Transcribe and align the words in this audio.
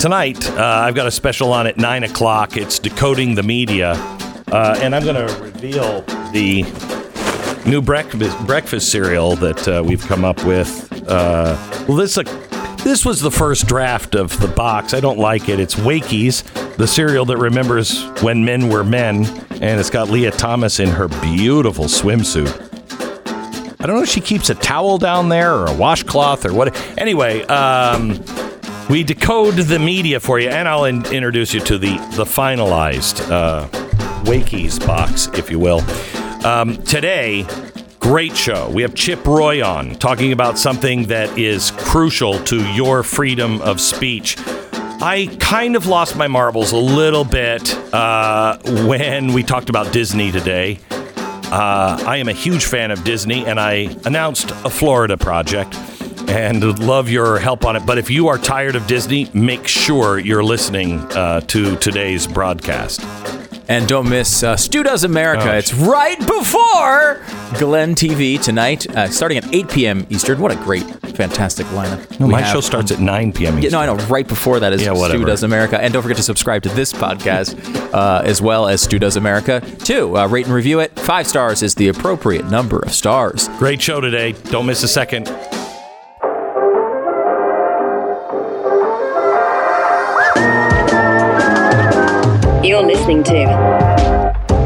Tonight, 0.00 0.48
uh, 0.52 0.64
I've 0.64 0.94
got 0.94 1.06
a 1.06 1.10
special 1.10 1.52
on 1.52 1.66
at 1.66 1.76
9 1.76 2.04
o'clock. 2.04 2.56
It's 2.56 2.78
Decoding 2.78 3.34
the 3.34 3.42
Media. 3.42 3.92
Uh, 4.50 4.74
and 4.80 4.96
I'm 4.96 5.04
going 5.04 5.28
to 5.28 5.42
reveal 5.42 6.00
the 6.32 6.62
new 7.66 7.82
breakfast, 7.82 8.46
breakfast 8.46 8.90
cereal 8.90 9.36
that 9.36 9.68
uh, 9.68 9.82
we've 9.84 10.00
come 10.06 10.24
up 10.24 10.42
with. 10.46 10.90
Uh, 11.06 11.54
well, 11.86 11.98
this, 11.98 12.16
uh, 12.16 12.22
this 12.82 13.04
was 13.04 13.20
the 13.20 13.30
first 13.30 13.66
draft 13.66 14.14
of 14.14 14.40
the 14.40 14.48
box. 14.48 14.94
I 14.94 15.00
don't 15.00 15.18
like 15.18 15.50
it. 15.50 15.60
It's 15.60 15.74
Wakey's, 15.74 16.44
the 16.78 16.86
cereal 16.86 17.26
that 17.26 17.36
remembers 17.36 18.02
when 18.22 18.42
men 18.42 18.70
were 18.70 18.82
men. 18.82 19.26
And 19.60 19.78
it's 19.78 19.90
got 19.90 20.08
Lia 20.08 20.30
Thomas 20.30 20.80
in 20.80 20.88
her 20.88 21.08
beautiful 21.08 21.84
swimsuit. 21.84 22.48
I 23.78 23.86
don't 23.86 23.96
know 23.96 24.02
if 24.02 24.08
she 24.08 24.22
keeps 24.22 24.48
a 24.48 24.54
towel 24.54 24.96
down 24.96 25.28
there 25.28 25.54
or 25.54 25.66
a 25.66 25.74
washcloth 25.74 26.46
or 26.46 26.54
what. 26.54 26.74
Anyway, 26.96 27.42
um, 27.42 28.24
we 28.90 29.04
decode 29.04 29.54
the 29.54 29.78
media 29.78 30.18
for 30.18 30.40
you, 30.40 30.48
and 30.48 30.66
I'll 30.66 30.84
in- 30.84 31.06
introduce 31.06 31.54
you 31.54 31.60
to 31.60 31.78
the 31.78 31.96
the 32.16 32.24
finalized 32.24 33.20
uh, 33.30 33.68
Wakey's 34.24 34.80
box, 34.80 35.28
if 35.34 35.48
you 35.48 35.60
will. 35.60 35.80
Um, 36.44 36.76
today, 36.82 37.46
great 38.00 38.36
show. 38.36 38.68
We 38.68 38.82
have 38.82 38.94
Chip 38.94 39.24
Roy 39.24 39.64
on 39.64 39.94
talking 39.94 40.32
about 40.32 40.58
something 40.58 41.04
that 41.04 41.38
is 41.38 41.70
crucial 41.70 42.42
to 42.44 42.68
your 42.72 43.04
freedom 43.04 43.62
of 43.62 43.80
speech. 43.80 44.36
I 45.02 45.34
kind 45.38 45.76
of 45.76 45.86
lost 45.86 46.16
my 46.16 46.26
marbles 46.26 46.72
a 46.72 46.76
little 46.76 47.24
bit 47.24 47.72
uh, 47.94 48.58
when 48.86 49.32
we 49.32 49.44
talked 49.44 49.70
about 49.70 49.92
Disney 49.92 50.32
today. 50.32 50.80
Uh, 50.90 52.02
I 52.06 52.16
am 52.16 52.28
a 52.28 52.32
huge 52.32 52.64
fan 52.64 52.90
of 52.90 53.04
Disney, 53.04 53.46
and 53.46 53.60
I 53.60 53.94
announced 54.04 54.50
a 54.50 54.70
Florida 54.70 55.16
project 55.16 55.76
and 56.30 56.78
love 56.78 57.08
your 57.08 57.38
help 57.38 57.64
on 57.64 57.76
it. 57.76 57.84
But 57.84 57.98
if 57.98 58.08
you 58.08 58.28
are 58.28 58.38
tired 58.38 58.76
of 58.76 58.86
Disney, 58.86 59.28
make 59.34 59.66
sure 59.66 60.18
you're 60.18 60.44
listening 60.44 61.00
uh, 61.12 61.40
to 61.42 61.76
today's 61.76 62.26
broadcast. 62.26 63.04
And 63.68 63.86
don't 63.86 64.08
miss 64.08 64.42
uh, 64.42 64.56
Stu 64.56 64.82
Does 64.82 65.04
America. 65.04 65.44
Oh, 65.52 65.56
it's 65.56 65.72
right 65.72 66.18
before 66.18 67.22
Glenn 67.58 67.94
TV 67.94 68.40
tonight, 68.42 68.88
uh, 68.96 69.08
starting 69.08 69.38
at 69.38 69.54
8 69.54 69.68
p.m. 69.68 70.06
Eastern. 70.10 70.40
What 70.40 70.50
a 70.50 70.56
great, 70.56 70.82
fantastic 71.14 71.66
lineup. 71.66 72.18
No, 72.18 72.26
my 72.26 72.40
have. 72.40 72.52
show 72.52 72.60
starts 72.60 72.90
at 72.90 72.98
9 72.98 73.32
p.m. 73.32 73.58
Yeah, 73.60 73.70
no, 73.70 73.78
I 73.78 73.86
know. 73.86 73.94
Right 74.06 74.26
before 74.26 74.58
that 74.58 74.72
is 74.72 74.82
Yeah, 74.82 74.94
Stu. 74.94 75.24
Does 75.24 75.44
America. 75.44 75.80
And 75.80 75.92
don't 75.92 76.02
forget 76.02 76.16
to 76.16 76.22
subscribe 76.24 76.64
to 76.64 76.68
this 76.70 76.92
podcast 76.92 77.94
uh, 77.94 78.22
as 78.24 78.42
well 78.42 78.66
as 78.66 78.80
Stu 78.82 78.98
Does 78.98 79.16
America. 79.16 79.60
too. 79.84 80.16
uh, 80.16 80.26
rate 80.26 80.46
and 80.46 80.54
review 80.54 80.80
it. 80.80 80.98
Five 80.98 81.28
stars 81.28 81.62
is 81.62 81.76
the 81.76 81.88
appropriate 81.88 82.46
number 82.46 82.80
of 82.80 82.92
stars. 82.92 83.48
Great 83.58 83.80
show 83.80 84.00
today. 84.00 84.32
Don't 84.50 84.66
miss 84.66 84.82
a 84.82 84.88
second. 84.88 85.28
You're 92.80 92.88
listening 92.88 93.22
to 93.24 93.32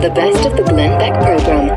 the 0.01 0.13
best 0.15 0.47
of 0.47 0.57
the 0.57 0.63
Glenn 0.63 0.97
Beck 1.01 1.15
program. 1.15 1.71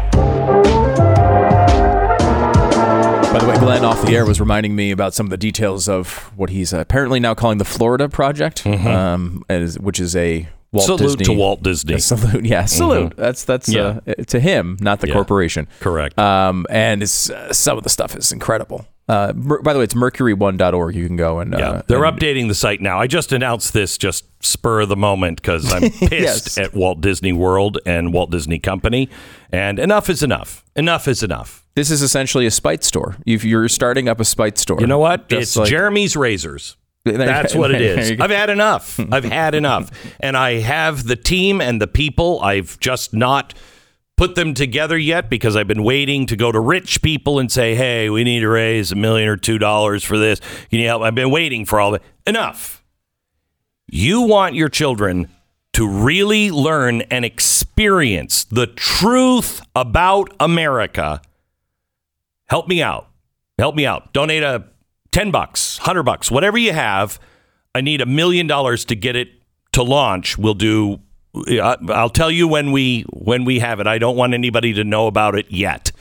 By 3.33 3.39
the 3.39 3.47
way, 3.47 3.57
Glenn 3.57 3.83
off 3.83 4.05
the 4.05 4.15
air 4.15 4.23
was 4.23 4.39
reminding 4.39 4.75
me 4.75 4.91
about 4.91 5.15
some 5.15 5.25
of 5.25 5.31
the 5.31 5.37
details 5.37 5.89
of 5.89 6.31
what 6.37 6.51
he's 6.51 6.73
apparently 6.73 7.19
now 7.19 7.33
calling 7.33 7.57
the 7.57 7.65
Florida 7.65 8.07
Project, 8.07 8.67
um, 8.67 9.45
as, 9.49 9.79
which 9.79 9.99
is 9.99 10.15
a 10.15 10.47
Walt 10.71 10.87
Mm-hmm. 10.87 10.97
Salute 10.97 11.17
Disney. 11.17 11.25
to 11.25 11.33
Walt 11.39 11.63
Disney. 11.63 11.93
A 11.95 11.99
salute, 12.01 12.45
yeah, 12.45 12.65
salute. 12.65 13.13
That's 13.17 13.43
that's 13.43 13.67
Yeah. 13.67 14.01
uh, 14.07 14.13
to 14.27 14.39
him, 14.39 14.77
not 14.79 14.99
the 14.99 15.07
Yeah. 15.07 15.13
corporation. 15.15 15.67
Correct. 15.79 16.19
Um, 16.19 16.67
and 16.69 17.01
it's, 17.01 17.31
uh, 17.31 17.51
some 17.51 17.79
of 17.79 17.83
the 17.83 17.89
stuff 17.89 18.15
is 18.15 18.31
incredible. 18.31 18.85
Uh, 19.09 19.31
mer- 19.35 19.61
by 19.61 19.71
the 19.73 19.79
way, 19.79 19.85
it's 19.85 19.93
mercury1.org. 19.93 20.93
You 20.95 21.07
can 21.07 21.15
go 21.15 21.39
and 21.39 21.53
Yeah, 21.57 21.69
uh, 21.69 21.81
they're 21.87 22.03
and- 22.03 22.19
updating 22.19 22.47
the 22.49 22.55
site 22.55 22.81
now. 22.81 22.99
I 22.99 23.07
just 23.07 23.31
announced 23.31 23.73
this 23.73 23.97
just 23.97 24.25
spur 24.43 24.81
of 24.81 24.89
the 24.89 24.97
moment 24.97 25.41
because 25.41 25.71
I'm 25.71 25.81
pissed 25.91 26.11
Yes. 26.11 26.57
at 26.57 26.73
Walt 26.73 26.99
Disney 27.01 27.31
World 27.33 27.77
and 27.85 28.13
Walt 28.13 28.31
Disney 28.31 28.59
Company. 28.59 29.09
And 29.51 29.79
enough 29.79 30.09
is 30.09 30.23
enough. 30.23 30.65
Enough 30.75 31.07
is 31.07 31.23
enough. 31.23 31.63
This 31.75 31.89
is 31.89 32.01
essentially 32.01 32.45
a 32.45 32.51
spite 32.51 32.83
store. 32.83 33.15
If 33.25 33.43
you're 33.45 33.69
starting 33.69 34.09
up 34.09 34.19
a 34.19 34.25
spite 34.25 34.57
store, 34.57 34.81
You 34.81 34.87
know 34.87 34.99
what? 34.99 35.25
It's 35.29 35.55
like- 35.55 35.69
Jeremy's 35.69 36.17
razors. 36.17 36.75
That's 37.05 37.55
what 37.55 37.71
it 37.71 37.79
is. 37.81 38.19
I've 38.19 38.31
had 38.31 38.49
enough. 38.49 38.99
I've 39.13 39.23
had 39.23 39.55
enough. 39.55 39.89
And 40.19 40.35
I 40.35 40.55
have 40.59 41.05
the 41.07 41.15
team 41.15 41.61
and 41.61 41.81
the 41.81 41.87
people. 41.87 42.41
I've 42.41 42.77
just 42.81 43.13
not 43.13 43.53
put 44.17 44.35
them 44.35 44.53
together 44.53 44.97
yet 44.97 45.29
because 45.29 45.55
I've 45.55 45.67
been 45.67 45.83
waiting 45.83 46.25
to 46.25 46.35
go 46.35 46.51
to 46.51 46.59
rich 46.59 47.01
people 47.01 47.39
and 47.39 47.51
say, 47.51 47.75
hey, 47.75 48.09
we 48.09 48.23
need 48.23 48.41
to 48.41 48.49
raise 48.49 48.91
a 48.91 48.95
million 48.95 49.29
or 49.29 49.37
two 49.37 49.57
dollars 49.59 50.03
for 50.03 50.17
this. 50.17 50.41
Can 50.69 50.79
you 50.79 50.87
help? 50.87 51.03
I've 51.03 51.15
been 51.15 51.29
waiting 51.29 51.65
for 51.65 51.79
all 51.79 51.91
that. 51.91 52.01
Enough. 52.25 52.83
You 53.87 54.23
want 54.23 54.55
your 54.55 54.69
children 54.69 55.29
to 55.73 55.87
really 55.87 56.49
learn 56.49 57.01
and 57.03 57.23
experience 57.23 58.43
the 58.43 58.65
truth 58.65 59.61
about 59.75 60.33
America. 60.39 61.21
Help 62.47 62.67
me 62.67 62.81
out. 62.81 63.07
Help 63.59 63.75
me 63.75 63.85
out. 63.85 64.11
Donate 64.11 64.43
a 64.43 64.65
10 65.11 65.29
bucks, 65.31 65.79
100 65.79 66.03
bucks, 66.03 66.31
whatever 66.31 66.57
you 66.57 66.73
have. 66.73 67.19
I 67.75 67.81
need 67.81 68.01
a 68.01 68.05
million 68.07 68.47
dollars 68.47 68.83
to 68.85 68.95
get 68.95 69.15
it 69.15 69.29
to 69.73 69.83
launch. 69.83 70.37
We'll 70.37 70.55
do 70.55 71.01
I'll 71.49 72.09
tell 72.09 72.31
you 72.31 72.47
when 72.47 72.71
we 72.71 73.05
when 73.13 73.45
we 73.45 73.59
have 73.59 73.79
it. 73.79 73.87
I 73.87 73.97
don't 73.97 74.15
want 74.15 74.33
anybody 74.33 74.73
to 74.73 74.83
know 74.83 75.07
about 75.07 75.35
it 75.35 75.51
yet. 75.51 75.91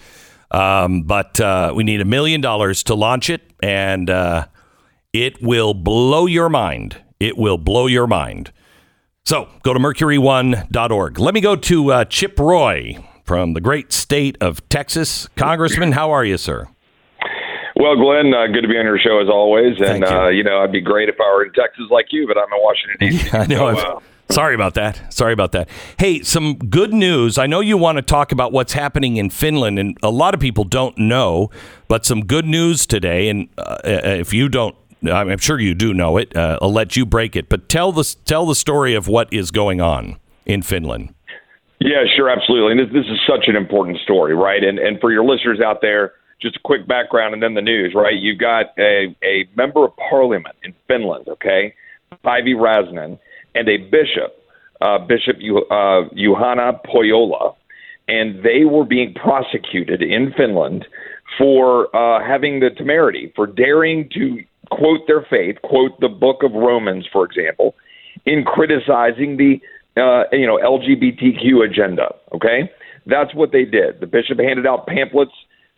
Um, 0.51 1.03
but 1.03 1.41
uh, 1.41 1.73
we 1.75 1.85
need 1.85 2.01
a 2.01 2.05
million 2.05 2.41
dollars 2.41 2.83
to 2.85 2.95
launch 2.95 3.31
it 3.31 3.43
and 3.63 4.09
uh, 4.09 4.47
it 5.13 5.43
will 5.43 5.75
blow 5.75 6.27
your 6.27 6.49
mind. 6.49 7.03
It 7.19 7.37
will 7.37 7.59
blow 7.59 7.87
your 7.87 8.07
mind. 8.07 8.53
So 9.25 9.49
go 9.63 9.73
to 9.73 9.81
mercury1.org. 9.81 11.19
Let 11.19 11.35
me 11.35 11.41
go 11.41 11.57
to 11.57 11.93
uh, 11.93 12.05
Chip 12.05 12.39
Roy 12.39 13.05
from 13.25 13.55
the 13.55 13.61
great 13.61 13.93
state 13.93 14.39
of 14.41 14.67
Texas. 14.69 15.29
Congressman, 15.35 15.93
how 15.93 16.13
are 16.13 16.25
you, 16.25 16.39
sir? 16.39 16.69
Well, 17.75 17.97
Glenn, 17.97 18.33
uh, 18.33 18.47
good 18.47 18.63
to 18.63 18.69
be 18.69 18.79
on 18.79 18.87
your 18.87 18.99
show 18.99 19.21
as 19.21 19.29
always. 19.29 19.81
And, 19.81 20.01
you. 20.01 20.07
Uh, 20.07 20.29
you 20.29 20.45
know, 20.45 20.61
I'd 20.61 20.73
be 20.73 20.81
great 20.81 21.09
if 21.09 21.17
I 21.21 21.31
were 21.35 21.45
in 21.45 21.53
Texas 21.53 21.85
like 21.91 22.07
you, 22.11 22.27
but 22.27 22.39
I'm 22.39 22.45
in 22.45 22.63
Washington, 22.63 23.09
D.C. 23.09 23.31
I 23.37 23.47
know. 23.47 23.75
So, 23.75 24.03
sorry 24.31 24.55
about 24.55 24.75
that. 24.75 25.13
Sorry 25.13 25.33
about 25.33 25.53
that. 25.53 25.69
Hey, 25.99 26.23
some 26.23 26.57
good 26.57 26.93
news. 26.93 27.39
I 27.39 27.47
know 27.47 27.61
you 27.61 27.77
want 27.77 27.97
to 27.97 28.03
talk 28.03 28.33
about 28.33 28.53
what's 28.53 28.73
happening 28.73 29.17
in 29.17 29.31
Finland, 29.31 29.78
and 29.78 29.97
a 30.03 30.11
lot 30.11 30.34
of 30.34 30.41
people 30.41 30.65
don't 30.65 30.97
know, 30.99 31.51
but 31.89 32.05
some 32.05 32.25
good 32.25 32.47
news 32.47 32.87
today. 32.87 33.28
And 33.28 33.49
uh, 33.59 33.78
if 33.84 34.33
you 34.33 34.49
don't, 34.49 34.75
I'm 35.11 35.39
sure 35.39 35.59
you 35.61 35.75
do 35.75 35.95
know 35.95 36.17
it. 36.17 36.37
Uh, 36.37 36.59
I'll 36.61 36.73
let 36.73 36.97
you 36.97 37.07
break 37.07 37.37
it. 37.37 37.49
But 37.49 37.69
tell 37.69 37.93
the 37.93 38.05
tell 38.25 38.47
the 38.47 38.55
story 38.55 38.95
of 38.95 39.09
what 39.09 39.33
is 39.33 39.51
going 39.51 39.81
on 39.81 40.17
in 40.45 40.63
Finland. 40.63 41.15
Yeah, 41.79 42.05
sure, 42.17 42.31
absolutely. 42.31 42.72
And 42.72 42.81
this, 42.81 43.05
this 43.05 43.13
is 43.13 43.21
such 43.29 43.49
an 43.49 43.57
important 43.57 43.99
story, 43.99 44.34
right? 44.34 44.65
And 44.65 44.79
and 44.79 45.01
for 45.01 45.13
your 45.13 45.25
listeners 45.25 45.61
out 45.61 45.81
there, 45.83 46.15
just 46.41 46.57
a 46.57 46.61
quick 46.65 46.87
background 46.87 47.34
and 47.34 47.43
then 47.43 47.55
the 47.55 47.63
news, 47.63 47.95
right? 47.95 48.15
You've 48.15 48.39
got 48.39 48.67
a, 48.79 49.15
a 49.25 49.49
member 49.57 49.84
of 49.84 49.93
parliament 49.97 50.57
in 50.63 50.75
Finland, 50.87 51.29
okay, 51.29 51.75
Päivi 52.25 52.55
Räsänen, 52.55 53.19
and 53.57 53.69
a 53.69 53.79
bishop, 53.79 54.37
uh, 54.81 54.99
Bishop 54.99 55.37
uh, 55.37 56.09
Juhana 56.15 56.79
Pohjola, 56.85 57.55
and 58.09 58.43
they 58.45 58.65
were 58.65 58.85
being 58.85 59.15
prosecuted 59.15 60.03
in 60.03 60.33
Finland 60.37 60.87
for 61.39 61.95
uh, 61.97 62.25
having 62.25 62.61
the 62.61 62.71
temerity, 62.71 63.33
for 63.35 63.47
daring 63.47 64.09
to 64.15 64.43
quote 64.71 65.01
their 65.07 65.25
faith, 65.29 65.57
quote 65.63 65.99
the 66.01 66.09
book 66.09 66.43
of 66.43 66.53
Romans, 66.53 67.07
for 67.13 67.25
example, 67.25 67.75
in 68.25 68.45
criticizing 68.45 69.37
the 69.37 69.61
uh, 70.01 70.25
you 70.33 70.47
know 70.47 70.59
LGBTQ 70.59 71.65
agenda. 71.65 72.15
Okay, 72.35 72.71
that's 73.07 73.35
what 73.35 73.53
they 73.53 73.65
did. 73.65 74.01
The 74.01 74.07
bishop 74.07 74.39
handed 74.39 74.67
out 74.67 74.87
pamphlets. 74.87 75.33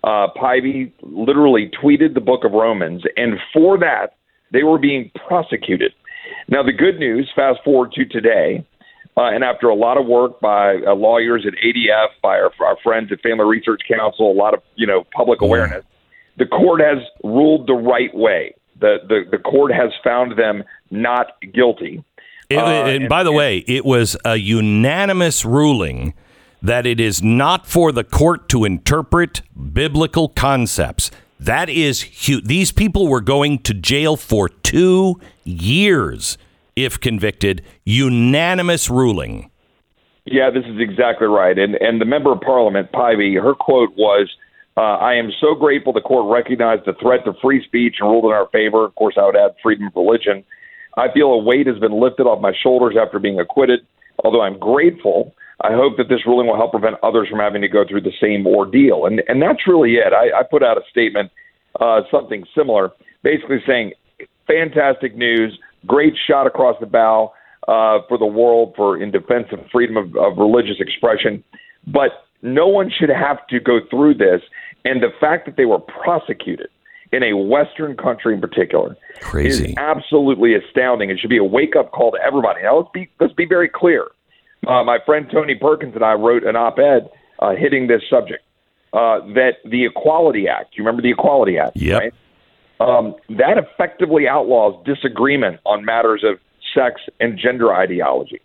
Uh, 0.04 0.28
Päivi 0.36 0.92
literally 1.02 1.70
tweeted 1.82 2.14
the 2.14 2.20
book 2.20 2.44
of 2.44 2.52
Romans, 2.52 3.02
and 3.16 3.38
for 3.52 3.78
that 3.78 4.16
they 4.52 4.62
were 4.62 4.78
being 4.78 5.10
prosecuted. 5.26 5.92
Now, 6.48 6.62
the 6.62 6.72
good 6.72 6.98
news, 6.98 7.30
fast 7.36 7.60
forward 7.62 7.92
to 7.92 8.06
today, 8.06 8.66
uh, 9.16 9.30
and 9.34 9.44
after 9.44 9.68
a 9.68 9.74
lot 9.74 9.98
of 9.98 10.06
work 10.06 10.40
by 10.40 10.76
uh, 10.76 10.94
lawyers 10.94 11.44
at 11.46 11.52
ADF, 11.54 12.08
by 12.22 12.38
our, 12.38 12.50
our 12.60 12.76
friends 12.82 13.12
at 13.12 13.20
Family 13.20 13.44
Research 13.44 13.82
Council, 13.88 14.30
a 14.30 14.32
lot 14.32 14.54
of 14.54 14.62
you 14.76 14.86
know 14.86 15.04
public 15.14 15.42
awareness, 15.42 15.84
the 16.38 16.46
court 16.46 16.80
has 16.80 16.98
ruled 17.22 17.66
the 17.66 17.74
right 17.74 18.14
way. 18.14 18.54
The 18.80 18.98
the, 19.06 19.24
the 19.30 19.38
court 19.38 19.72
has 19.72 19.90
found 20.02 20.38
them 20.38 20.64
not 20.90 21.32
guilty. 21.52 22.02
It, 22.48 22.56
uh, 22.56 22.64
and, 22.64 23.02
and, 23.02 23.08
by 23.08 23.24
the 23.24 23.30
and, 23.30 23.36
way, 23.36 23.58
it 23.66 23.84
was 23.84 24.16
a 24.24 24.36
unanimous 24.36 25.44
ruling 25.44 26.14
that 26.62 26.86
it 26.86 26.98
is 26.98 27.22
not 27.22 27.66
for 27.66 27.92
the 27.92 28.04
court 28.04 28.48
to 28.50 28.64
interpret 28.64 29.42
biblical 29.72 30.28
concepts. 30.28 31.10
That 31.40 31.68
is 31.68 32.02
huge. 32.02 32.44
These 32.44 32.72
people 32.72 33.08
were 33.08 33.20
going 33.20 33.60
to 33.60 33.74
jail 33.74 34.16
for 34.16 34.48
two 34.48 35.20
years 35.44 36.36
if 36.74 37.00
convicted. 37.00 37.62
Unanimous 37.84 38.90
ruling. 38.90 39.50
Yeah, 40.24 40.50
this 40.50 40.64
is 40.66 40.78
exactly 40.80 41.26
right. 41.26 41.58
And 41.58 41.74
and 41.76 42.00
the 42.00 42.04
member 42.04 42.32
of 42.32 42.40
parliament, 42.40 42.92
Päivi, 42.92 43.40
her 43.40 43.54
quote 43.54 43.96
was, 43.96 44.28
uh, 44.76 44.80
"I 44.80 45.14
am 45.14 45.32
so 45.40 45.54
grateful 45.54 45.92
the 45.92 46.00
court 46.00 46.30
recognized 46.30 46.84
the 46.84 46.92
threat 46.94 47.24
to 47.24 47.32
free 47.40 47.64
speech 47.64 47.96
and 48.00 48.10
ruled 48.10 48.26
in 48.26 48.32
our 48.32 48.48
favor." 48.48 48.84
Of 48.84 48.94
course, 48.94 49.16
I 49.16 49.24
would 49.24 49.36
add 49.36 49.54
freedom 49.62 49.86
of 49.86 49.96
religion. 49.96 50.44
I 50.96 51.10
feel 51.12 51.32
a 51.32 51.38
weight 51.38 51.66
has 51.66 51.78
been 51.78 51.98
lifted 51.98 52.26
off 52.26 52.40
my 52.42 52.52
shoulders 52.52 52.96
after 53.00 53.18
being 53.18 53.38
acquitted. 53.40 53.80
Although 54.24 54.42
I'm 54.42 54.58
grateful, 54.58 55.34
I 55.60 55.72
hope 55.72 55.96
that 55.96 56.08
this 56.08 56.24
ruling 56.24 56.46
will 56.46 56.56
help 56.56 56.70
prevent 56.70 56.96
others 57.02 57.28
from 57.28 57.40
having 57.40 57.62
to 57.62 57.68
go 57.68 57.84
through 57.88 58.02
the 58.02 58.12
same 58.20 58.46
ordeal. 58.46 59.06
And 59.06 59.22
and 59.28 59.42
that's 59.42 59.66
really 59.66 59.94
it. 59.94 60.12
I, 60.12 60.40
I 60.40 60.42
put 60.48 60.62
out 60.62 60.78
a 60.78 60.82
statement, 60.90 61.30
uh, 61.80 62.02
something 62.10 62.44
similar, 62.56 62.92
basically 63.22 63.58
saying, 63.66 63.92
fantastic 64.46 65.16
news, 65.16 65.58
great 65.86 66.14
shot 66.26 66.46
across 66.46 66.76
the 66.80 66.86
bow 66.86 67.32
uh, 67.66 67.98
for 68.08 68.18
the 68.18 68.26
world 68.26 68.72
for 68.76 69.00
in 69.00 69.10
defense 69.10 69.46
of 69.52 69.58
freedom 69.70 69.96
of, 69.96 70.16
of 70.16 70.38
religious 70.38 70.76
expression, 70.78 71.42
but 71.86 72.26
no 72.42 72.68
one 72.68 72.90
should 72.90 73.10
have 73.10 73.44
to 73.48 73.60
go 73.60 73.80
through 73.90 74.14
this. 74.14 74.40
And 74.84 75.02
the 75.02 75.10
fact 75.20 75.44
that 75.46 75.56
they 75.56 75.66
were 75.66 75.80
prosecuted 75.80 76.68
in 77.12 77.22
a 77.22 77.36
Western 77.36 77.96
country 77.96 78.34
in 78.34 78.40
particular 78.40 78.96
Crazy. 79.20 79.70
is 79.70 79.74
absolutely 79.76 80.54
astounding. 80.54 81.10
It 81.10 81.18
should 81.18 81.30
be 81.30 81.38
a 81.38 81.44
wake 81.44 81.74
up 81.76 81.90
call 81.92 82.12
to 82.12 82.18
everybody. 82.24 82.62
Now 82.62 82.78
let's 82.78 82.90
be 82.92 83.08
let's 83.20 83.32
be 83.32 83.46
very 83.46 83.68
clear. 83.68 84.06
Uh, 84.66 84.84
my 84.84 84.98
friend 85.04 85.26
Tony 85.32 85.54
Perkins 85.54 85.94
and 85.94 86.04
I 86.04 86.14
wrote 86.14 86.44
an 86.44 86.56
op-ed 86.56 87.10
uh, 87.38 87.54
hitting 87.54 87.86
this 87.86 88.02
subject. 88.10 88.44
Uh, 88.92 89.20
that 89.34 89.56
the 89.66 89.84
Equality 89.84 90.48
Act. 90.48 90.74
You 90.76 90.82
remember 90.82 91.02
the 91.02 91.10
Equality 91.10 91.58
Act? 91.58 91.76
Yep. 91.76 92.00
Right? 92.00 92.14
Um, 92.80 93.16
that 93.28 93.58
effectively 93.58 94.26
outlaws 94.26 94.82
disagreement 94.86 95.60
on 95.66 95.84
matters 95.84 96.24
of 96.24 96.38
sex 96.74 97.02
and 97.20 97.38
gender 97.38 97.74
ideology. 97.74 98.40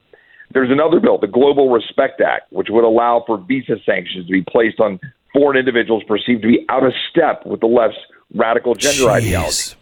There's 0.54 0.70
another 0.70 1.00
bill, 1.00 1.18
the 1.18 1.28
Global 1.28 1.70
Respect 1.70 2.22
Act, 2.22 2.52
which 2.52 2.68
would 2.70 2.84
allow 2.84 3.24
for 3.26 3.38
visa 3.38 3.78
sanctions 3.86 4.28
to 4.28 4.32
be 4.32 4.42
placed 4.42 4.80
on 4.80 5.00
foreign 5.34 5.58
individuals 5.58 6.04
perceived 6.08 6.42
to 6.44 6.48
be 6.48 6.66
out 6.70 6.86
of 6.86 6.94
step 7.10 7.46
with 7.46 7.60
the 7.60 7.68
left's 7.68 7.98
radical 8.36 8.76
gender 8.76 9.06
Jeez. 9.06 9.10
ideology. 9.10 9.76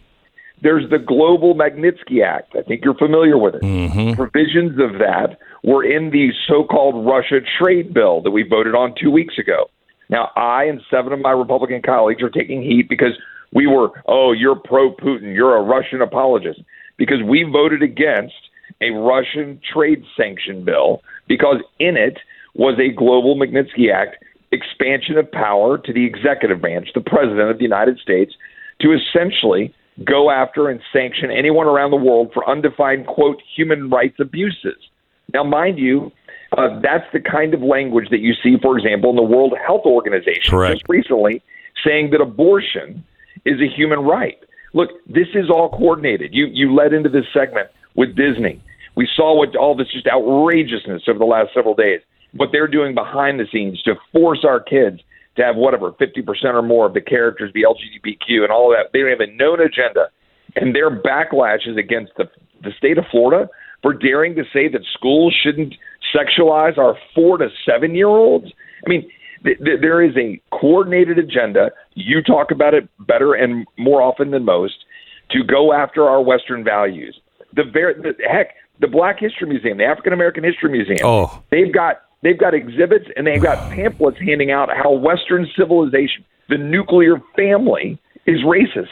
There's 0.62 0.88
the 0.90 0.98
Global 0.98 1.54
Magnitsky 1.54 2.24
Act. 2.24 2.54
I 2.56 2.62
think 2.62 2.84
you're 2.84 2.94
familiar 2.94 3.36
with 3.36 3.56
it. 3.56 3.62
Mm-hmm. 3.62 4.14
Provisions 4.14 4.78
of 4.80 4.98
that 5.00 5.38
were 5.62 5.84
in 5.84 6.10
the 6.10 6.30
so 6.48 6.64
called 6.64 7.06
Russia 7.06 7.40
trade 7.58 7.94
bill 7.94 8.20
that 8.22 8.30
we 8.30 8.42
voted 8.48 8.74
on 8.74 8.94
two 9.00 9.10
weeks 9.10 9.38
ago. 9.38 9.70
Now, 10.08 10.30
I 10.36 10.64
and 10.64 10.80
seven 10.90 11.12
of 11.12 11.20
my 11.20 11.30
Republican 11.30 11.82
colleagues 11.82 12.22
are 12.22 12.30
taking 12.30 12.62
heat 12.62 12.88
because 12.88 13.12
we 13.54 13.66
were, 13.66 13.90
oh, 14.06 14.32
you're 14.32 14.56
pro 14.56 14.94
Putin, 14.94 15.34
you're 15.34 15.56
a 15.56 15.62
Russian 15.62 16.02
apologist, 16.02 16.60
because 16.96 17.22
we 17.26 17.44
voted 17.50 17.82
against 17.82 18.34
a 18.80 18.90
Russian 18.90 19.60
trade 19.72 20.04
sanction 20.16 20.64
bill 20.64 21.02
because 21.28 21.58
in 21.78 21.96
it 21.96 22.18
was 22.54 22.78
a 22.78 22.94
Global 22.94 23.36
Magnitsky 23.36 23.92
Act 23.94 24.22
expansion 24.50 25.16
of 25.16 25.30
power 25.30 25.78
to 25.78 25.92
the 25.92 26.04
executive 26.04 26.60
branch, 26.60 26.88
the 26.94 27.00
president 27.00 27.50
of 27.50 27.58
the 27.58 27.64
United 27.64 27.98
States, 27.98 28.34
to 28.80 28.92
essentially 28.92 29.74
go 30.04 30.30
after 30.30 30.68
and 30.68 30.80
sanction 30.92 31.30
anyone 31.30 31.66
around 31.66 31.90
the 31.90 31.96
world 31.96 32.30
for 32.34 32.48
undefined, 32.48 33.06
quote, 33.06 33.40
human 33.56 33.88
rights 33.88 34.16
abuses. 34.20 34.76
Now, 35.34 35.44
mind 35.44 35.78
you, 35.78 36.12
uh, 36.56 36.80
that's 36.80 37.04
the 37.12 37.20
kind 37.20 37.54
of 37.54 37.62
language 37.62 38.08
that 38.10 38.20
you 38.20 38.34
see, 38.42 38.56
for 38.60 38.76
example, 38.76 39.10
in 39.10 39.16
the 39.16 39.22
World 39.22 39.54
Health 39.64 39.82
Organization 39.86 40.50
Correct. 40.50 40.74
just 40.74 40.88
recently, 40.88 41.42
saying 41.84 42.10
that 42.10 42.20
abortion 42.20 43.04
is 43.44 43.60
a 43.60 43.66
human 43.66 44.00
right. 44.00 44.38
Look, 44.74 44.90
this 45.06 45.28
is 45.34 45.50
all 45.50 45.70
coordinated. 45.70 46.34
You 46.34 46.46
you 46.46 46.74
led 46.74 46.92
into 46.92 47.08
this 47.08 47.24
segment 47.32 47.68
with 47.94 48.16
Disney. 48.16 48.62
We 48.94 49.08
saw 49.14 49.36
what 49.36 49.56
all 49.56 49.74
this 49.74 49.88
just 49.92 50.06
outrageousness 50.06 51.02
over 51.08 51.18
the 51.18 51.24
last 51.24 51.54
several 51.54 51.74
days. 51.74 52.00
What 52.34 52.50
they're 52.52 52.68
doing 52.68 52.94
behind 52.94 53.40
the 53.40 53.46
scenes 53.50 53.82
to 53.82 53.94
force 54.12 54.44
our 54.44 54.60
kids 54.60 55.00
to 55.36 55.42
have 55.42 55.56
whatever 55.56 55.92
fifty 55.98 56.22
percent 56.22 56.54
or 56.54 56.62
more 56.62 56.86
of 56.86 56.94
the 56.94 57.00
characters 57.00 57.50
be 57.52 57.64
LGBTQ 57.64 58.42
and 58.42 58.50
all 58.50 58.72
of 58.72 58.76
that. 58.78 58.92
They 58.92 59.08
have 59.10 59.20
a 59.20 59.32
known 59.32 59.60
agenda, 59.60 60.08
and 60.56 60.74
their 60.74 60.90
backlash 60.90 61.66
is 61.66 61.76
against 61.76 62.12
the 62.16 62.30
the 62.62 62.72
state 62.78 62.98
of 62.98 63.04
Florida 63.10 63.48
for 63.82 63.92
daring 63.92 64.34
to 64.36 64.44
say 64.52 64.68
that 64.68 64.82
schools 64.94 65.34
shouldn't 65.42 65.74
sexualize 66.14 66.78
our 66.78 66.96
four 67.14 67.38
to 67.38 67.48
seven 67.66 67.94
year 67.94 68.08
olds. 68.08 68.46
I 68.86 68.88
mean, 68.88 69.10
th- 69.44 69.58
th- 69.58 69.80
there 69.80 70.02
is 70.02 70.16
a 70.16 70.40
coordinated 70.56 71.18
agenda. 71.18 71.72
You 71.94 72.22
talk 72.22 72.50
about 72.50 72.74
it 72.74 72.88
better 73.06 73.34
and 73.34 73.66
more 73.76 74.00
often 74.00 74.30
than 74.30 74.44
most 74.44 74.84
to 75.30 75.42
go 75.42 75.72
after 75.72 76.08
our 76.08 76.22
Western 76.22 76.64
values. 76.64 77.18
The, 77.54 77.64
very 77.64 77.94
the 77.94 78.14
heck, 78.30 78.54
the 78.80 78.86
Black 78.86 79.18
History 79.18 79.48
Museum, 79.48 79.78
the 79.78 79.84
African 79.84 80.12
American 80.12 80.44
History 80.44 80.70
Museum, 80.70 81.00
oh. 81.04 81.42
they've 81.50 81.72
got 81.72 82.02
they've 82.22 82.38
got 82.38 82.54
exhibits 82.54 83.06
and 83.16 83.26
they've 83.26 83.42
got 83.42 83.70
pamphlets 83.74 84.18
handing 84.18 84.50
out 84.50 84.68
how 84.70 84.92
Western 84.92 85.46
civilization, 85.56 86.24
the 86.48 86.58
nuclear 86.58 87.20
family, 87.36 87.98
is 88.26 88.40
racist. 88.40 88.88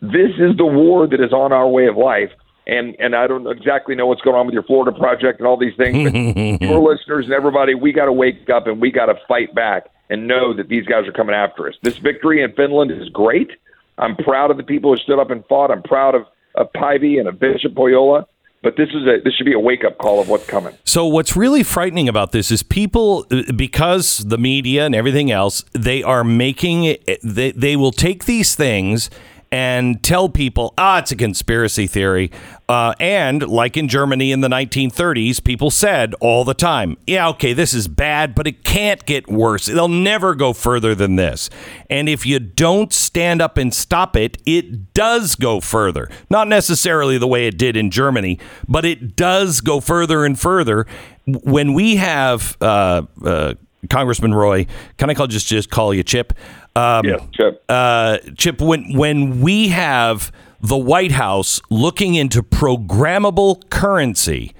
This 0.00 0.30
is 0.38 0.56
the 0.56 0.66
war 0.66 1.08
that 1.08 1.20
is 1.20 1.32
on 1.32 1.52
our 1.52 1.68
way 1.68 1.86
of 1.86 1.96
life 1.96 2.30
and 2.68 2.94
and 2.98 3.16
I 3.16 3.26
don't 3.26 3.46
exactly 3.46 3.94
know 3.94 4.06
what's 4.06 4.20
going 4.20 4.36
on 4.36 4.46
with 4.46 4.52
your 4.52 4.62
Florida 4.62 4.96
project 4.96 5.40
and 5.40 5.48
all 5.48 5.56
these 5.56 5.74
things. 5.76 6.12
But 6.12 6.60
your 6.62 6.80
listeners 6.80 7.24
and 7.24 7.34
everybody, 7.34 7.74
we 7.74 7.92
got 7.92 8.04
to 8.04 8.12
wake 8.12 8.48
up 8.50 8.66
and 8.66 8.80
we 8.80 8.90
got 8.90 9.06
to 9.06 9.14
fight 9.26 9.54
back 9.54 9.88
and 10.10 10.28
know 10.28 10.54
that 10.54 10.68
these 10.68 10.86
guys 10.86 11.06
are 11.06 11.12
coming 11.12 11.34
after 11.34 11.68
us. 11.68 11.74
This 11.82 11.98
victory 11.98 12.42
in 12.42 12.52
Finland 12.52 12.90
is 12.90 13.08
great. 13.08 13.50
I'm 13.96 14.16
proud 14.16 14.50
of 14.50 14.56
the 14.56 14.62
people 14.62 14.92
who 14.92 14.96
stood 14.98 15.18
up 15.18 15.30
and 15.30 15.44
fought. 15.46 15.70
I'm 15.70 15.82
proud 15.82 16.14
of 16.14 16.26
of 16.54 16.72
Päivi 16.74 17.18
and 17.18 17.28
of 17.28 17.40
Bishop 17.40 17.74
Pohjola. 17.74 18.26
But 18.60 18.76
this 18.76 18.88
is 18.88 19.06
a 19.06 19.20
this 19.24 19.34
should 19.34 19.46
be 19.46 19.54
a 19.54 19.60
wake 19.60 19.84
up 19.84 19.98
call 19.98 20.20
of 20.20 20.28
what's 20.28 20.46
coming. 20.46 20.76
So 20.84 21.06
what's 21.06 21.36
really 21.36 21.62
frightening 21.62 22.08
about 22.08 22.32
this 22.32 22.50
is 22.50 22.62
people 22.62 23.24
because 23.56 24.18
the 24.18 24.36
media 24.36 24.84
and 24.84 24.94
everything 24.94 25.30
else 25.30 25.64
they 25.72 26.02
are 26.02 26.24
making 26.24 26.96
they 27.22 27.52
they 27.52 27.76
will 27.76 27.92
take 27.92 28.24
these 28.24 28.56
things 28.56 29.10
and 29.50 30.02
tell 30.02 30.28
people, 30.28 30.74
ah, 30.76 30.98
it's 30.98 31.12
a 31.12 31.16
conspiracy 31.16 31.86
theory. 31.86 32.30
Uh, 32.68 32.92
and 33.00 33.48
like 33.48 33.78
in 33.78 33.88
Germany 33.88 34.30
in 34.30 34.42
the 34.42 34.48
1930s, 34.48 35.42
people 35.42 35.70
said 35.70 36.14
all 36.20 36.44
the 36.44 36.52
time, 36.52 36.98
yeah, 37.06 37.26
okay, 37.30 37.54
this 37.54 37.72
is 37.72 37.88
bad, 37.88 38.34
but 38.34 38.46
it 38.46 38.62
can't 38.62 39.06
get 39.06 39.26
worse. 39.26 39.66
They'll 39.66 39.88
never 39.88 40.34
go 40.34 40.52
further 40.52 40.94
than 40.94 41.16
this. 41.16 41.48
And 41.88 42.10
if 42.10 42.26
you 42.26 42.38
don't 42.38 42.92
stand 42.92 43.40
up 43.40 43.56
and 43.56 43.72
stop 43.72 44.16
it, 44.16 44.36
it 44.44 44.92
does 44.92 45.34
go 45.34 45.60
further. 45.60 46.10
Not 46.28 46.46
necessarily 46.46 47.16
the 47.16 47.26
way 47.26 47.46
it 47.46 47.56
did 47.56 47.74
in 47.74 47.90
Germany, 47.90 48.38
but 48.68 48.84
it 48.84 49.16
does 49.16 49.62
go 49.62 49.80
further 49.80 50.26
and 50.26 50.38
further. 50.38 50.86
When 51.26 51.72
we 51.72 51.96
have 51.96 52.54
uh, 52.60 53.02
uh, 53.24 53.54
Congressman 53.88 54.34
Roy, 54.34 54.66
can 54.98 55.08
I 55.08 55.14
call 55.14 55.26
just 55.26 55.46
just 55.46 55.70
call 55.70 55.94
you 55.94 56.02
Chip? 56.02 56.34
Um, 56.76 57.06
yes, 57.06 57.22
Chip. 57.32 57.64
Uh, 57.68 58.18
Chip, 58.36 58.60
when 58.60 58.94
when 58.94 59.40
we 59.40 59.68
have 59.68 60.32
the 60.60 60.76
White 60.76 61.12
House 61.12 61.60
looking 61.70 62.14
into 62.14 62.42
programmable 62.42 63.68
currency, 63.70 64.54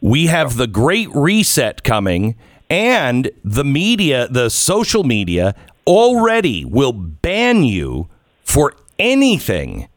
we 0.00 0.26
have 0.26 0.56
the 0.56 0.66
Great 0.66 1.08
Reset 1.14 1.82
coming, 1.82 2.36
and 2.70 3.30
the 3.44 3.64
media, 3.64 4.28
the 4.28 4.48
social 4.48 5.04
media, 5.04 5.54
already 5.86 6.64
will 6.64 6.92
ban 6.92 7.64
you 7.64 8.08
for 8.44 8.74
anything. 8.98 9.88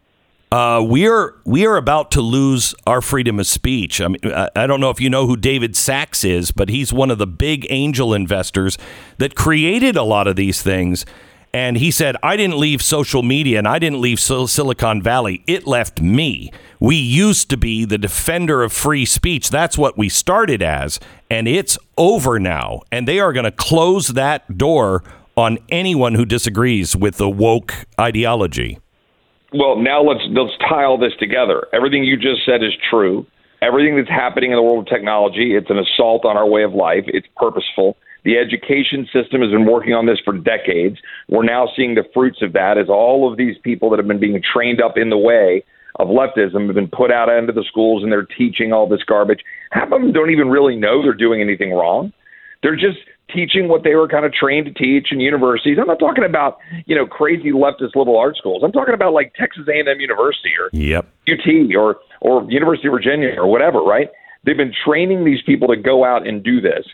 Uh, 0.52 0.82
we 0.88 1.08
are 1.08 1.36
we 1.44 1.66
are 1.66 1.76
about 1.76 2.12
to 2.12 2.22
lose 2.22 2.76
our 2.86 3.02
freedom 3.02 3.40
of 3.40 3.48
speech. 3.48 4.00
I 4.00 4.08
mean, 4.08 4.20
I 4.56 4.68
don't 4.68 4.80
know 4.80 4.90
if 4.90 5.02
you 5.02 5.10
know 5.10 5.26
who 5.26 5.36
David 5.36 5.76
Sacks 5.76 6.24
is, 6.24 6.52
but 6.52 6.70
he's 6.70 6.94
one 6.94 7.12
of 7.12 7.18
the 7.18 7.28
big 7.28 7.66
angel 7.70 8.14
investors 8.14 8.78
that 9.18 9.36
created 9.36 9.98
a 9.98 10.04
lot 10.04 10.28
of 10.28 10.36
these 10.36 10.62
things 10.62 11.06
And 11.56 11.78
he 11.78 11.90
said, 11.90 12.18
I 12.22 12.36
didn't 12.36 12.58
leave 12.58 12.82
social 12.82 13.24
media 13.24 13.58
and 13.58 13.66
I 13.66 13.80
didn't 13.80 14.02
leave 14.02 14.20
Sil- 14.20 14.46
Silicon 14.46 15.02
Valley. 15.02 15.42
It 15.48 15.66
left 15.66 16.02
me. 16.02 16.52
We 16.82 16.98
used 16.98 17.50
to 17.50 17.56
be 17.56 17.86
the 17.86 17.98
defender 17.98 18.62
of 18.62 18.74
free 18.74 19.06
speech. 19.06 19.50
That's 19.50 19.78
what 19.78 19.98
we 19.98 20.10
started 20.10 20.62
as. 20.62 21.00
And 21.32 21.48
it's 21.48 21.78
over 21.98 22.42
now. 22.42 22.82
And 22.92 23.08
they 23.08 23.22
are 23.22 23.32
going 23.32 23.46
to 23.46 23.54
close 23.54 24.10
that 24.10 24.58
door 24.58 25.02
on 25.38 25.58
anyone 25.70 26.16
who 26.16 26.26
disagrees 26.26 26.94
with 26.94 27.16
the 27.16 27.30
woke 27.30 27.74
ideology. 27.98 28.80
Well, 29.54 29.78
now 29.78 30.04
let's 30.04 30.26
let's 30.32 30.58
tie 30.68 30.84
all 30.84 30.98
this 30.98 31.14
together. 31.20 31.68
Everything 31.72 32.04
you 32.04 32.18
just 32.18 32.46
said 32.46 32.64
is 32.64 32.74
true. 32.90 33.26
Everything 33.62 33.96
that's 33.96 34.10
happening 34.10 34.52
in 34.52 34.58
the 34.58 34.62
world 34.62 34.86
of 34.86 34.94
technology, 34.94 35.56
it's 35.56 35.70
an 35.70 35.80
assault 35.80 36.26
on 36.26 36.36
our 36.36 36.46
way 36.46 36.64
of 36.64 36.74
life. 36.74 37.06
It's 37.08 37.28
purposeful. 37.38 37.96
The 38.26 38.38
education 38.38 39.08
system 39.14 39.42
has 39.42 39.52
been 39.52 39.66
working 39.66 39.94
on 39.94 40.08
this 40.08 40.20
for 40.26 40.34
decades. 40.34 40.98
We're 41.30 41.44
now 41.44 41.70
seeing 41.76 41.94
the 41.94 42.04
fruits 42.14 42.42
of 42.42 42.54
that 42.54 42.78
as 42.78 42.90
all 42.90 43.32
of 43.32 43.38
these 43.38 43.56
people 43.64 43.90
that 43.92 44.00
have 44.00 44.08
been 44.08 44.20
being 44.20 44.42
trained 44.42 44.82
up 44.82 44.98
in 44.98 45.12
the 45.12 45.18
way 45.18 45.64
of 46.00 46.08
leftism 46.08 46.66
have 46.66 46.76
been 46.76 46.90
put 46.90 47.12
out 47.12 47.30
into 47.30 47.54
the 47.54 47.64
schools 47.64 48.04
and 48.04 48.12
they're 48.12 48.28
teaching 48.38 48.74
all 48.74 48.90
this 48.90 49.04
garbage. 49.04 49.40
Half 49.72 49.92
of 49.92 50.02
them 50.02 50.12
don't 50.12 50.32
even 50.32 50.50
really 50.50 50.76
know 50.76 51.02
they're 51.02 51.14
doing 51.14 51.40
anything 51.40 51.72
wrong. 51.72 52.12
They're 52.64 52.76
just 52.76 52.98
teaching 53.34 53.68
what 53.68 53.84
they 53.84 53.96
were 53.96 54.08
kind 54.08 54.26
of 54.26 54.34
trained 54.34 54.66
to 54.66 54.74
teach 54.74 55.08
in 55.12 55.20
universities. 55.20 55.78
I'm 55.80 55.88
not 55.88 56.00
talking 56.00 56.24
about 56.24 56.58
you 56.86 56.96
know 56.96 57.06
crazy 57.06 57.52
leftist 57.52 57.96
liberal 57.96 58.18
art 58.18 58.38
schools. 58.38 58.64
I'm 58.66 58.72
talking 58.72 58.94
about 58.94 59.14
like 59.14 59.34
Texas 59.36 59.68
A&M 59.68 60.00
University 60.00 60.52
or 60.60 60.70
Yep. 60.74 61.08
UT 61.30 61.76
or 61.76 61.98
or 62.22 62.52
University 62.52 62.88
of 62.88 62.94
Virginia 62.94 63.36
or 63.38 63.48
whatever. 63.48 63.80
Right? 63.80 64.10
They've 64.44 64.58
been 64.58 64.74
training 64.86 65.26
these 65.26 65.42
people 65.46 65.68
to 65.70 65.76
go 65.76 66.04
out 66.04 66.28
and 66.28 66.44
do 66.44 66.62
this. 66.62 66.86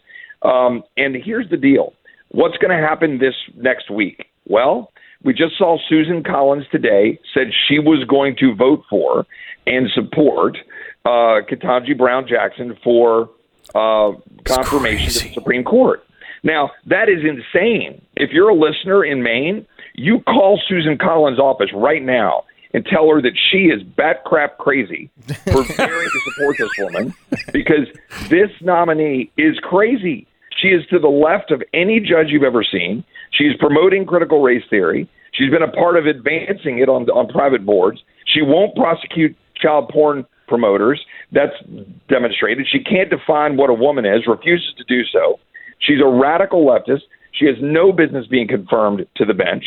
Um, 0.44 0.84
and 0.98 1.16
here's 1.16 1.50
the 1.50 1.58
deal: 1.58 1.94
what's 2.30 2.58
going 2.58 2.76
to 2.76 2.88
happen 2.88 3.20
this 3.20 3.36
next 3.56 3.90
week? 3.90 4.26
Well, 4.46 4.92
we 5.24 5.34
just 5.34 5.58
saw 5.58 5.78
Susan 5.88 6.24
Collins 6.24 6.66
today 6.72 7.20
said 7.34 7.48
she 7.68 7.80
was 7.80 8.04
going 8.06 8.36
to 8.38 8.56
vote 8.56 8.84
for 8.90 9.26
and 9.68 9.90
support 9.94 10.58
uh, 11.06 11.42
Ketanji 11.50 11.98
Brown 11.98 12.28
Jackson 12.28 12.78
for 12.84 13.30
uh, 13.76 14.14
confirmation 14.46 15.12
to 15.12 15.28
the 15.28 15.34
Supreme 15.34 15.64
Court. 15.64 16.04
Now, 16.44 16.72
that 16.88 17.08
is 17.08 17.20
insane. 17.24 18.02
If 18.16 18.32
you're 18.32 18.50
a 18.50 18.56
listener 18.56 19.06
in 19.06 19.22
Maine, 19.22 19.66
you 19.94 20.22
call 20.22 20.60
Susan 20.68 20.98
Collins' 20.98 21.40
office 21.40 21.70
right 21.74 22.02
now 22.02 22.46
and 22.74 22.86
tell 22.86 23.10
her 23.10 23.22
that 23.22 23.34
she 23.52 23.66
is 23.66 23.84
bat 23.84 24.24
crap 24.26 24.58
crazy 24.58 25.10
for 25.52 25.64
daring 25.78 26.10
to 26.10 26.20
support 26.32 26.56
this 26.58 26.72
woman 26.80 27.14
because 27.52 27.88
this 28.30 28.50
nominee 28.62 29.30
is 29.38 29.60
crazy. 29.60 30.28
She 30.62 30.70
is 30.70 30.86
to 30.88 31.00
the 31.00 31.08
left 31.08 31.52
of 31.52 31.64
any 31.74 32.00
judge 32.00 32.28
you've 32.28 32.44
ever 32.44 32.64
seen. 32.64 33.04
She's 33.32 33.56
promoting 33.60 34.06
critical 34.06 34.42
race 34.42 34.64
theory. 34.70 35.10
She's 35.34 35.50
been 35.50 35.64
a 35.64 35.72
part 35.72 35.98
of 35.98 36.06
advancing 36.06 36.80
it 36.80 36.90
on 36.90 37.10
on 37.10 37.28
private 37.28 37.66
boards. 37.66 38.02
She 38.26 38.42
won't 38.42 38.76
prosecute 38.76 39.36
child 39.56 39.90
porn 39.90 40.26
promoters. 40.48 41.02
That's 41.32 41.54
demonstrated. 42.10 42.68
She 42.70 42.84
can't 42.84 43.10
define 43.10 43.58
what 43.58 43.70
a 43.70 43.74
woman 43.74 44.06
is, 44.06 44.28
refuses 44.28 44.74
to 44.78 44.84
do 44.84 45.04
so. 45.06 45.40
She's 45.80 46.02
a 46.04 46.08
radical 46.08 46.66
leftist. 46.66 47.04
She 47.32 47.46
has 47.46 47.56
no 47.62 47.92
business 47.92 48.28
being 48.28 48.48
confirmed 48.48 49.08
to 49.16 49.26
the 49.26 49.34
bench. 49.34 49.66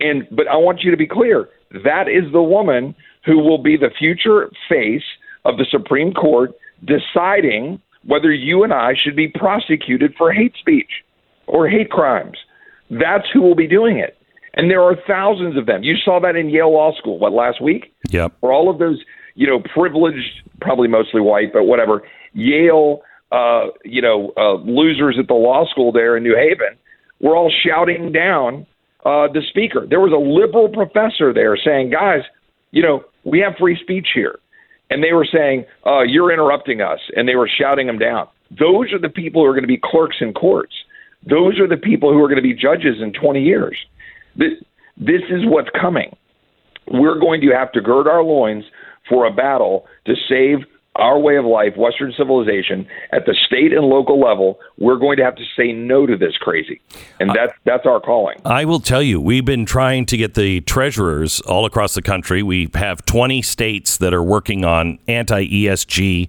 And 0.00 0.26
but 0.32 0.48
I 0.48 0.56
want 0.56 0.82
you 0.82 0.90
to 0.90 0.96
be 0.96 1.06
clear, 1.06 1.48
that 1.84 2.08
is 2.08 2.32
the 2.32 2.42
woman 2.42 2.94
who 3.24 3.38
will 3.38 3.58
be 3.58 3.76
the 3.76 3.90
future 3.98 4.50
face 4.68 5.04
of 5.44 5.58
the 5.58 5.66
Supreme 5.70 6.12
Court 6.12 6.52
deciding 6.84 7.80
whether 8.06 8.32
you 8.32 8.62
and 8.62 8.72
I 8.72 8.94
should 8.94 9.16
be 9.16 9.28
prosecuted 9.28 10.14
for 10.16 10.32
hate 10.32 10.54
speech 10.58 10.90
or 11.46 11.68
hate 11.68 11.90
crimes. 11.90 12.36
That's 12.90 13.26
who 13.32 13.40
will 13.40 13.54
be 13.54 13.66
doing 13.66 13.98
it. 13.98 14.16
And 14.54 14.70
there 14.70 14.82
are 14.82 14.94
thousands 15.06 15.56
of 15.56 15.66
them. 15.66 15.82
You 15.82 15.96
saw 15.96 16.20
that 16.20 16.36
in 16.36 16.48
Yale 16.48 16.72
Law 16.72 16.92
School, 16.96 17.18
what, 17.18 17.32
last 17.32 17.60
week? 17.60 17.92
Yep. 18.10 18.34
Where 18.40 18.52
all 18.52 18.70
of 18.70 18.78
those, 18.78 19.02
you 19.34 19.46
know, 19.46 19.60
privileged, 19.74 20.42
probably 20.60 20.86
mostly 20.86 21.20
white, 21.20 21.52
but 21.52 21.64
whatever, 21.64 22.02
Yale, 22.34 23.02
uh, 23.32 23.66
you 23.84 24.00
know, 24.00 24.32
uh, 24.36 24.54
losers 24.54 25.16
at 25.18 25.26
the 25.26 25.34
law 25.34 25.66
school 25.68 25.90
there 25.90 26.16
in 26.16 26.22
New 26.22 26.36
Haven 26.36 26.78
were 27.20 27.34
all 27.34 27.50
shouting 27.64 28.12
down 28.12 28.66
uh, 29.04 29.26
the 29.32 29.42
speaker. 29.48 29.86
There 29.88 30.00
was 30.00 30.12
a 30.12 30.16
liberal 30.16 30.68
professor 30.68 31.32
there 31.32 31.56
saying, 31.56 31.90
guys, 31.90 32.20
you 32.70 32.82
know, 32.82 33.04
we 33.24 33.40
have 33.40 33.54
free 33.58 33.78
speech 33.80 34.08
here. 34.14 34.38
And 34.90 35.02
they 35.02 35.12
were 35.12 35.26
saying, 35.30 35.64
uh, 35.86 36.02
you're 36.02 36.32
interrupting 36.32 36.80
us. 36.80 37.00
And 37.16 37.28
they 37.28 37.36
were 37.36 37.48
shouting 37.48 37.86
them 37.86 37.98
down. 37.98 38.28
Those 38.50 38.92
are 38.92 38.98
the 38.98 39.08
people 39.08 39.42
who 39.42 39.48
are 39.48 39.52
going 39.54 39.64
to 39.64 39.68
be 39.68 39.80
clerks 39.82 40.16
in 40.20 40.32
courts. 40.32 40.74
Those 41.28 41.58
are 41.58 41.66
the 41.66 41.76
people 41.76 42.12
who 42.12 42.22
are 42.22 42.28
going 42.28 42.36
to 42.36 42.42
be 42.42 42.54
judges 42.54 42.96
in 43.00 43.12
20 43.12 43.42
years. 43.42 43.76
This, 44.36 44.52
this 44.96 45.22
is 45.30 45.44
what's 45.44 45.70
coming. 45.80 46.14
We're 46.86 47.18
going 47.18 47.40
to 47.40 47.48
have 47.48 47.72
to 47.72 47.80
gird 47.80 48.06
our 48.06 48.22
loins 48.22 48.64
for 49.08 49.26
a 49.26 49.32
battle 49.32 49.86
to 50.06 50.14
save 50.28 50.58
our 50.96 51.18
way 51.18 51.36
of 51.36 51.44
life, 51.44 51.76
Western 51.76 52.12
civilization, 52.16 52.86
at 53.12 53.26
the 53.26 53.34
state 53.46 53.72
and 53.72 53.86
local 53.86 54.20
level, 54.20 54.60
we're 54.78 54.96
going 54.98 55.16
to 55.16 55.24
have 55.24 55.34
to 55.36 55.44
say 55.56 55.72
no 55.72 56.06
to 56.06 56.16
this 56.16 56.36
crazy, 56.38 56.80
and 57.20 57.30
that's 57.30 57.52
that's 57.64 57.86
our 57.86 58.00
calling. 58.00 58.36
I 58.44 58.64
will 58.64 58.80
tell 58.80 59.02
you, 59.02 59.20
we've 59.20 59.44
been 59.44 59.66
trying 59.66 60.06
to 60.06 60.16
get 60.16 60.34
the 60.34 60.60
treasurers 60.62 61.40
all 61.42 61.64
across 61.66 61.94
the 61.94 62.02
country. 62.02 62.42
We 62.42 62.68
have 62.74 63.04
20 63.06 63.42
states 63.42 63.96
that 63.98 64.14
are 64.14 64.22
working 64.22 64.64
on 64.64 64.98
anti 65.08 65.46
ESG. 65.46 66.28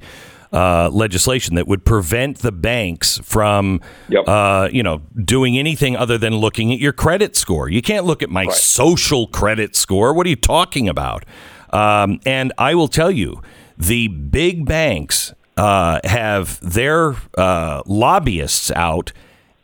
Uh, 0.53 0.89
legislation 0.89 1.55
that 1.55 1.67
would 1.67 1.83
prevent 1.83 2.37
the 2.37 2.51
banks 2.51 3.17
from, 3.23 3.81
Yep. 4.07 4.23
uh, 4.25 4.69
you 4.71 4.83
know, 4.83 5.01
doing 5.25 5.57
anything 5.57 5.97
other 5.97 6.17
than 6.17 6.37
looking 6.37 6.71
at 6.71 6.79
your 6.79 6.93
credit 6.93 7.35
score. 7.35 7.67
You 7.67 7.81
can't 7.81 8.05
look 8.05 8.23
at 8.23 8.29
my 8.29 8.47
social 8.47 9.27
credit 9.27 9.75
score. 9.75 10.13
What 10.13 10.25
are 10.25 10.29
you 10.29 10.37
talking 10.37 10.87
about? 10.87 11.25
Um, 11.71 12.21
and 12.25 12.53
I 12.57 12.73
will 12.73 12.87
tell 12.87 13.11
you, 13.11 13.41
the 13.77 14.07
big 14.07 14.65
banks 14.65 15.33
uh, 15.57 15.99
have 16.03 16.59
their 16.61 17.15
uh, 17.37 17.81
lobbyists 17.85 18.71
out 18.71 19.11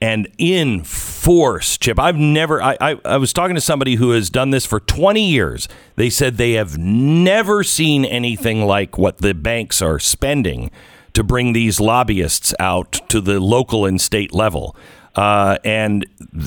and 0.02 0.28
in 0.40 0.84
force, 0.84 1.78
Chip. 1.78 2.00
I've 2.00 2.16
never, 2.18 2.62
I, 2.62 2.76
I, 2.82 3.00
I 3.06 3.18
was 3.18 3.32
talking 3.32 3.54
to 3.54 3.62
somebody 3.62 3.96
who 3.96 4.12
has 4.12 4.32
done 4.32 4.50
this 4.50 4.66
for 4.66 4.80
20 4.80 5.24
years. 5.24 5.68
They 5.96 6.10
said 6.10 6.38
they 6.38 6.54
have 6.54 6.78
never 6.78 7.64
seen 7.64 8.04
anything 8.04 8.66
like 8.66 8.98
what 8.98 9.20
the 9.20 9.36
banks 9.36 9.80
are 9.80 10.00
spending 10.00 10.72
to 11.14 11.24
bring 11.24 11.54
these 11.54 11.80
lobbyists 11.80 12.54
out 12.60 12.94
to 13.10 13.22
the 13.22 13.40
local 13.40 13.86
and 13.86 14.02
state 14.02 14.34
level. 14.34 14.76
Uh, 15.14 15.58
and 15.64 16.06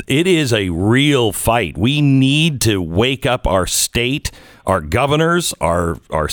it 0.08 0.26
is 0.26 0.52
a 0.52 0.70
real 0.70 1.32
fight. 1.32 1.78
We 1.78 2.00
need 2.00 2.60
to 2.62 2.80
wake 2.80 3.26
up 3.26 3.46
our 3.46 3.66
state, 3.66 4.32
our 4.66 4.80
governors, 4.80 5.54
our 5.60 5.98
our 6.10 6.28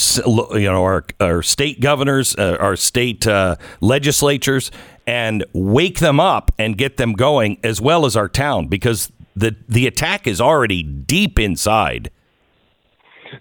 you 0.54 0.72
know 0.72 0.84
our 0.84 1.06
our 1.20 1.44
state 1.44 1.80
governors, 1.80 2.36
uh, 2.38 2.58
our 2.60 2.76
state 2.76 3.28
uh, 3.28 3.56
legislatures, 3.82 4.72
and 5.06 5.44
wake 5.54 6.00
them 6.00 6.20
up 6.20 6.52
and 6.58 6.78
get 6.78 6.98
them 6.98 7.14
going, 7.14 7.60
as 7.64 7.82
well 7.82 8.06
as 8.06 8.16
our 8.16 8.30
town, 8.30 8.68
because 8.68 9.12
the 9.36 9.56
the 9.68 9.88
attack 9.88 10.28
is 10.28 10.40
already 10.40 10.84
deep 10.84 11.40
inside. 11.40 12.10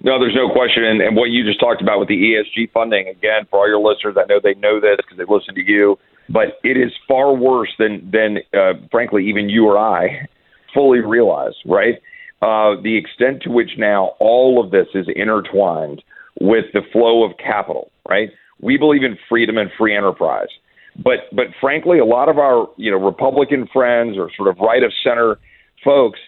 No, 0.02 0.20
there's 0.20 0.36
no 0.36 0.48
question. 0.52 0.84
And, 0.84 1.00
and 1.00 1.16
what 1.16 1.30
you 1.30 1.44
just 1.44 1.58
talked 1.58 1.82
about 1.82 1.98
with 1.98 2.08
the 2.08 2.14
ESG 2.14 2.70
funding, 2.72 3.08
again, 3.08 3.46
for 3.50 3.60
all 3.60 3.68
your 3.68 3.80
listeners, 3.80 4.16
I 4.16 4.24
know 4.26 4.38
they 4.42 4.54
know 4.54 4.80
this 4.80 4.96
because 4.98 5.18
they 5.18 5.24
listen 5.28 5.54
to 5.56 5.62
you, 5.62 5.98
but 6.28 6.60
it 6.62 6.76
is 6.76 6.92
far 7.08 7.34
worse 7.34 7.74
than, 7.76 8.08
than 8.10 8.38
uh, 8.54 8.74
frankly, 8.92 9.28
even 9.28 9.48
you 9.48 9.66
or 9.66 9.76
I 9.78 10.28
fully 10.72 11.00
realize, 11.00 11.54
right? 11.66 12.00
Uh, 12.42 12.80
the 12.82 12.96
extent 12.96 13.42
to 13.42 13.50
which 13.50 13.72
now 13.76 14.12
all 14.18 14.64
of 14.64 14.70
this 14.70 14.86
is 14.94 15.06
intertwined 15.14 16.02
with 16.40 16.64
the 16.72 16.80
flow 16.90 17.22
of 17.22 17.36
capital, 17.36 17.90
right? 18.08 18.30
We 18.62 18.78
believe 18.78 19.02
in 19.02 19.18
freedom 19.28 19.58
and 19.58 19.70
free 19.76 19.94
enterprise. 19.94 20.48
But, 20.96 21.28
but 21.32 21.46
frankly, 21.60 21.98
a 21.98 22.04
lot 22.04 22.28
of 22.28 22.38
our, 22.38 22.68
you 22.76 22.90
know, 22.90 22.96
Republican 22.96 23.68
friends 23.72 24.16
or 24.16 24.30
sort 24.36 24.48
of 24.48 24.58
right 24.58 24.82
of 24.82 24.92
center 25.04 25.38
folks 25.84 26.18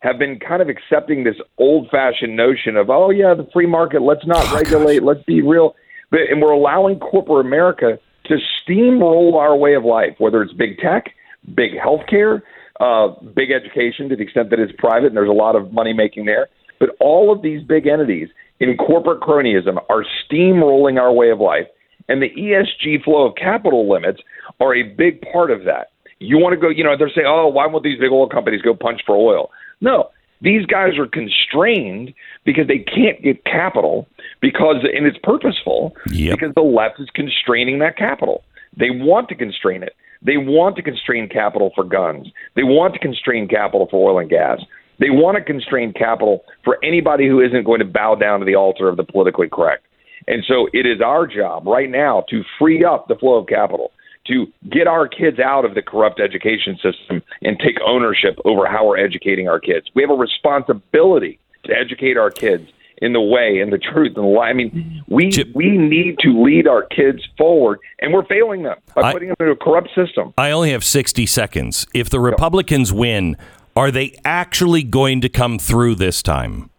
have 0.00 0.18
been 0.18 0.38
kind 0.38 0.60
of 0.60 0.68
accepting 0.68 1.24
this 1.24 1.36
old 1.58 1.88
fashioned 1.90 2.36
notion 2.36 2.76
of, 2.76 2.90
oh, 2.90 3.10
yeah, 3.10 3.34
the 3.34 3.48
free 3.52 3.66
market, 3.66 4.02
let's 4.02 4.26
not 4.26 4.52
regulate, 4.52 5.02
let's 5.02 5.22
be 5.24 5.42
real. 5.42 5.74
But, 6.10 6.20
and 6.30 6.42
we're 6.42 6.50
allowing 6.50 6.98
corporate 6.98 7.46
America 7.46 7.98
to 8.26 8.36
steamroll 8.60 9.34
our 9.34 9.56
way 9.56 9.74
of 9.74 9.84
life, 9.84 10.14
whether 10.18 10.42
it's 10.42 10.52
big 10.52 10.78
tech, 10.78 11.14
big 11.54 11.72
healthcare, 11.72 12.42
uh, 12.82 13.08
big 13.34 13.50
education 13.52 14.08
to 14.08 14.16
the 14.16 14.22
extent 14.22 14.50
that 14.50 14.58
it's 14.58 14.72
private 14.78 15.06
and 15.08 15.16
there's 15.16 15.28
a 15.28 15.32
lot 15.32 15.54
of 15.54 15.72
money 15.72 15.92
making 15.92 16.24
there. 16.24 16.48
But 16.80 16.90
all 17.00 17.32
of 17.32 17.42
these 17.42 17.62
big 17.62 17.86
entities 17.86 18.28
in 18.58 18.76
corporate 18.76 19.20
cronyism 19.20 19.76
are 19.88 20.04
steamrolling 20.26 21.00
our 21.00 21.12
way 21.12 21.30
of 21.30 21.38
life. 21.38 21.66
And 22.08 22.20
the 22.20 22.30
ESG 22.30 23.04
flow 23.04 23.26
of 23.28 23.36
capital 23.36 23.88
limits 23.88 24.20
are 24.60 24.74
a 24.74 24.82
big 24.82 25.22
part 25.32 25.50
of 25.52 25.64
that. 25.64 25.92
You 26.18 26.38
want 26.38 26.54
to 26.54 26.60
go, 26.60 26.68
you 26.68 26.82
know, 26.82 26.96
they're 26.96 27.10
saying, 27.14 27.26
oh, 27.28 27.48
why 27.48 27.66
won't 27.66 27.84
these 27.84 27.98
big 28.00 28.10
oil 28.10 28.28
companies 28.28 28.62
go 28.62 28.74
punch 28.74 29.00
for 29.06 29.16
oil? 29.16 29.50
No, 29.80 30.10
these 30.40 30.66
guys 30.66 30.98
are 30.98 31.06
constrained 31.06 32.12
because 32.44 32.66
they 32.66 32.78
can't 32.78 33.22
get 33.22 33.44
capital 33.44 34.08
because, 34.40 34.76
and 34.94 35.06
it's 35.06 35.18
purposeful, 35.22 35.94
Yep. 36.10 36.38
because 36.38 36.54
the 36.54 36.62
left 36.62 37.00
is 37.00 37.08
constraining 37.14 37.78
that 37.78 37.96
capital. 37.96 38.42
They 38.76 38.90
want 38.90 39.28
to 39.28 39.34
constrain 39.36 39.82
it. 39.82 39.94
They 40.24 40.36
want 40.36 40.76
to 40.76 40.82
constrain 40.82 41.28
capital 41.28 41.72
for 41.74 41.84
guns. 41.84 42.28
They 42.54 42.62
want 42.62 42.94
to 42.94 43.00
constrain 43.00 43.48
capital 43.48 43.88
for 43.90 44.10
oil 44.10 44.18
and 44.18 44.30
gas. 44.30 44.60
They 44.98 45.10
want 45.10 45.36
to 45.36 45.42
constrain 45.42 45.92
capital 45.92 46.44
for 46.64 46.78
anybody 46.84 47.26
who 47.26 47.40
isn't 47.40 47.64
going 47.64 47.80
to 47.80 47.84
bow 47.84 48.14
down 48.14 48.40
to 48.40 48.46
the 48.46 48.54
altar 48.54 48.88
of 48.88 48.96
the 48.96 49.04
politically 49.04 49.48
correct. 49.48 49.84
And 50.28 50.44
so 50.46 50.68
it 50.72 50.86
is 50.86 51.00
our 51.00 51.26
job 51.26 51.66
right 51.66 51.90
now 51.90 52.24
to 52.30 52.42
free 52.58 52.84
up 52.84 53.08
the 53.08 53.16
flow 53.16 53.38
of 53.38 53.48
capital, 53.48 53.90
to 54.28 54.46
get 54.70 54.86
our 54.86 55.08
kids 55.08 55.40
out 55.40 55.64
of 55.64 55.74
the 55.74 55.82
corrupt 55.82 56.20
education 56.20 56.76
system 56.76 57.22
and 57.42 57.58
take 57.58 57.76
ownership 57.84 58.38
over 58.44 58.66
how 58.66 58.86
we're 58.86 59.04
educating 59.04 59.48
our 59.48 59.58
kids. 59.58 59.86
We 59.94 60.02
have 60.02 60.10
a 60.10 60.14
responsibility 60.14 61.40
to 61.64 61.72
educate 61.72 62.16
our 62.16 62.30
kids 62.30 62.70
in 63.02 63.12
the 63.12 63.20
way 63.20 63.58
and 63.60 63.72
the 63.72 63.78
truth 63.78 64.12
and 64.16 64.24
the 64.24 64.28
lie. 64.28 64.48
I 64.48 64.52
mean, 64.52 65.02
we 65.08 65.30
Chip- 65.30 65.48
we 65.54 65.76
need 65.76 66.18
to 66.20 66.42
lead 66.42 66.68
our 66.68 66.82
kids 66.84 67.18
forward, 67.36 67.80
and 68.00 68.12
we're 68.12 68.24
failing 68.24 68.62
them 68.62 68.76
by 68.94 69.02
I- 69.02 69.12
putting 69.12 69.28
them 69.28 69.36
into 69.40 69.52
a 69.52 69.56
corrupt 69.56 69.88
system. 69.94 70.32
I 70.38 70.52
only 70.52 70.70
have 70.70 70.84
60 70.84 71.26
seconds. 71.26 71.84
If 71.92 72.08
the 72.08 72.20
Republicans 72.20 72.92
win, 72.92 73.36
are 73.74 73.90
they 73.90 74.14
actually 74.24 74.84
going 74.84 75.20
to 75.20 75.28
come 75.28 75.58
through 75.58 75.96
this 75.96 76.22
time? 76.22 76.70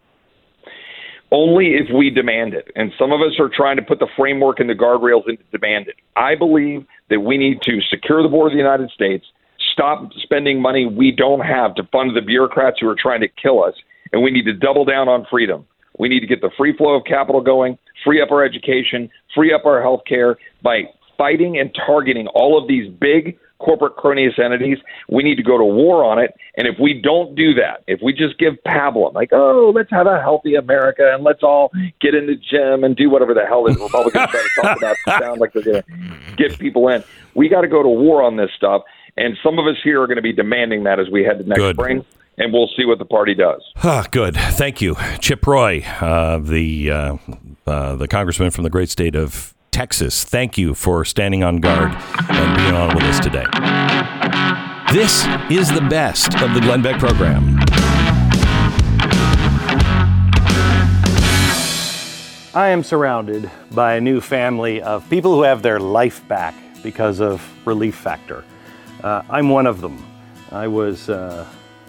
only 1.36 1.74
if 1.74 1.88
we 1.92 2.12
demand 2.12 2.54
it. 2.54 2.72
And 2.76 2.94
some 2.96 3.12
of 3.12 3.20
us 3.22 3.40
are 3.40 3.50
trying 3.50 3.76
to 3.78 3.82
put 3.82 3.98
the 3.98 4.08
framework 4.16 4.60
and 4.60 4.70
the 4.70 4.76
guardrails 4.76 5.28
into 5.28 5.44
demand 5.52 5.88
it. 5.88 5.96
I 6.16 6.36
believe 6.36 6.86
that 7.10 7.22
we 7.22 7.40
need 7.40 7.60
to 7.64 7.82
secure 7.90 8.22
the 8.22 8.30
border 8.30 8.50
of 8.50 8.54
the 8.54 8.60
United 8.60 8.92
States, 8.92 9.26
stop 9.74 10.14
spending 10.22 10.62
money 10.62 10.86
we 10.86 11.12
don't 11.12 11.40
have 11.40 11.74
to 11.74 11.84
fund 11.92 12.16
the 12.16 12.22
bureaucrats 12.22 12.78
who 12.80 12.88
are 12.88 12.96
trying 12.96 13.22
to 13.22 13.28
kill 13.28 13.64
us, 13.64 13.74
and 14.12 14.22
we 14.22 14.30
need 14.30 14.46
to 14.46 14.54
double 14.54 14.86
down 14.86 15.10
on 15.10 15.26
freedom. 15.28 15.66
We 16.00 16.10
need 16.10 16.22
to 16.22 16.28
get 16.28 16.42
the 16.42 16.52
free 16.58 16.76
flow 16.76 16.96
of 16.96 17.06
capital 17.06 17.42
going, 17.42 17.78
free 18.04 18.22
up 18.22 18.32
our 18.32 18.44
education, 18.44 19.10
free 19.34 19.54
up 19.54 19.66
our 19.66 19.82
health 19.82 20.02
care 20.08 20.38
by 20.62 20.84
fighting 21.18 21.58
and 21.58 21.74
targeting 21.86 22.28
all 22.28 22.62
of 22.62 22.68
these 22.68 22.90
big 22.90 23.38
corporate 23.60 23.96
cronyist 23.96 24.40
entities. 24.40 24.78
We 25.08 25.24
need 25.24 25.36
to 25.36 25.44
go 25.44 25.58
to 25.58 25.64
war 25.64 26.04
on 26.04 26.20
it. 26.20 26.36
And 26.58 26.68
if 26.68 26.76
we 26.80 27.00
don't 27.02 27.34
do 27.36 27.54
that, 27.56 27.84
if 27.88 28.02
we 28.04 28.14
just 28.14 28.38
give 28.38 28.56
pablum, 28.68 29.14
like, 29.14 29.30
oh, 29.32 29.72
let's 29.74 29.90
have 29.90 30.06
a 30.06 30.20
healthy 30.20 30.56
America 30.56 31.14
and 31.14 31.24
let's 31.24 31.44
all 31.44 31.72
get 32.02 32.14
in 32.14 32.28
the 32.28 32.36
gym 32.36 32.84
and 32.84 32.96
do 32.96 33.10
whatever 33.10 33.34
the 33.34 33.46
hell 33.46 33.64
the 33.64 33.74
Republicans 33.74 34.30
try 34.30 34.42
to 34.42 34.62
talk 34.62 34.78
about 34.78 34.98
to 35.06 35.20
sound 35.20 35.40
like 35.40 35.54
they're 35.54 35.64
going 35.64 35.84
to 35.84 36.36
get 36.36 36.60
people 36.60 36.90
in, 36.90 37.04
we 37.36 37.48
got 37.48 37.62
to 37.62 37.68
go 37.68 37.82
to 37.82 37.90
war 37.90 38.22
on 38.22 38.36
this 38.36 38.50
stuff. 38.56 38.84
And 39.16 39.38
some 39.44 39.60
of 39.60 39.68
us 39.68 39.78
here 39.84 40.02
are 40.02 40.08
going 40.08 40.18
to 40.18 40.24
be 40.24 40.34
demanding 40.34 40.84
that 40.84 41.00
as 41.00 41.10
we 41.10 41.24
head 41.24 41.38
to 41.38 41.48
next 41.48 41.60
Good. 41.60 41.76
spring. 41.76 42.06
And 42.38 42.52
we'll 42.52 42.70
see 42.76 42.86
what 42.86 42.98
the 42.98 43.06
party 43.06 43.36
does. 43.36 43.62
Ah, 43.84 44.08
good. 44.10 44.36
Thank 44.36 44.82
you, 44.82 44.96
Chip 45.20 45.46
Roy, 45.46 45.84
uh, 46.02 46.40
the 46.40 46.90
uh, 46.90 47.18
uh, 47.68 47.96
the 47.96 48.08
congressman 48.08 48.50
from 48.52 48.64
the 48.64 48.70
great 48.72 48.90
state 48.90 49.16
of 49.16 49.54
Texas. 49.70 50.24
Thank 50.24 50.58
you 50.58 50.74
for 50.74 51.06
standing 51.06 51.44
on 51.44 51.58
guard 51.58 51.92
and 52.30 52.58
being 52.58 52.74
on 52.74 52.96
with 52.96 53.04
us 53.04 53.20
today. 53.20 53.46
This 54.92 55.26
is 55.50 55.72
the 55.72 55.86
best 55.90 56.36
of 56.42 56.54
the 56.54 56.62
Glenn 56.62 56.82
Beck 56.82 57.00
program. 57.00 57.60
I 62.56 62.70
am 62.70 62.84
surrounded 62.84 63.50
by 63.72 63.96
a 63.96 64.02
new 64.02 64.22
family 64.22 64.80
of 64.82 65.10
people 65.10 65.34
who 65.34 65.42
have 65.42 65.64
their 65.64 65.80
life 65.80 66.28
back 66.28 66.54
because 66.84 67.20
of 67.20 67.42
Relief 67.66 67.96
Factor. 67.96 68.44
Uh, 69.04 69.24
I'm 69.30 69.50
one 69.50 69.66
of 69.66 69.82
them. 69.82 70.06
I 70.52 70.68
was 70.68 71.10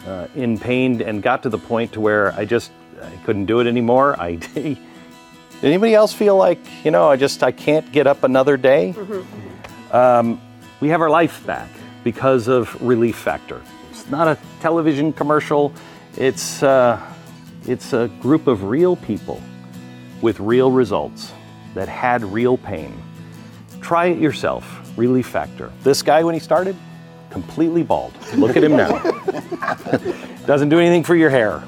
uh, 0.07 0.29
in 0.35 0.59
pain 0.59 1.01
and 1.03 1.23
got 1.23 1.43
to 1.45 1.49
the 1.49 1.59
point 1.59 1.93
to 1.93 2.01
where 2.01 2.33
I 2.35 2.45
just 2.45 2.73
I 3.03 3.11
couldn't 3.25 3.47
do 3.47 3.61
it 3.61 3.67
anymore. 3.67 4.19
I 4.21 4.37
did 4.37 4.79
anybody 5.63 5.95
else 5.95 6.13
feel 6.13 6.37
like 6.37 6.59
you 6.85 6.91
know 6.91 7.11
I 7.11 7.17
just 7.17 7.43
I 7.43 7.53
can't 7.53 7.91
get 7.93 8.07
up 8.07 8.23
another 8.25 8.57
day? 8.57 8.95
Um, 9.93 10.41
we 10.81 10.89
have 10.89 11.01
our 11.01 11.11
life 11.11 11.45
back 11.47 11.69
because 12.03 12.49
of 12.49 12.81
Relief 12.83 13.17
Factor. 13.17 13.63
It's 13.91 14.09
not 14.11 14.29
a 14.29 14.39
television 14.61 15.13
commercial. 15.13 15.73
It's 16.17 16.63
uh, 16.63 17.01
it's 17.67 17.93
a 17.93 18.09
group 18.21 18.47
of 18.47 18.65
real 18.65 18.97
people 18.97 19.41
with 20.21 20.41
real 20.41 20.71
results 20.71 21.33
that 21.75 21.89
had 21.89 22.23
real 22.25 22.57
pain. 22.57 22.95
Try 23.81 24.07
it 24.07 24.19
yourself. 24.19 24.81
Relief 24.97 25.27
Factor. 25.27 25.73
This 25.83 26.03
guy, 26.03 26.23
when 26.23 26.35
he 26.35 26.41
started, 26.41 26.77
completely 27.31 27.83
bald. 27.83 28.13
Look 28.37 28.57
at 28.57 28.63
him 28.63 28.77
now. 28.77 29.01
Doesn't 30.47 30.69
do 30.69 30.79
anything 30.79 31.03
for 31.05 31.17
your 31.17 31.31
hair, 31.31 31.63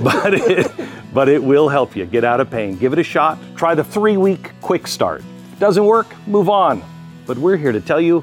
but 0.00 0.34
it, 0.34 0.72
but 1.12 1.28
it 1.28 1.42
will 1.42 1.68
help 1.68 1.94
you 1.94 2.06
get 2.06 2.24
out 2.24 2.40
of 2.40 2.50
pain. 2.50 2.76
Give 2.76 2.92
it 2.92 2.98
a 2.98 3.02
shot. 3.04 3.38
Try 3.56 3.74
the 3.74 3.84
three-week 3.84 4.52
quick 4.62 4.86
start. 4.86 5.22
Doesn't 5.58 5.84
work? 5.84 6.06
Move 6.26 6.48
on. 6.48 6.82
But 7.26 7.36
we're 7.36 7.56
here 7.56 7.72
to 7.72 7.80
tell 7.80 8.00
you 8.00 8.22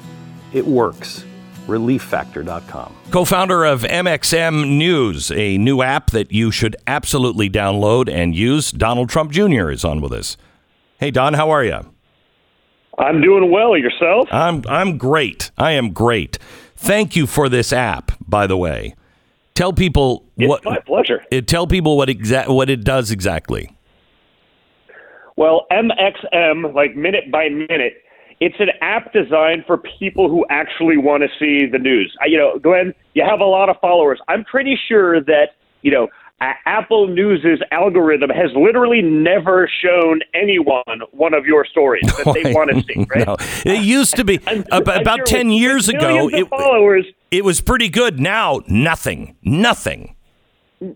it 0.53 0.65
works. 0.65 1.25
ReliefFactor.com. 1.67 2.95
Co 3.11 3.25
founder 3.25 3.65
of 3.65 3.81
MXM 3.83 4.77
News, 4.77 5.31
a 5.31 5.57
new 5.57 5.81
app 5.81 6.11
that 6.11 6.31
you 6.31 6.51
should 6.51 6.75
absolutely 6.87 7.49
download 7.49 8.09
and 8.11 8.35
use. 8.35 8.71
Donald 8.71 9.09
Trump 9.09 9.31
Jr. 9.31 9.69
is 9.69 9.83
on 9.83 10.01
with 10.01 10.11
us. 10.11 10.37
Hey, 10.99 11.11
Don, 11.11 11.33
how 11.33 11.49
are 11.49 11.63
you? 11.63 11.79
I'm 12.97 13.21
doing 13.21 13.51
well. 13.51 13.77
Yourself? 13.77 14.27
I'm, 14.31 14.63
I'm 14.67 14.97
great. 14.97 15.51
I 15.57 15.71
am 15.71 15.91
great. 15.91 16.37
Thank 16.75 17.15
you 17.15 17.25
for 17.27 17.49
this 17.49 17.71
app, 17.73 18.11
by 18.27 18.47
the 18.47 18.57
way. 18.57 18.95
Tell 19.53 19.71
people 19.71 20.25
It's 20.37 20.49
what. 20.49 20.65
my 20.65 20.79
pleasure. 20.79 21.23
It, 21.31 21.47
tell 21.47 21.65
people 21.67 21.95
what 21.97 22.09
exa- 22.09 22.47
what 22.49 22.69
it 22.69 22.83
does 22.83 23.11
exactly. 23.11 23.75
Well, 25.37 25.65
MXM, 25.71 26.73
like 26.73 26.95
minute 26.95 27.31
by 27.31 27.49
minute, 27.49 28.01
it's 28.39 28.55
an 28.59 28.69
app 28.81 29.13
designed 29.13 29.63
for 29.65 29.77
people 29.77 30.29
who 30.29 30.45
actually 30.49 30.97
want 30.97 31.23
to 31.23 31.29
see 31.39 31.65
the 31.65 31.79
news. 31.79 32.15
I, 32.21 32.25
you 32.25 32.37
know, 32.37 32.59
Glenn, 32.59 32.93
you 33.13 33.23
have 33.23 33.39
a 33.39 33.45
lot 33.45 33.69
of 33.69 33.77
followers. 33.79 34.19
I'm 34.27 34.43
pretty 34.43 34.77
sure 34.87 35.21
that 35.21 35.55
you 35.81 35.91
know 35.91 36.07
A- 36.41 36.53
Apple 36.65 37.07
News's 37.07 37.61
algorithm 37.71 38.29
has 38.29 38.51
literally 38.55 39.01
never 39.01 39.69
shown 39.81 40.19
anyone 40.33 40.83
one 41.11 41.33
of 41.33 41.45
your 41.45 41.65
stories 41.65 42.03
that 42.17 42.33
they 42.33 42.53
want 42.53 42.69
to 42.71 42.81
see. 42.83 43.05
Right? 43.15 43.25
No, 43.25 43.37
it 43.65 43.83
used 43.83 44.15
to 44.17 44.23
be 44.25 44.39
about 44.71 45.25
ten 45.25 45.49
years 45.51 45.87
ago. 45.89 46.29
It, 46.29 46.47
followers. 46.49 47.05
it 47.31 47.43
was 47.45 47.61
pretty 47.61 47.87
good. 47.89 48.19
Now, 48.19 48.61
nothing, 48.67 49.37
nothing. 49.43 50.15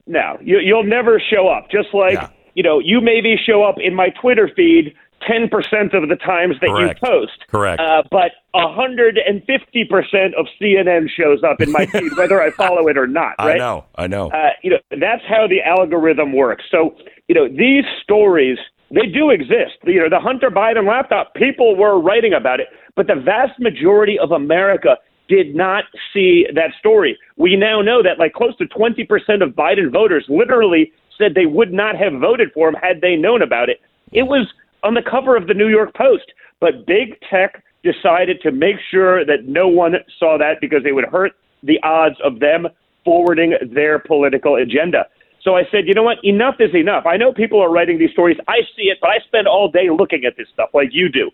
No, 0.05 0.37
you, 0.41 0.59
you'll 0.59 0.83
never 0.83 1.21
show 1.31 1.47
up. 1.47 1.69
Just 1.71 1.93
like 1.93 2.13
Yeah. 2.15 2.29
you 2.53 2.63
know, 2.63 2.79
you 2.79 2.99
maybe 2.99 3.35
show 3.43 3.63
up 3.63 3.75
in 3.79 3.95
my 3.95 4.09
Twitter 4.21 4.49
feed 4.55 4.93
ten 5.27 5.49
percent 5.49 5.93
of 5.93 6.09
the 6.09 6.15
times 6.15 6.55
that 6.61 6.69
Correct. 6.69 6.99
you 7.01 7.07
post. 7.07 7.45
Correct. 7.49 7.81
Uh, 7.81 8.03
but 8.11 8.31
hundred 8.53 9.17
and 9.17 9.43
fifty 9.45 9.85
percent 9.85 10.35
of 10.35 10.45
CNN 10.59 11.07
shows 11.09 11.43
up 11.43 11.61
in 11.61 11.71
my 11.71 11.85
feed, 11.91 12.15
whether 12.17 12.41
I 12.41 12.51
follow 12.51 12.87
it 12.87 12.97
or 12.97 13.07
not. 13.07 13.35
Right? 13.39 13.55
I 13.55 13.57
know. 13.57 13.85
I 13.95 14.07
know. 14.07 14.31
Uh, 14.31 14.49
you 14.63 14.71
know, 14.71 14.79
that's 14.91 15.23
how 15.27 15.47
the 15.47 15.61
algorithm 15.61 16.33
works. 16.33 16.65
So, 16.69 16.95
you 17.27 17.35
know, 17.35 17.47
these 17.47 17.85
stories, 18.03 18.57
they 18.91 19.05
do 19.07 19.29
exist. 19.29 19.77
You 19.83 20.01
know, 20.01 20.09
the 20.09 20.19
Hunter 20.19 20.49
Biden 20.49 20.87
laptop, 20.87 21.33
people 21.35 21.75
were 21.75 21.99
writing 21.99 22.33
about 22.33 22.59
it, 22.59 22.67
but 22.95 23.07
the 23.07 23.15
vast 23.15 23.59
majority 23.59 24.17
of 24.19 24.31
America 24.31 24.97
did 25.29 25.55
not 25.55 25.83
see 26.11 26.47
that 26.55 26.71
story. 26.79 27.17
We 27.37 27.55
now 27.55 27.81
know 27.81 28.01
that 28.01 28.17
like 28.17 28.33
close 28.33 28.57
to 28.57 28.65
20% 28.65 29.43
of 29.43 29.51
Biden 29.51 29.91
voters 29.91 30.25
literally 30.27 30.91
said 31.17 31.35
they 31.35 31.45
would 31.45 31.71
not 31.71 31.95
have 31.95 32.13
voted 32.19 32.49
for 32.53 32.67
him 32.67 32.75
had 32.81 33.01
they 33.01 33.15
known 33.15 33.41
about 33.41 33.69
it. 33.69 33.79
It 34.11 34.23
was 34.23 34.51
on 34.83 34.93
the 34.93 35.01
cover 35.01 35.35
of 35.35 35.47
the 35.47 35.53
New 35.53 35.67
York 35.67 35.93
Post, 35.93 36.31
but 36.59 36.85
big 36.85 37.19
tech 37.29 37.63
decided 37.83 38.41
to 38.41 38.51
make 38.51 38.75
sure 38.91 39.25
that 39.25 39.45
no 39.45 39.67
one 39.67 39.93
saw 40.19 40.37
that 40.37 40.59
because 40.59 40.81
it 40.85 40.93
would 40.93 41.05
hurt 41.05 41.31
the 41.63 41.79
odds 41.83 42.15
of 42.23 42.39
them 42.39 42.67
forwarding 43.05 43.53
their 43.73 43.99
political 43.99 44.55
agenda. 44.55 45.05
So 45.41 45.55
I 45.55 45.63
said, 45.71 45.87
you 45.87 45.93
know 45.93 46.03
what? 46.03 46.17
Enough 46.23 46.55
is 46.59 46.75
enough. 46.75 47.05
I 47.05 47.15
know 47.15 47.31
people 47.31 47.61
are 47.61 47.71
writing 47.71 47.97
these 47.97 48.11
stories. 48.11 48.37
I 48.47 48.59
see 48.75 48.83
it, 48.83 48.97
but 48.99 49.09
I 49.09 49.19
spend 49.25 49.47
all 49.47 49.71
day 49.71 49.89
looking 49.89 50.25
at 50.25 50.35
this 50.37 50.47
stuff 50.53 50.69
like 50.73 50.89
you 50.91 51.09
do. 51.09 51.31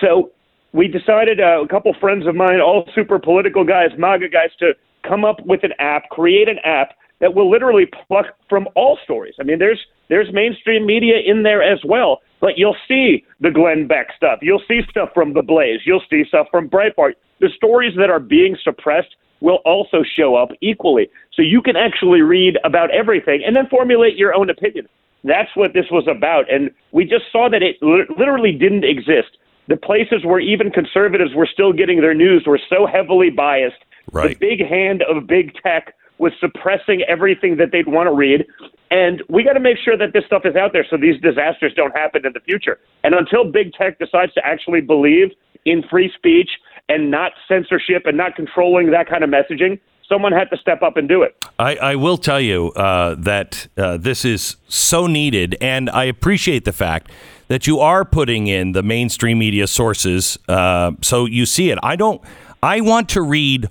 So 0.00 0.30
we 0.72 0.88
decided, 0.88 1.38
uh, 1.38 1.62
a 1.62 1.68
couple 1.68 1.94
friends 2.00 2.26
of 2.26 2.34
mine, 2.34 2.60
all 2.60 2.88
super 2.94 3.18
political 3.18 3.62
guys, 3.62 3.90
MAGA 3.98 4.30
guys, 4.30 4.50
to 4.60 4.72
come 5.06 5.24
up 5.24 5.44
with 5.44 5.64
an 5.64 5.72
app, 5.78 6.08
create 6.08 6.48
an 6.48 6.58
app 6.64 6.96
that 7.20 7.34
will 7.34 7.50
literally 7.50 7.86
pluck 8.08 8.26
from 8.48 8.66
all 8.74 8.98
stories. 9.04 9.34
I 9.38 9.44
mean, 9.44 9.58
there's 9.58 9.80
there's 10.08 10.32
mainstream 10.32 10.84
media 10.86 11.18
in 11.24 11.42
there 11.42 11.62
as 11.62 11.78
well, 11.84 12.20
but 12.42 12.58
you'll 12.58 12.76
see 12.86 13.24
the 13.40 13.50
Glenn 13.50 13.86
Beck 13.86 14.08
stuff. 14.14 14.40
You'll 14.42 14.62
see 14.68 14.82
stuff 14.90 15.10
from 15.14 15.32
The 15.32 15.42
Blaze. 15.42 15.80
You'll 15.86 16.02
see 16.10 16.24
stuff 16.26 16.48
from 16.50 16.68
Breitbart. 16.68 17.12
The 17.40 17.48
stories 17.56 17.94
that 17.96 18.10
are 18.10 18.20
being 18.20 18.56
suppressed 18.62 19.14
will 19.40 19.60
also 19.64 20.02
show 20.02 20.34
up 20.34 20.50
equally. 20.60 21.08
So 21.34 21.42
you 21.42 21.62
can 21.62 21.76
actually 21.76 22.20
read 22.20 22.58
about 22.64 22.90
everything 22.90 23.42
and 23.46 23.54
then 23.56 23.68
formulate 23.68 24.16
your 24.16 24.34
own 24.34 24.50
opinion. 24.50 24.88
That's 25.24 25.50
what 25.54 25.72
this 25.72 25.86
was 25.90 26.06
about. 26.08 26.52
And 26.52 26.70
we 26.90 27.04
just 27.04 27.24
saw 27.30 27.48
that 27.48 27.62
it 27.62 27.76
li- 27.80 28.06
literally 28.18 28.52
didn't 28.52 28.84
exist. 28.84 29.38
The 29.68 29.76
places 29.76 30.24
where 30.24 30.40
even 30.40 30.70
conservatives 30.70 31.34
were 31.34 31.48
still 31.50 31.72
getting 31.72 32.00
their 32.00 32.14
news 32.14 32.42
were 32.44 32.60
so 32.68 32.86
heavily 32.86 33.30
biased. 33.30 33.84
Right. 34.10 34.30
The 34.30 34.56
big 34.56 34.66
hand 34.66 35.02
of 35.02 35.28
big 35.28 35.54
tech 35.62 35.94
was 36.22 36.32
suppressing 36.38 37.02
everything 37.08 37.56
that 37.56 37.72
they'd 37.72 37.88
want 37.88 38.06
to 38.06 38.14
read. 38.14 38.46
And 38.92 39.22
we 39.28 39.42
got 39.42 39.54
to 39.54 39.60
make 39.60 39.76
sure 39.84 39.98
that 39.98 40.12
this 40.14 40.24
stuff 40.24 40.42
is 40.44 40.54
out 40.54 40.72
there 40.72 40.86
so 40.88 40.96
these 40.96 41.20
disasters 41.20 41.74
don't 41.74 41.94
happen 41.96 42.24
in 42.24 42.32
the 42.32 42.40
future. 42.40 42.78
And 43.02 43.12
until 43.12 43.50
big 43.50 43.72
tech 43.72 43.98
decides 43.98 44.32
to 44.34 44.46
actually 44.46 44.82
believe 44.82 45.32
in 45.64 45.82
free 45.90 46.12
speech 46.16 46.48
and 46.88 47.10
not 47.10 47.32
censorship 47.48 48.02
and 48.06 48.16
not 48.16 48.36
controlling 48.36 48.92
that 48.92 49.08
kind 49.08 49.24
of 49.24 49.30
messaging, 49.30 49.80
someone 50.08 50.30
had 50.30 50.48
to 50.50 50.56
step 50.58 50.80
up 50.82 50.96
and 50.96 51.08
do 51.08 51.22
it. 51.22 51.34
I, 51.58 51.74
I 51.76 51.96
will 51.96 52.18
tell 52.18 52.40
you 52.40 52.70
uh, 52.72 53.16
that 53.18 53.66
uh, 53.76 53.96
this 53.96 54.24
is 54.24 54.56
so 54.68 55.08
needed, 55.08 55.56
and 55.60 55.90
I 55.90 56.04
appreciate 56.04 56.64
the 56.64 56.72
fact 56.72 57.10
that 57.48 57.66
you 57.66 57.80
are 57.80 58.04
putting 58.04 58.46
in 58.46 58.72
the 58.72 58.82
mainstream 58.82 59.40
media 59.40 59.66
sources 59.66 60.38
uh, 60.48 60.92
so 61.02 61.26
you 61.26 61.46
see 61.46 61.70
it. 61.70 61.78
I 61.82 61.96
don't. 61.96 62.22
I 62.62 62.80
want 62.80 63.08
to 63.10 63.22
read 63.22 63.68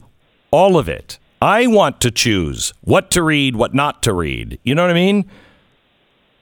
all 0.51 0.77
of 0.77 0.89
it. 0.89 1.17
I 1.41 1.65
want 1.67 1.99
to 2.01 2.11
choose 2.11 2.71
what 2.81 3.09
to 3.11 3.23
read, 3.23 3.55
what 3.55 3.73
not 3.73 4.03
to 4.03 4.13
read. 4.13 4.59
You 4.63 4.75
know 4.75 4.83
what 4.83 4.91
I 4.91 4.95
mean? 4.95 5.29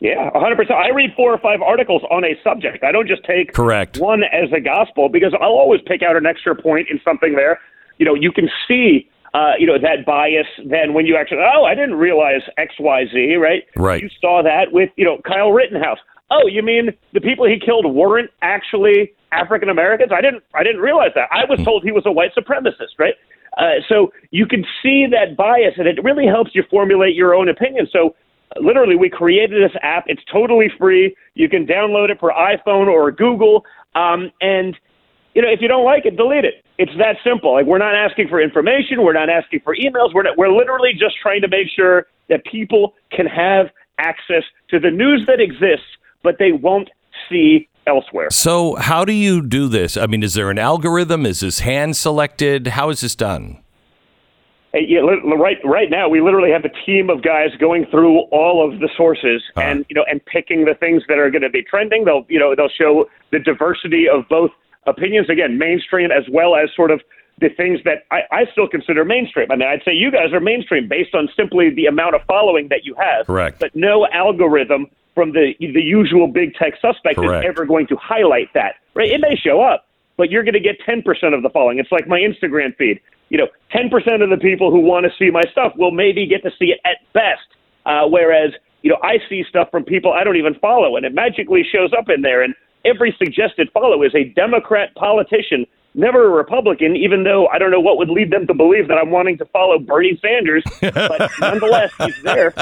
Yeah, 0.01 0.29
100%. 0.31 0.71
I 0.71 0.89
read 0.89 1.12
four 1.15 1.33
or 1.33 1.38
five 1.39 1.62
articles 1.62 2.03
on 2.09 2.23
a 2.23 2.35
subject. 2.43 2.83
I 2.83 2.91
don't 2.91 3.07
just 3.07 3.23
take 3.23 3.53
Correct. 3.53 3.97
one 3.97 4.23
as 4.23 4.51
a 4.55 4.62
gospel 4.62 5.09
because 5.09 5.33
I'll 5.39 5.49
always 5.49 5.81
pick 5.85 6.01
out 6.03 6.15
an 6.15 6.25
extra 6.25 6.55
point 6.55 6.88
in 6.89 6.99
something 7.03 7.35
there. 7.35 7.59
You 7.97 8.05
know, 8.05 8.13
you 8.13 8.31
can 8.31 8.49
see 8.67 9.09
uh, 9.33 9.51
you 9.59 9.67
know, 9.67 9.77
that 9.77 10.05
bias 10.05 10.47
then 10.65 10.93
when 10.93 11.05
you 11.05 11.15
actually, 11.15 11.39
oh, 11.39 11.63
I 11.63 11.75
didn't 11.75 11.95
realize 11.95 12.41
X, 12.57 12.73
Y, 12.79 13.05
Z, 13.13 13.35
right? 13.35 13.63
Right. 13.75 14.01
You 14.01 14.09
saw 14.19 14.41
that 14.43 14.71
with, 14.71 14.89
you 14.95 15.05
know, 15.05 15.19
Kyle 15.25 15.51
Rittenhouse. 15.51 15.99
Oh, 16.31 16.47
you 16.47 16.63
mean 16.63 16.89
the 17.13 17.21
people 17.21 17.45
he 17.47 17.59
killed 17.59 17.85
weren't 17.93 18.31
actually 18.41 19.13
African 19.31 19.69
Americans? 19.69 20.12
I 20.12 20.21
didn't, 20.21 20.43
I 20.53 20.63
didn't 20.63 20.81
realize 20.81 21.12
that. 21.15 21.29
I 21.31 21.45
was 21.45 21.63
told 21.63 21.83
he 21.83 21.91
was 21.91 22.03
a 22.05 22.12
white 22.12 22.31
supremacist, 22.35 22.97
right? 22.97 23.13
Uh, 23.60 23.82
so 23.88 24.12
you 24.32 24.45
can 24.45 24.65
see 24.82 25.06
that 25.12 25.36
bias, 25.36 25.74
and 25.78 25.88
it 25.88 26.02
really 26.04 26.26
helps 26.26 26.52
you 26.56 26.63
formulate 26.69 27.13
your 27.13 27.36
own 27.36 27.50
opinion. 27.50 27.88
So 27.91 28.15
literally, 28.60 28.95
we 28.95 29.10
created 29.10 29.62
this 29.62 29.78
app. 29.84 30.06
It's 30.08 30.24
totally 30.32 30.72
free. 30.80 31.15
You 31.36 31.50
can 31.50 31.67
download 31.67 32.10
it 32.10 32.19
for 32.19 32.32
iPhone 32.32 32.88
or 32.88 33.12
Google. 33.12 33.65
Um, 33.95 34.32
and 34.41 34.76
you 35.36 35.41
know, 35.41 35.50
if 35.50 35.62
you 35.62 35.67
don't 35.67 35.86
like 35.86 36.06
it, 36.06 36.17
delete 36.17 36.45
it. 36.45 36.65
It's 36.78 36.91
that 36.98 37.17
simple. 37.24 37.54
Like 37.54 37.65
we're 37.65 37.78
not 37.78 37.95
asking 37.95 38.30
for 38.30 38.41
information. 38.41 39.04
We're 39.04 39.13
not 39.13 39.30
asking 39.30 39.62
for 39.63 39.76
emails. 39.76 40.13
We're 40.13 40.24
not, 40.24 40.38
we're 40.38 40.52
literally 40.52 40.91
just 40.93 41.15
trying 41.22 41.41
to 41.41 41.48
make 41.48 41.67
sure 41.74 42.08
that 42.30 42.43
people 42.45 42.93
can 43.12 43.26
have 43.28 43.67
access 44.00 44.43
to 44.69 44.80
the 44.80 44.89
news 44.89 45.24
that 45.28 45.39
exists, 45.39 45.86
but 46.24 46.38
they 46.39 46.52
won't 46.52 46.89
see 47.30 47.68
elsewhere. 47.87 48.29
So, 48.31 48.75
how 48.75 49.05
do 49.05 49.13
you 49.13 49.41
do 49.45 49.67
this? 49.67 49.97
I 49.97 50.05
mean, 50.07 50.23
is 50.23 50.33
there 50.33 50.49
an 50.49 50.59
algorithm? 50.59 51.25
Is 51.25 51.39
this 51.39 51.59
hand 51.59 51.95
selected? 51.97 52.67
How 52.67 52.89
is 52.89 53.01
this 53.01 53.15
done? 53.15 53.59
Hey, 54.73 54.85
yeah, 54.87 54.99
right, 54.99 55.57
right 55.65 55.89
now 55.89 56.07
we 56.07 56.21
literally 56.21 56.51
have 56.51 56.63
a 56.63 56.69
team 56.85 57.09
of 57.09 57.23
guys 57.23 57.49
going 57.59 57.87
through 57.89 58.19
all 58.31 58.63
of 58.63 58.79
the 58.79 58.87
sources 58.95 59.41
Uh-huh. 59.55 59.65
and 59.67 59.85
you 59.89 59.95
know 59.95 60.05
and 60.09 60.23
picking 60.25 60.65
the 60.65 60.75
things 60.75 61.01
that 61.07 61.17
are 61.17 61.31
going 61.31 61.41
to 61.41 61.49
be 61.49 61.63
trending. 61.63 62.05
They'll 62.05 62.25
you 62.29 62.39
know 62.39 62.53
they'll 62.55 62.69
show 62.69 63.09
the 63.31 63.39
diversity 63.39 64.07
of 64.07 64.27
both 64.29 64.51
opinions 64.85 65.27
again, 65.29 65.57
mainstream 65.57 66.11
as 66.11 66.23
well 66.31 66.55
as 66.55 66.69
sort 66.75 66.91
of 66.91 67.01
the 67.41 67.49
things 67.49 67.79
that 67.85 68.03
I, 68.11 68.19
I 68.31 68.45
still 68.51 68.67
consider 68.67 69.03
mainstream. 69.05 69.49
I 69.49 69.55
mean, 69.55 69.67
I'd 69.67 69.81
say 69.83 69.93
you 69.93 70.11
guys 70.11 70.33
are 70.33 70.39
mainstream 70.39 70.87
based 70.87 71.15
on 71.15 71.29
simply 71.35 71.69
the 71.73 71.85
amount 71.87 72.13
of 72.13 72.21
following 72.27 72.67
that 72.67 72.83
you 72.85 72.93
have. 72.95 73.25
Correct. 73.27 73.59
But 73.59 73.75
no 73.75 74.05
algorithm 74.11 74.87
from 75.15 75.32
the 75.32 75.54
the 75.60 75.82
usual 75.82 76.28
big 76.28 76.54
tech 76.56 76.74
suspect 76.82 77.17
Correct. 77.17 77.45
is 77.45 77.50
ever 77.50 77.65
going 77.65 77.88
to 77.88 77.95
highlight 77.95 78.54
that. 78.54 78.76
Right? 78.93 79.10
It 79.10 79.22
may 79.22 79.36
show 79.36 79.62
up, 79.62 79.88
but 80.17 80.30
you're 80.30 80.43
going 80.43 80.54
to 80.54 80.60
get 80.60 80.76
10% 80.82 81.00
of 81.34 81.43
the 81.43 81.50
following. 81.50 81.80
It's 81.80 81.91
like 81.91 82.08
my 82.08 82.19
Instagram 82.19 82.76
feed. 82.76 83.00
You 83.30 83.38
know, 83.38 83.48
10% 83.74 84.24
of 84.24 84.30
the 84.30 84.38
people 84.41 84.72
who 84.72 84.80
want 84.80 85.06
to 85.06 85.12
see 85.17 85.32
my 85.32 85.43
stuff 85.52 85.74
will 85.78 85.91
maybe 85.91 86.26
get 86.26 86.43
to 86.43 86.52
see 86.58 86.74
it 86.74 86.80
at 86.84 86.98
best. 87.13 87.48
Uh, 87.86 88.08
whereas, 88.08 88.52
you 88.82 88.89
know, 88.89 88.98
I 89.04 89.19
see 89.30 89.43
stuff 89.48 89.69
from 89.72 89.84
people 89.84 90.12
I 90.12 90.24
don't 90.24 90.36
even 90.36 90.56
follow, 90.56 90.98
and 90.98 91.06
it 91.06 91.13
magically 91.13 91.63
shows 91.63 91.91
up 91.98 92.10
in 92.10 92.22
there. 92.22 92.41
And 92.41 92.54
every 92.86 93.15
suggested 93.17 93.69
follow 93.74 94.04
is 94.04 94.13
a 94.15 94.26
Democrat 94.36 94.93
politician, 94.95 95.65
never 95.95 96.25
a 96.25 96.30
Republican, 96.30 96.95
even 96.95 97.23
though 97.23 97.47
I 97.47 97.58
don't 97.58 97.71
know 97.71 97.80
what 97.80 97.97
would 97.97 98.10
lead 98.10 98.32
them 98.32 98.45
to 98.47 98.54
believe 98.54 98.88
that 98.88 98.97
I'm 98.97 99.12
wanting 99.12 99.38
to 99.39 99.45
follow 99.45 99.80
Bernie 99.80 100.19
Sanders. 100.21 100.63
But 100.82 101.32
nonetheless, 101.39 101.91
he's 101.99 102.21
there. 102.23 102.54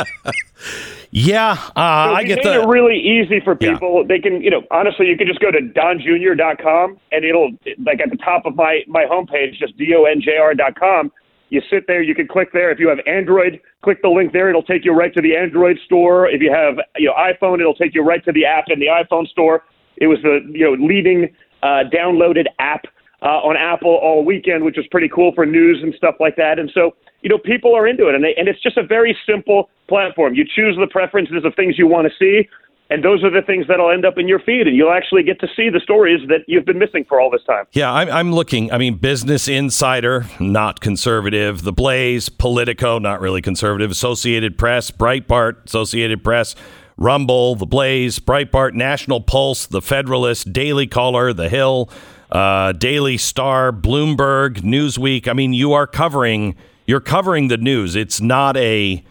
Yeah, 1.12 1.52
uh, 1.76 2.10
So 2.10 2.14
I 2.16 2.24
get 2.24 2.44
the. 2.44 2.62
it 2.62 2.68
really 2.68 3.00
easy 3.00 3.40
for 3.40 3.56
Yeah. 3.60 3.74
people. 3.74 4.06
They 4.06 4.20
can, 4.20 4.42
you 4.42 4.50
know, 4.50 4.64
honestly, 4.72 5.08
you 5.08 5.18
can 5.18 5.28
just 5.28 5.40
go 5.40 5.52
to 5.52 5.60
donjunior.com 5.62 6.98
and 7.12 7.24
it'll, 7.26 7.52
like 7.86 8.02
at 8.02 8.10
the 8.10 8.18
top 8.18 8.46
of 8.46 8.56
my, 8.56 8.82
my 8.88 9.06
homepage, 9.06 9.54
just 9.58 9.78
D-O-N-J-R.com. 9.78 11.12
You 11.50 11.62
sit 11.70 11.88
there, 11.88 12.02
you 12.02 12.14
can 12.14 12.28
click 12.28 12.52
there. 12.52 12.72
If 12.72 12.80
you 12.80 12.90
have 12.90 13.00
Android, 13.08 13.62
click 13.82 14.02
the 14.02 14.10
link 14.10 14.34
there. 14.34 14.50
It'll 14.50 14.62
take 14.64 14.84
you 14.84 14.92
right 14.92 15.14
to 15.14 15.22
the 15.22 15.36
Android 15.38 15.78
store. 15.86 16.28
If 16.30 16.42
you 16.42 16.52
have, 16.52 16.76
you 16.98 17.08
know, 17.08 17.14
iPhone, 17.14 17.62
it'll 17.62 17.74
take 17.76 17.96
you 17.96 18.04
right 18.04 18.24
to 18.26 18.34
the 18.34 18.46
app 18.46 18.66
in 18.68 18.80
the 18.80 18.88
iPhone 18.88 19.28
store. 19.30 19.64
It 19.96 20.08
was 20.08 20.20
the, 20.24 20.42
you 20.52 20.66
know, 20.66 20.86
leading 20.86 21.34
uh, 21.64 21.84
downloaded 21.94 22.48
app 22.60 22.84
uh, 23.22 23.42
on 23.42 23.58
Apple 23.58 24.00
all 24.02 24.24
weekend, 24.24 24.64
which 24.64 24.78
was 24.78 24.86
pretty 24.92 25.10
cool 25.10 25.32
for 25.34 25.46
news 25.46 25.80
and 25.82 25.94
stuff 25.96 26.16
like 26.20 26.36
that. 26.36 26.60
And 26.60 26.70
so, 26.74 26.96
you 27.22 27.30
know, 27.30 27.38
people 27.38 27.76
are 27.76 27.88
into 27.88 28.08
it, 28.08 28.16
and, 28.16 28.24
they, 28.24 28.36
and 28.36 28.48
it's 28.48 28.62
just 28.62 28.78
a 28.78 28.84
very 28.84 29.18
simple 29.26 29.70
platform. 29.88 30.36
You 30.36 30.46
choose 30.46 30.78
the 30.80 30.88
preferences 30.88 31.44
of 31.44 31.56
things 31.56 31.78
you 31.78 31.88
want 31.88 32.08
to 32.08 32.14
see, 32.20 32.48
and 32.90 33.04
those 33.04 33.24
are 33.24 33.30
the 33.30 33.42
things 33.42 33.66
that'll 33.68 33.92
end 33.92 34.06
up 34.06 34.18
in 34.18 34.28
your 34.28 34.40
feed, 34.40 34.68
and 34.68 34.76
you'll 34.78 34.94
actually 34.94 35.24
get 35.24 35.40
to 35.42 35.48
see 35.56 35.70
the 35.70 35.80
stories 35.80 36.22
that 36.30 36.42
you've 36.48 36.66
been 36.66 36.80
missing 36.80 37.06
for 37.10 37.20
all 37.20 37.30
this 37.30 37.44
time. 37.44 37.66
Yeah, 37.74 37.92
I'm, 37.92 38.10
I'm 38.10 38.34
looking. 38.34 38.72
I 38.72 38.78
mean, 38.78 38.96
Business 38.96 39.48
Insider, 39.48 40.26
not 40.40 40.80
conservative. 40.80 41.64
The 41.64 41.74
Blaze, 41.74 42.30
Politico, 42.30 43.00
not 43.00 43.20
really 43.20 43.42
conservative. 43.42 43.92
Associated 43.92 44.58
Press, 44.58 44.92
Breitbart, 44.92 45.66
Associated 45.66 46.24
Press, 46.24 46.56
Rumble, 46.98 47.56
The 47.56 47.66
Blaze, 47.66 48.20
Breitbart, 48.20 48.74
National 48.74 49.22
Pulse, 49.22 49.68
The 49.68 49.82
Federalist, 49.82 50.52
Daily 50.52 50.88
Caller, 50.88 51.32
The 51.32 51.48
Hill, 51.48 51.90
uh, 52.32 52.72
Daily 52.74 53.18
Star, 53.18 53.72
Bloomberg, 53.72 54.62
Newsweek. 54.62 55.28
I 55.28 55.34
mean, 55.34 55.54
you 55.54 55.74
are 55.74 55.88
covering. 55.88 56.56
You're 56.86 57.02
covering 57.02 57.50
the 57.50 57.58
news. 57.58 57.96
It's 57.96 58.20
not 58.20 58.58
a. 58.58 59.04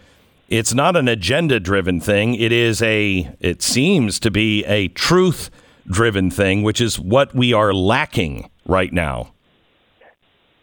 It's 0.49 0.73
not 0.73 0.95
an 0.95 1.07
agenda 1.07 1.59
driven 1.59 1.99
thing. 1.99 2.35
It 2.35 2.51
is 2.51 2.81
a. 2.81 3.29
It 3.39 3.61
seems 3.61 4.19
to 4.19 4.31
be 4.31 4.65
a 4.65 4.89
truth 4.89 5.49
driven 5.89 6.29
thing, 6.29 6.63
which 6.63 6.81
is 6.81 6.99
what 6.99 7.33
we 7.33 7.53
are 7.53 7.73
lacking 7.73 8.49
right 8.65 8.91
now. 8.91 9.33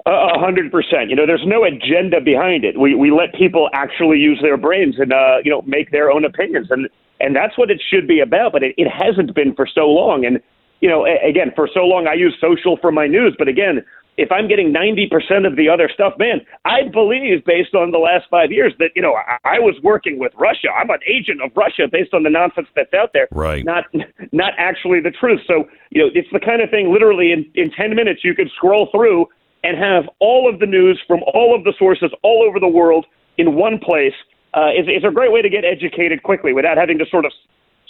A 0.06 0.38
hundred 0.38 0.70
percent. 0.70 1.08
You 1.08 1.16
know, 1.16 1.26
there's 1.26 1.46
no 1.46 1.64
agenda 1.64 2.20
behind 2.20 2.62
it. 2.62 2.78
We 2.78 2.94
we 2.94 3.10
let 3.10 3.32
people 3.34 3.70
actually 3.72 4.18
use 4.18 4.38
their 4.42 4.58
brains 4.58 4.96
and 4.98 5.14
uh, 5.14 5.38
you 5.42 5.50
know 5.50 5.62
make 5.62 5.90
their 5.92 6.10
own 6.10 6.26
opinions, 6.26 6.66
and 6.70 6.88
and 7.20 7.34
that's 7.34 7.56
what 7.56 7.70
it 7.70 7.82
should 7.90 8.06
be 8.06 8.20
about. 8.20 8.52
But 8.52 8.62
it, 8.62 8.74
it 8.76 8.88
hasn't 8.88 9.34
been 9.34 9.54
for 9.54 9.66
so 9.66 9.88
long. 9.88 10.24
And 10.24 10.40
you 10.80 10.88
know, 10.88 11.06
a, 11.06 11.16
again, 11.28 11.52
for 11.54 11.68
so 11.72 11.80
long 11.80 12.06
I 12.06 12.14
use 12.14 12.36
social 12.40 12.76
for 12.76 12.92
my 12.92 13.06
news. 13.06 13.34
But 13.38 13.48
again, 13.48 13.84
if 14.16 14.30
I'm 14.30 14.46
getting 14.48 14.72
ninety 14.72 15.08
percent 15.08 15.46
of 15.46 15.56
the 15.56 15.68
other 15.68 15.90
stuff, 15.92 16.14
man, 16.18 16.40
I 16.64 16.88
believe 16.88 17.44
based 17.44 17.74
on 17.74 17.90
the 17.90 17.98
last 17.98 18.26
five 18.30 18.52
years 18.52 18.72
that 18.78 18.90
you 18.94 19.02
know 19.02 19.14
I, 19.14 19.38
I 19.44 19.58
was 19.58 19.74
working 19.82 20.18
with 20.18 20.32
Russia. 20.36 20.68
I'm 20.70 20.90
an 20.90 21.00
agent 21.06 21.42
of 21.42 21.50
Russia 21.56 21.88
based 21.90 22.14
on 22.14 22.22
the 22.22 22.30
nonsense 22.30 22.68
that's 22.76 22.94
out 22.94 23.12
there. 23.12 23.28
Right. 23.32 23.64
Not 23.64 23.84
not 24.32 24.52
actually 24.58 25.00
the 25.00 25.10
truth. 25.10 25.40
So 25.46 25.68
you 25.90 26.02
know, 26.02 26.10
it's 26.14 26.28
the 26.32 26.40
kind 26.40 26.62
of 26.62 26.70
thing. 26.70 26.92
Literally 26.92 27.32
in 27.32 27.50
in 27.54 27.70
ten 27.70 27.94
minutes, 27.94 28.22
you 28.22 28.34
could 28.34 28.50
scroll 28.56 28.88
through 28.92 29.28
and 29.64 29.78
have 29.78 30.04
all 30.20 30.48
of 30.52 30.60
the 30.60 30.66
news 30.66 31.02
from 31.08 31.22
all 31.32 31.56
of 31.56 31.64
the 31.64 31.72
sources 31.78 32.10
all 32.22 32.44
over 32.46 32.60
the 32.60 32.68
world 32.68 33.06
in 33.38 33.54
one 33.54 33.78
place 33.78 34.14
uh, 34.56 34.70
is, 34.76 34.86
is 34.86 35.04
a 35.04 35.10
great 35.10 35.32
way 35.32 35.42
to 35.42 35.48
get 35.48 35.64
educated 35.64 36.22
quickly 36.22 36.52
without 36.52 36.76
having 36.76 36.98
to 36.98 37.06
sort 37.06 37.24
of 37.24 37.32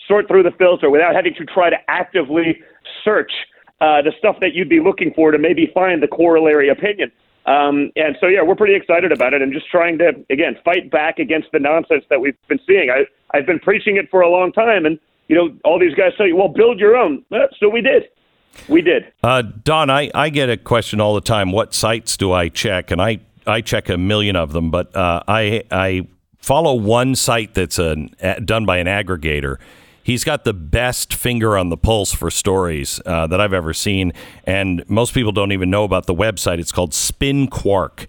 sort 0.09 0.29
through 0.29 0.42
the 0.42 0.50
filter, 0.53 0.90
without 0.90 1.14
having 1.14 1.35
to 1.35 1.44
try 1.44 1.70
to 1.70 1.77
actively 1.88 2.61
search 3.03 3.33
uh, 3.81 4.03
the 4.03 4.12
stuff 4.18 4.37
that 4.40 4.55
you'd 4.55 4.68
be 4.68 4.81
looking 4.81 5.12
for 5.14 5.31
to 5.31 5.38
maybe 5.38 5.70
find 5.74 6.03
the 6.03 6.09
corollary 6.09 6.68
opinion. 6.68 7.11
Um, 7.46 7.92
and 7.96 8.16
so, 8.20 8.27
yeah, 8.27 8.42
we're 8.42 8.55
pretty 8.55 8.74
excited 8.74 9.12
about 9.12 9.35
it 9.35 9.42
and 9.42 9.53
just 9.53 9.68
trying 9.68 9.98
to, 9.98 10.12
again, 10.31 10.57
fight 10.64 10.90
back 10.90 11.18
against 11.18 11.48
the 11.53 11.59
nonsense 11.59 12.05
that 12.09 12.20
we've 12.20 12.37
been 12.48 12.61
seeing. 12.66 12.90
I, 12.90 13.05
I've 13.37 13.44
been 13.44 13.61
preaching 13.61 13.96
it 13.96 14.11
for 14.11 14.22
a 14.22 14.31
long 14.31 14.53
time, 14.53 14.87
and, 14.87 14.98
you 15.29 15.37
know, 15.37 15.55
all 15.64 15.79
these 15.79 15.94
guys 15.94 16.12
say, 16.16 16.33
well, 16.33 16.48
build 16.48 16.81
your 16.81 16.96
own. 16.96 17.22
So 17.61 17.68
we 17.68 17.83
did. 17.83 18.05
We 18.68 18.81
did. 18.81 19.12
Uh, 19.22 19.42
Don, 19.42 19.90
I, 19.90 20.11
I 20.14 20.31
get 20.31 20.48
a 20.48 20.57
question 20.57 21.00
all 21.00 21.14
the 21.14 21.20
time. 21.20 21.53
What 21.53 21.74
sites 21.74 22.16
do 22.16 22.33
I 22.33 22.48
check? 22.48 22.90
And 22.90 23.03
I, 23.03 23.20
I 23.46 23.61
check 23.61 23.88
a 23.90 23.98
million 23.98 24.37
of 24.37 24.53
them, 24.53 24.70
but 24.70 24.94
uh, 24.96 25.22
I 25.29 25.64
I 25.70 26.07
follow 26.44 26.74
one 26.74 27.14
site 27.14 27.54
that's 27.54 27.78
an, 27.78 28.14
a, 28.20 28.40
done 28.40 28.66
by 28.66 28.76
an 28.76 28.87
aggregator. 28.87 29.57
He's 30.02 30.22
got 30.22 30.44
the 30.44 30.52
best 30.52 31.14
finger 31.14 31.57
on 31.57 31.70
the 31.70 31.78
pulse 31.78 32.12
for 32.12 32.30
stories 32.30 33.00
uh, 33.07 33.26
that 33.28 33.40
I've 33.40 33.54
ever 33.54 33.72
seen, 33.72 34.12
and 34.44 34.85
most 34.88 35.14
people 35.14 35.33
don't 35.33 35.52
even 35.52 35.70
know 35.70 35.85
about 35.85 36.04
the 36.04 36.14
website. 36.14 36.59
It's 36.59 36.72
called 36.72 36.92
Spin 36.92 37.48
Quark. 37.48 38.07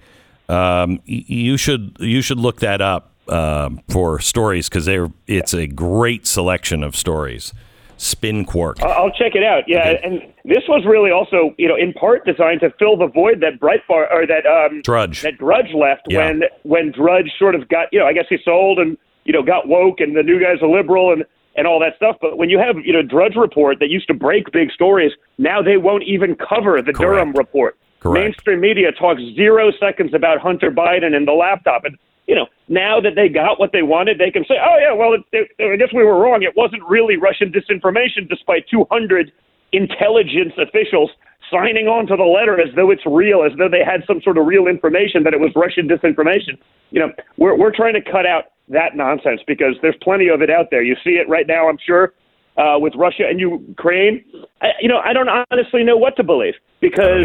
Um, 0.50 1.00
you 1.06 1.56
should 1.56 1.96
you 2.00 2.22
should 2.22 2.38
look 2.38 2.60
that 2.60 2.82
up 2.82 3.14
um, 3.30 3.82
for 3.88 4.20
stories 4.20 4.68
because 4.68 4.90
it's 5.26 5.54
a 5.54 5.68
great 5.68 6.28
selection 6.28 6.84
of 6.84 6.96
stories. 6.96 7.54
Spin 7.98 8.46
Quark. 8.46 8.82
I'll 8.82 9.12
check 9.12 9.36
it 9.36 9.44
out. 9.44 9.64
Yeah, 9.68 9.94
and 10.04 10.22
this 10.44 10.64
was 10.68 10.84
really 10.86 11.12
also, 11.12 11.54
you 11.58 11.68
know, 11.68 11.76
in 11.76 11.94
part 11.94 12.26
designed 12.26 12.60
to 12.62 12.70
fill 12.78 12.98
the 12.98 13.08
void 13.08 13.42
that 13.42 13.60
Breitbart 13.60 14.12
or 14.12 14.26
that 14.28 14.46
um, 14.46 14.82
Drudge. 14.84 15.22
that 15.22 15.38
Drudge 15.38 15.74
left 15.74 16.02
Yeah. 16.10 16.26
when 16.28 16.44
when 16.64 16.92
Drudge 16.92 17.32
sort 17.40 17.56
of 17.56 17.68
got, 17.70 17.88
you 17.92 18.00
know, 18.00 18.06
I 18.06 18.14
guess 18.14 18.26
he 18.30 18.38
sold 18.44 18.80
and 18.80 18.98
you 19.24 19.34
know 19.34 19.42
got 19.44 19.68
woke 19.68 20.00
and 20.00 20.16
the 20.16 20.24
new 20.24 20.40
guy's 20.40 20.62
a 20.62 20.68
liberal 20.68 21.14
and 21.14 21.24
and 21.56 21.66
all 21.68 21.80
that 21.80 21.96
stuff. 21.96 22.18
But 22.22 22.38
when 22.38 22.50
you 22.50 22.60
have 22.60 22.76
you 22.84 22.94
know 22.94 23.02
Drudge 23.02 23.36
Report 23.36 23.80
that 23.80 23.90
used 23.90 24.08
to 24.08 24.14
break 24.14 24.52
big 24.52 24.72
stories, 24.72 25.12
now 25.38 25.62
they 25.62 25.78
won't 25.78 26.04
even 26.04 26.36
cover 26.36 26.82
the 26.82 26.92
Durham 26.94 27.32
report. 27.34 27.78
Correct. 28.02 28.24
Mainstream 28.24 28.60
media 28.60 28.92
talks 28.92 29.22
zero 29.36 29.72
seconds 29.80 30.14
about 30.14 30.40
Hunter 30.40 30.70
Biden 30.70 31.16
and 31.16 31.28
the 31.28 31.32
laptop. 31.32 31.86
And, 31.86 31.98
you 32.28 32.36
know, 32.36 32.48
now 32.68 33.00
that 33.00 33.14
they 33.16 33.30
got 33.30 33.60
what 33.60 33.72
they 33.72 33.84
wanted, 33.84 34.18
they 34.18 34.32
can 34.32 34.44
say, 34.48 34.56
oh, 34.58 34.78
yeah, 34.80 34.94
well, 34.94 35.14
it, 35.14 35.22
it, 35.32 35.52
I 35.60 35.78
guess 35.78 35.94
we 35.94 36.04
were 36.04 36.20
wrong. 36.20 36.42
It 36.42 36.56
wasn't 36.56 36.84
really 36.88 37.18
Russian 37.18 37.52
disinformation, 37.52 38.28
despite 38.28 38.66
200 38.70 39.32
intelligence 39.72 40.54
officials 40.58 41.12
signing 41.52 41.88
on 41.88 42.08
to 42.08 42.16
the 42.16 42.24
letter 42.24 42.60
as 42.60 42.74
though 42.76 42.90
it's 42.90 43.06
real, 43.06 43.44
as 43.44 43.52
though 43.58 43.70
they 43.70 43.84
had 43.86 44.02
some 44.08 44.22
sort 44.22 44.38
of 44.38 44.48
real 44.48 44.68
information 44.68 45.24
that 45.24 45.34
it 45.34 45.40
was 45.40 45.52
Russian 45.56 45.88
disinformation. 45.88 46.58
You 46.90 47.02
know, 47.02 47.12
we're, 47.38 47.56
we're 47.56 47.76
trying 47.76 47.94
to 47.94 48.02
cut 48.02 48.26
out 48.26 48.46
that 48.70 48.96
nonsense 48.96 49.42
because 49.46 49.76
there's 49.82 49.98
plenty 50.02 50.28
of 50.28 50.42
it 50.42 50.50
out 50.50 50.72
there. 50.72 50.82
You 50.82 50.96
see 51.04 51.22
it 51.22 51.30
right 51.30 51.46
now, 51.46 51.70
I'm 51.70 51.78
sure, 51.86 52.14
uh, 52.58 52.80
with 52.80 52.94
Russia 52.96 53.24
and 53.30 53.40
Ukraine. 53.40 54.26
I, 54.62 54.70
you 54.82 54.90
know, 54.90 54.98
I 54.98 55.14
don't 55.14 55.30
honestly 55.30 55.84
know 55.84 55.98
what 55.98 56.16
to 56.18 56.24
believe 56.24 56.56
because. 56.82 57.22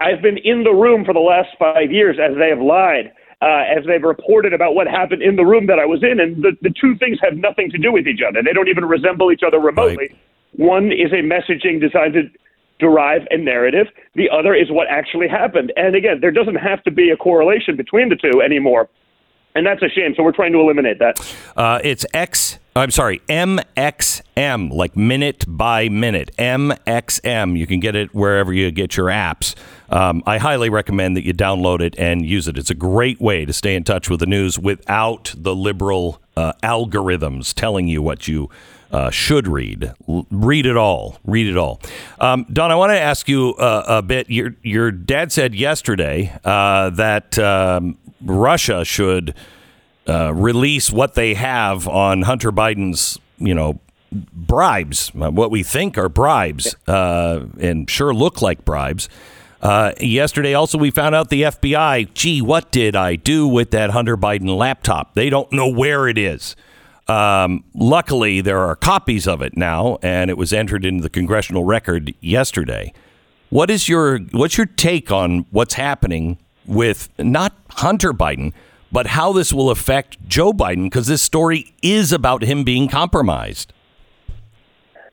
I've 0.00 0.22
been 0.22 0.38
in 0.38 0.62
the 0.62 0.70
room 0.70 1.04
for 1.04 1.12
the 1.12 1.20
last 1.20 1.48
five 1.58 1.90
years 1.90 2.18
as 2.22 2.36
they 2.38 2.50
have 2.50 2.60
lied. 2.60 3.12
Uh, 3.40 3.62
as 3.70 3.84
they've 3.86 4.02
reported 4.02 4.52
about 4.52 4.74
what 4.74 4.88
happened 4.88 5.22
in 5.22 5.36
the 5.36 5.44
room 5.44 5.68
that 5.68 5.78
I 5.78 5.86
was 5.86 6.02
in, 6.02 6.18
and 6.18 6.42
the, 6.42 6.56
the 6.60 6.70
two 6.70 6.96
things 6.96 7.18
have 7.22 7.36
nothing 7.36 7.70
to 7.70 7.78
do 7.78 7.92
with 7.92 8.08
each 8.08 8.18
other. 8.26 8.42
They 8.42 8.52
don't 8.52 8.66
even 8.66 8.84
resemble 8.84 9.30
each 9.30 9.42
other 9.46 9.60
remotely. 9.60 10.08
Right. 10.08 10.18
One 10.56 10.86
is 10.90 11.12
a 11.12 11.22
messaging 11.22 11.80
designed 11.80 12.14
to 12.14 12.22
derive 12.80 13.22
a 13.30 13.36
narrative. 13.36 13.86
The 14.16 14.28
other 14.28 14.54
is 14.54 14.72
what 14.72 14.88
actually 14.88 15.28
happened. 15.28 15.72
And 15.76 15.94
again, 15.94 16.18
there 16.20 16.32
doesn't 16.32 16.56
have 16.56 16.82
to 16.82 16.90
be 16.90 17.10
a 17.10 17.16
correlation 17.16 17.76
between 17.76 18.08
the 18.08 18.16
two 18.16 18.42
anymore. 18.42 18.88
And 19.54 19.64
that's 19.64 19.82
a 19.82 19.88
shame. 19.88 20.14
So 20.16 20.22
we're 20.24 20.32
trying 20.32 20.52
to 20.52 20.60
eliminate 20.60 20.98
that. 20.98 21.20
Uh, 21.56 21.80
it's 21.84 22.04
X. 22.12 22.58
I'm 22.78 22.92
sorry, 22.92 23.18
MXM, 23.28 24.70
like 24.70 24.96
minute 24.96 25.44
by 25.48 25.88
minute. 25.88 26.30
MXM. 26.38 27.58
You 27.58 27.66
can 27.66 27.80
get 27.80 27.96
it 27.96 28.14
wherever 28.14 28.52
you 28.52 28.70
get 28.70 28.96
your 28.96 29.06
apps. 29.06 29.56
Um, 29.90 30.22
I 30.26 30.38
highly 30.38 30.70
recommend 30.70 31.16
that 31.16 31.24
you 31.24 31.34
download 31.34 31.80
it 31.80 31.98
and 31.98 32.24
use 32.24 32.46
it. 32.46 32.56
It's 32.56 32.70
a 32.70 32.76
great 32.76 33.20
way 33.20 33.44
to 33.44 33.52
stay 33.52 33.74
in 33.74 33.82
touch 33.82 34.08
with 34.08 34.20
the 34.20 34.26
news 34.26 34.60
without 34.60 35.34
the 35.36 35.56
liberal 35.56 36.22
uh, 36.36 36.52
algorithms 36.62 37.52
telling 37.52 37.88
you 37.88 38.00
what 38.00 38.28
you 38.28 38.48
uh, 38.92 39.10
should 39.10 39.48
read. 39.48 39.92
L- 40.08 40.28
read 40.30 40.64
it 40.64 40.76
all. 40.76 41.18
Read 41.24 41.48
it 41.48 41.56
all. 41.56 41.80
Um, 42.20 42.46
Don, 42.52 42.70
I 42.70 42.76
want 42.76 42.90
to 42.90 43.00
ask 43.00 43.28
you 43.28 43.54
uh, 43.54 43.86
a 43.88 44.02
bit. 44.02 44.30
Your 44.30 44.54
your 44.62 44.92
dad 44.92 45.32
said 45.32 45.52
yesterday 45.52 46.32
uh, 46.44 46.90
that 46.90 47.40
um, 47.40 47.98
Russia 48.22 48.84
should 48.84 49.34
uh, 50.08 50.32
release 50.34 50.90
what 50.90 51.14
they 51.14 51.34
have 51.34 51.86
on 51.86 52.22
Hunter 52.22 52.50
Biden's, 52.50 53.18
you 53.38 53.54
know, 53.54 53.80
bribes, 54.10 55.12
uh, 55.20 55.30
what 55.30 55.50
we 55.50 55.62
think 55.62 55.98
are 55.98 56.08
bribes, 56.08 56.74
uh, 56.86 57.44
and 57.60 57.88
sure 57.90 58.14
look 58.14 58.40
like 58.40 58.64
bribes. 58.64 59.08
Uh, 59.60 59.92
yesterday, 60.00 60.54
also, 60.54 60.78
we 60.78 60.90
found 60.90 61.14
out 61.14 61.30
the 61.30 61.42
FBI, 61.42 62.12
gee, 62.14 62.40
what 62.40 62.70
did 62.70 62.94
I 62.94 63.16
do 63.16 63.46
with 63.48 63.72
that 63.72 63.90
Hunter 63.90 64.16
Biden 64.16 64.56
laptop? 64.56 65.14
They 65.14 65.30
don't 65.30 65.52
know 65.52 65.68
where 65.68 66.08
it 66.08 66.16
is. 66.16 66.54
Um, 67.08 67.64
luckily, 67.74 68.40
there 68.40 68.60
are 68.60 68.76
copies 68.76 69.26
of 69.26 69.42
it 69.42 69.56
now, 69.56 69.98
and 70.02 70.30
it 70.30 70.36
was 70.36 70.52
entered 70.52 70.84
into 70.84 71.02
the 71.02 71.10
congressional 71.10 71.64
record 71.64 72.14
yesterday. 72.20 72.92
What 73.50 73.70
is 73.70 73.88
your 73.88 74.18
what's 74.32 74.58
your 74.58 74.66
take 74.66 75.10
on 75.10 75.46
what's 75.50 75.74
happening 75.74 76.38
with 76.66 77.08
not 77.18 77.54
Hunter 77.70 78.12
Biden, 78.12 78.52
but 78.90 79.08
how 79.08 79.32
this 79.32 79.52
will 79.52 79.70
affect 79.70 80.16
Joe 80.26 80.52
Biden? 80.52 80.84
Because 80.84 81.06
this 81.06 81.22
story 81.22 81.74
is 81.82 82.12
about 82.12 82.42
him 82.42 82.64
being 82.64 82.88
compromised. 82.88 83.72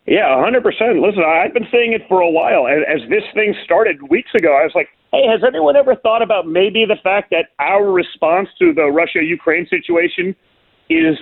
Yeah, 0.05 0.37
100%. 0.37 0.61
Listen, 1.01 1.23
I've 1.23 1.53
been 1.53 1.67
saying 1.71 1.93
it 1.93 2.03
for 2.07 2.21
a 2.21 2.29
while. 2.29 2.67
As, 2.67 3.01
as 3.03 3.09
this 3.09 3.23
thing 3.33 3.55
started 3.63 3.97
weeks 4.09 4.29
ago, 4.35 4.53
I 4.53 4.63
was 4.63 4.71
like, 4.75 4.89
hey, 5.11 5.25
has 5.27 5.41
anyone 5.45 5.75
ever 5.75 5.95
thought 5.95 6.21
about 6.21 6.47
maybe 6.47 6.85
the 6.85 6.97
fact 7.01 7.31
that 7.31 7.49
our 7.59 7.91
response 7.91 8.49
to 8.59 8.73
the 8.73 8.85
Russia 8.85 9.23
Ukraine 9.23 9.67
situation 9.67 10.35
is 10.89 11.17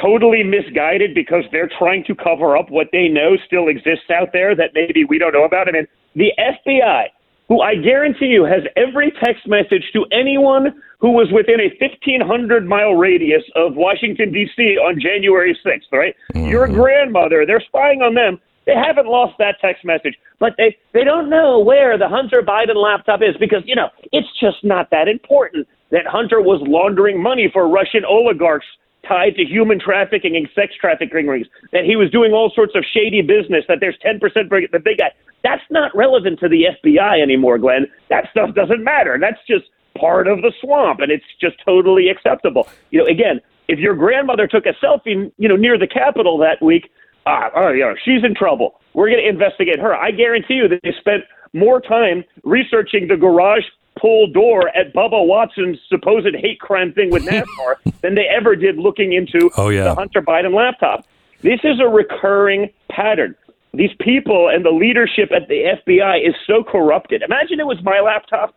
totally 0.00 0.44
misguided 0.44 1.14
because 1.14 1.42
they're 1.50 1.70
trying 1.78 2.04
to 2.04 2.14
cover 2.14 2.56
up 2.56 2.70
what 2.70 2.86
they 2.92 3.08
know 3.08 3.36
still 3.44 3.68
exists 3.68 4.10
out 4.14 4.28
there 4.32 4.54
that 4.54 4.70
maybe 4.72 5.04
we 5.04 5.18
don't 5.18 5.32
know 5.32 5.44
about? 5.44 5.68
I 5.68 5.72
mean, 5.72 5.88
the 6.14 6.32
FBI, 6.38 7.06
who 7.48 7.60
I 7.62 7.74
guarantee 7.74 8.26
you 8.26 8.44
has 8.44 8.62
every 8.76 9.12
text 9.22 9.46
message 9.46 9.84
to 9.94 10.04
anyone 10.12 10.80
who 11.00 11.12
was 11.12 11.28
within 11.32 11.60
a 11.60 11.72
1,500 11.80 12.68
mile 12.68 12.94
radius 12.94 13.42
of 13.56 13.74
Washington, 13.74 14.32
D.C. 14.32 14.76
on 14.78 15.00
January 15.00 15.58
6th, 15.64 15.92
right? 15.92 16.14
Mm-hmm. 16.34 16.48
Your 16.48 16.66
grandmother, 16.68 17.46
they're 17.46 17.64
spying 17.66 18.02
on 18.02 18.14
them. 18.14 18.38
They 18.66 18.74
haven't 18.74 19.06
lost 19.06 19.34
that 19.38 19.56
text 19.62 19.82
message, 19.82 20.14
but 20.38 20.52
they, 20.58 20.76
they 20.92 21.02
don't 21.02 21.30
know 21.30 21.58
where 21.58 21.96
the 21.96 22.08
Hunter 22.08 22.42
Biden 22.42 22.76
laptop 22.76 23.22
is 23.22 23.34
because, 23.40 23.62
you 23.64 23.74
know, 23.74 23.88
it's 24.12 24.28
just 24.38 24.62
not 24.62 24.90
that 24.90 25.08
important 25.08 25.66
that 25.90 26.06
Hunter 26.06 26.42
was 26.42 26.60
laundering 26.66 27.22
money 27.22 27.48
for 27.50 27.66
Russian 27.66 28.04
oligarchs 28.04 28.66
tied 29.06 29.36
to 29.36 29.44
human 29.44 29.78
trafficking 29.78 30.36
and 30.36 30.48
sex 30.54 30.74
trafficking 30.80 31.26
rings, 31.26 31.46
that 31.72 31.84
he 31.84 31.96
was 31.96 32.10
doing 32.10 32.32
all 32.32 32.50
sorts 32.54 32.74
of 32.74 32.84
shady 32.92 33.22
business, 33.22 33.64
that 33.68 33.78
there's 33.80 33.96
10% 34.04 34.20
for 34.48 34.60
the 34.72 34.78
big 34.78 34.98
guy. 34.98 35.12
That's 35.42 35.62
not 35.70 35.94
relevant 35.94 36.40
to 36.40 36.48
the 36.48 36.66
FBI 36.84 37.22
anymore, 37.22 37.58
Glenn. 37.58 37.86
That 38.10 38.28
stuff 38.30 38.54
doesn't 38.54 38.82
matter. 38.82 39.18
That's 39.20 39.40
just 39.46 39.66
part 39.98 40.28
of 40.28 40.42
the 40.42 40.52
swamp, 40.60 41.00
and 41.00 41.10
it's 41.10 41.24
just 41.40 41.56
totally 41.64 42.08
acceptable. 42.08 42.68
You 42.90 43.00
know, 43.00 43.06
again, 43.06 43.40
if 43.68 43.78
your 43.78 43.94
grandmother 43.94 44.46
took 44.46 44.64
a 44.66 44.74
selfie, 44.84 45.30
you 45.38 45.48
know, 45.48 45.56
near 45.56 45.78
the 45.78 45.86
Capitol 45.86 46.38
that 46.38 46.62
week, 46.62 46.90
ah, 47.26 47.50
oh, 47.54 47.70
yeah, 47.70 47.94
she's 48.04 48.24
in 48.24 48.34
trouble. 48.34 48.80
We're 48.94 49.10
going 49.10 49.22
to 49.22 49.28
investigate 49.28 49.78
her. 49.78 49.94
I 49.94 50.10
guarantee 50.10 50.54
you 50.54 50.68
that 50.68 50.80
they 50.82 50.92
spent 50.98 51.24
more 51.52 51.80
time 51.80 52.24
researching 52.44 53.08
the 53.08 53.16
garage 53.16 53.64
pull 54.00 54.26
door 54.28 54.68
at 54.76 54.92
Bubba 54.94 55.26
Watson's 55.26 55.78
supposed 55.88 56.34
hate 56.36 56.60
crime 56.60 56.92
thing 56.92 57.10
with 57.10 57.24
NASCAR 57.24 57.76
than 58.02 58.14
they 58.14 58.26
ever 58.28 58.54
did 58.56 58.76
looking 58.78 59.12
into 59.12 59.50
Oh, 59.56 59.68
yeah. 59.68 59.84
the 59.84 59.94
Hunter 59.94 60.22
Biden 60.22 60.54
laptop. 60.54 61.06
This 61.42 61.60
is 61.64 61.80
a 61.80 61.86
recurring 61.88 62.70
pattern. 62.90 63.34
These 63.74 63.90
people 64.00 64.48
and 64.48 64.64
the 64.64 64.70
leadership 64.70 65.30
at 65.30 65.48
the 65.48 65.76
FBI 65.86 66.26
is 66.26 66.34
so 66.46 66.64
corrupted. 66.64 67.22
Imagine 67.22 67.60
it 67.60 67.66
was 67.66 67.78
my 67.82 68.00
laptop. 68.00 68.54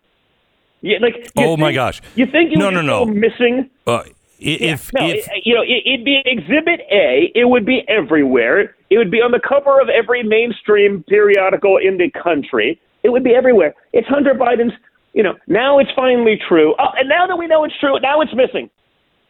Yeah, 0.81 0.97
like 1.01 1.15
you 1.35 1.45
Oh, 1.45 1.57
my 1.57 1.71
gosh. 1.73 2.01
You 2.15 2.25
think 2.25 2.51
it 2.53 2.57
No, 2.57 2.65
would 2.67 2.73
no, 2.75 2.81
no. 2.81 3.05
missing? 3.05 3.69
Uh, 3.85 4.03
if 4.39 4.91
no, 4.93 5.05
if 5.07 5.27
it- 5.27 5.45
you 5.45 5.53
know, 5.53 5.61
it, 5.61 5.83
it'd 5.85 6.05
be 6.05 6.21
Exhibit 6.25 6.79
A. 6.91 7.31
It 7.35 7.45
would 7.49 7.65
be 7.65 7.83
everywhere. 7.87 8.75
It 8.89 8.97
would 8.97 9.11
be 9.11 9.21
on 9.21 9.31
the 9.31 9.39
cover 9.39 9.79
of 9.79 9.89
every 9.89 10.23
mainstream 10.23 11.03
periodical 11.07 11.77
in 11.77 11.97
the 11.97 12.09
country. 12.09 12.79
It 13.03 13.09
would 13.09 13.23
be 13.23 13.35
everywhere. 13.35 13.75
It's 13.93 14.07
Hunter 14.07 14.33
Biden's. 14.33 14.73
You 15.13 15.23
know, 15.23 15.35
now 15.47 15.79
it's 15.79 15.91
finally 15.95 16.39
true. 16.47 16.75
Oh, 16.79 16.89
and 16.97 17.09
now 17.09 17.27
that 17.27 17.37
we 17.37 17.47
know 17.47 17.63
it's 17.63 17.77
true, 17.79 17.99
now 17.99 18.21
it's 18.21 18.33
missing. 18.33 18.69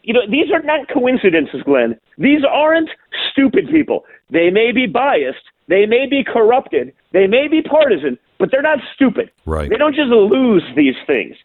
You 0.04 0.14
know, 0.14 0.22
these 0.30 0.52
are 0.52 0.62
not 0.62 0.88
coincidences, 0.90 1.62
Glenn. 1.64 2.00
These 2.18 2.42
aren't 2.50 2.90
stupid 3.32 3.68
people. 3.70 4.06
They 4.30 4.50
may 4.50 4.72
be 4.72 4.88
biased. 4.88 5.44
They 5.68 5.86
may 5.86 6.08
be 6.08 6.24
corrupted. 6.24 6.94
They 7.12 7.28
may 7.28 7.48
be 7.48 7.62
partisan, 7.62 8.18
but 8.40 8.50
they're 8.52 8.62
not 8.62 8.80
stupid. 8.96 9.32
Right. 9.46 9.70
They 9.70 9.78
don't 9.78 9.96
just 9.96 10.10
lose 10.10 10.64
these 10.76 10.96
things. 11.06 11.36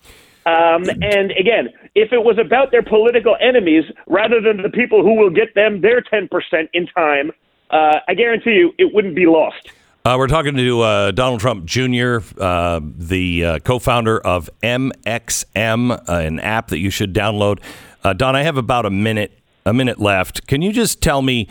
Um, 0.46 0.84
and 1.02 1.32
again, 1.32 1.68
if 1.94 2.12
it 2.12 2.22
was 2.22 2.38
about 2.38 2.70
their 2.70 2.82
political 2.82 3.36
enemies 3.40 3.84
rather 4.06 4.40
than 4.40 4.62
the 4.62 4.70
people 4.70 5.02
who 5.02 5.14
will 5.14 5.30
get 5.30 5.54
them 5.54 5.80
their 5.80 6.00
10% 6.00 6.28
in 6.72 6.86
time, 6.86 7.32
uh, 7.70 7.98
I 8.06 8.14
guarantee 8.14 8.52
you 8.52 8.72
it 8.78 8.94
wouldn't 8.94 9.16
be 9.16 9.26
lost. 9.26 9.72
Uh, 10.06 10.16
we're 10.16 10.28
talking 10.28 10.56
to 10.56 10.80
uh, 10.82 11.10
Donald 11.10 11.40
Trump 11.40 11.64
Jr., 11.64 12.18
uh, 12.38 12.78
the 12.80 13.44
uh, 13.44 13.58
co-founder 13.58 14.20
of 14.20 14.48
MXM, 14.62 15.90
uh, 15.90 16.12
an 16.12 16.38
app 16.38 16.68
that 16.68 16.78
you 16.78 16.90
should 16.90 17.12
download. 17.12 17.58
Uh, 18.04 18.12
Don, 18.12 18.36
I 18.36 18.44
have 18.44 18.56
about 18.56 18.86
a 18.86 18.90
minute 18.90 19.36
a 19.64 19.74
minute 19.74 19.98
left. 19.98 20.46
Can 20.46 20.62
you 20.62 20.72
just 20.72 21.02
tell 21.02 21.22
me? 21.22 21.48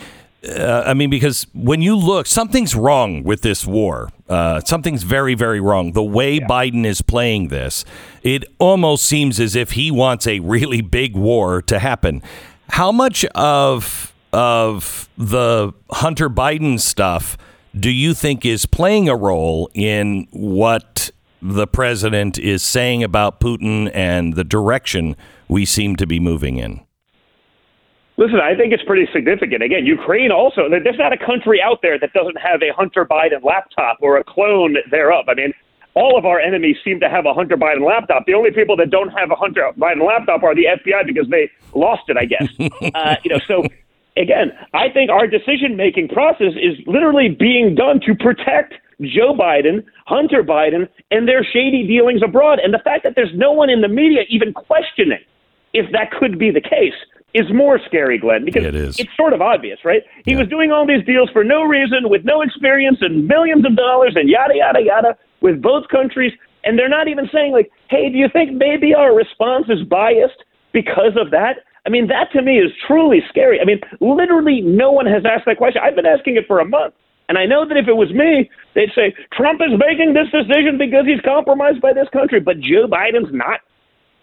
Uh, 0.47 0.83
I 0.85 0.93
mean, 0.93 1.09
because 1.09 1.47
when 1.53 1.81
you 1.81 1.97
look, 1.97 2.27
something's 2.27 2.75
wrong 2.75 3.23
with 3.23 3.41
this 3.41 3.67
war. 3.67 4.09
Uh, 4.29 4.61
something's 4.61 5.03
very, 5.03 5.33
very 5.33 5.59
wrong. 5.59 5.91
The 5.91 6.01
way 6.01 6.39
Biden 6.39 6.85
is 6.85 7.01
playing 7.01 7.49
this, 7.49 7.83
it 8.23 8.45
almost 8.57 9.03
seems 9.03 9.37
as 9.37 9.57
if 9.57 9.71
he 9.71 9.91
wants 9.91 10.27
a 10.27 10.39
really 10.39 10.79
big 10.79 11.13
war 11.17 11.61
to 11.63 11.77
happen. 11.77 12.23
How 12.69 12.93
much 12.93 13.25
of 13.35 14.13
of 14.31 15.09
the 15.17 15.73
Hunter 15.91 16.29
Biden 16.29 16.79
stuff 16.79 17.37
do 17.77 17.91
you 17.91 18.13
think 18.13 18.45
is 18.45 18.65
playing 18.65 19.09
a 19.09 19.15
role 19.15 19.69
in 19.73 20.27
what 20.31 21.11
the 21.41 21.67
president 21.67 22.39
is 22.39 22.63
saying 22.63 23.03
about 23.03 23.39
Putin 23.39 23.91
and 23.93 24.35
the 24.35 24.43
direction 24.43 25.15
we 25.47 25.65
seem 25.65 25.95
to 25.97 26.07
be 26.07 26.19
moving 26.19 26.57
in? 26.57 26.81
Listen, 28.17 28.39
I 28.39 28.55
think 28.55 28.71
it's 28.71 28.83
pretty 28.83 29.07
significant. 29.11 29.61
Again, 29.61 29.85
Ukraine 29.85 30.31
also, 30.31 30.69
there's 30.69 30.97
not 30.97 31.11
a 31.11 31.17
country 31.17 31.61
out 31.61 31.79
there 31.81 31.99
that 31.99 32.13
doesn't 32.13 32.38
have 32.38 32.61
a 32.61 32.71
Hunter 32.73 33.05
Biden 33.05 33.43
laptop 33.43 33.97
or 33.99 34.17
a 34.17 34.23
clone 34.23 34.77
thereof. 34.89 35.25
I 35.27 35.33
mean, 35.33 35.53
all 35.95 36.17
of 36.17 36.25
our 36.25 36.39
enemies 36.39 36.77
seem 36.83 37.01
to 37.01 37.09
have 37.09 37.25
a 37.25 37.33
Hunter 37.33 37.57
Biden 37.57 37.85
laptop. 37.85 38.25
The 38.25 38.33
only 38.33 38.51
people 38.51 38.77
that 38.77 38.89
don't 38.89 39.09
have 39.09 39.31
a 39.31 39.35
Hunter 39.35 39.69
Biden 39.77 40.05
laptop 40.05 40.43
are 40.43 40.55
the 40.55 40.65
FBI 40.65 41.05
because 41.05 41.27
they 41.29 41.51
lost 41.73 42.03
it, 42.07 42.15
I 42.15 42.23
guess. 42.23 42.47
uh, 42.95 43.15
you 43.23 43.31
know, 43.31 43.39
so 43.45 43.65
again, 44.17 44.51
I 44.73 44.89
think 44.89 45.10
our 45.10 45.28
decision 45.28 45.75
making 45.75 46.10
process 46.10 46.54
is 46.56 46.78
literally 46.88 47.30
being 47.30 47.75
done 47.75 47.99
to 48.06 48.15
protect 48.15 48.73
Joe 49.01 49.34
Biden, 49.34 49.84
Hunter 50.08 50.43
Biden, 50.43 50.88
and 51.12 51.28
their 51.28 51.43
shady 51.43 51.86
dealings 51.86 52.21
abroad. 52.23 52.60
And 52.60 52.73
the 52.73 52.80
fact 52.80 53.04
that 53.04 53.13
there's 53.15 53.34
no 53.36 53.51
one 53.51 53.69
in 53.69 53.82
the 53.82 53.89
media 53.89 54.21
even 54.30 54.54
questioning 54.54 55.19
if 55.73 55.91
that 55.91 56.12
could 56.12 56.39
be 56.39 56.51
the 56.51 56.62
case 56.62 56.95
is 57.34 57.51
more 57.54 57.80
scary, 57.86 58.17
Glenn, 58.17 58.45
because 58.45 58.63
It 58.63 58.75
is. 58.75 58.97
it's 58.97 59.13
sort 59.17 59.34
of 59.34 59.41
obvious, 59.41 59.80
right? 59.84 60.04
He 60.23 60.38
was 60.38 60.47
doing 60.47 60.71
all 60.71 60.88
these 60.88 61.06
deals 61.06 61.30
for 61.32 61.43
no 61.43 61.63
reason, 61.63 62.08
with 62.08 62.23
no 62.23 62.41
experience, 62.41 62.99
and 63.01 63.28
millions 63.28 63.65
of 63.65 63.75
dollars, 63.75 64.13
and 64.15 64.30
yada, 64.30 64.54
yada, 64.56 64.82
yada, 64.82 65.17
with 65.41 65.62
both 65.62 65.89
countries. 65.89 66.32
And 66.63 66.80
they're 66.80 66.88
not 66.88 67.10
even 67.10 67.30
saying, 67.34 67.51
like, 67.51 67.69
hey, 67.89 68.10
do 68.10 68.17
you 68.17 68.30
think 68.32 68.54
maybe 68.54 68.93
our 68.95 69.13
response 69.13 69.65
is 69.67 69.84
biased 69.84 70.45
because 70.71 71.17
of 71.19 71.30
that? 71.32 71.58
I 71.86 71.89
mean, 71.89 72.08
that 72.08 72.32
to 72.34 72.41
me 72.41 72.58
is 72.58 72.71
truly 72.88 73.21
scary. 73.30 73.62
I 73.62 73.65
mean, 73.65 73.80
literally 74.02 74.62
no 74.62 74.91
one 74.91 75.06
has 75.06 75.24
asked 75.26 75.45
that 75.45 75.58
question. 75.58 75.82
I've 75.84 75.95
been 75.95 76.06
asking 76.06 76.36
it 76.36 76.48
for 76.48 76.60
a 76.60 76.65
month. 76.65 76.95
And 77.30 77.38
I 77.38 77.45
know 77.45 77.67
that 77.67 77.78
if 77.78 77.88
it 77.88 77.98
was 77.98 78.12
me, 78.13 78.50
they'd 78.74 78.93
say, 78.93 79.13
Trump 79.34 79.62
is 79.62 79.74
making 79.78 80.13
this 80.13 80.30
decision 80.30 80.78
because 80.78 81.06
he's 81.06 81.21
compromised 81.21 81.82
by 81.82 81.93
this 81.93 82.10
country, 82.13 82.39
but 82.39 82.60
Joe 82.60 82.86
Biden's 82.86 83.34
not. 83.34 83.62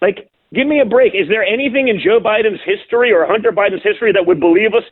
Like, 0.01 0.29
give 0.53 0.67
me 0.67 0.79
a 0.79 0.85
break. 0.85 1.13
Is 1.13 1.27
there 1.27 1.43
anything 1.43 1.87
in 1.87 1.99
Joe 1.99 2.19
Biden's 2.19 2.61
history 2.63 3.11
or 3.11 3.25
Hunter 3.25 3.51
Biden's 3.51 3.83
history 3.83 4.11
that 4.13 4.25
would 4.25 4.39
believe 4.39 4.73
us, 4.73 4.83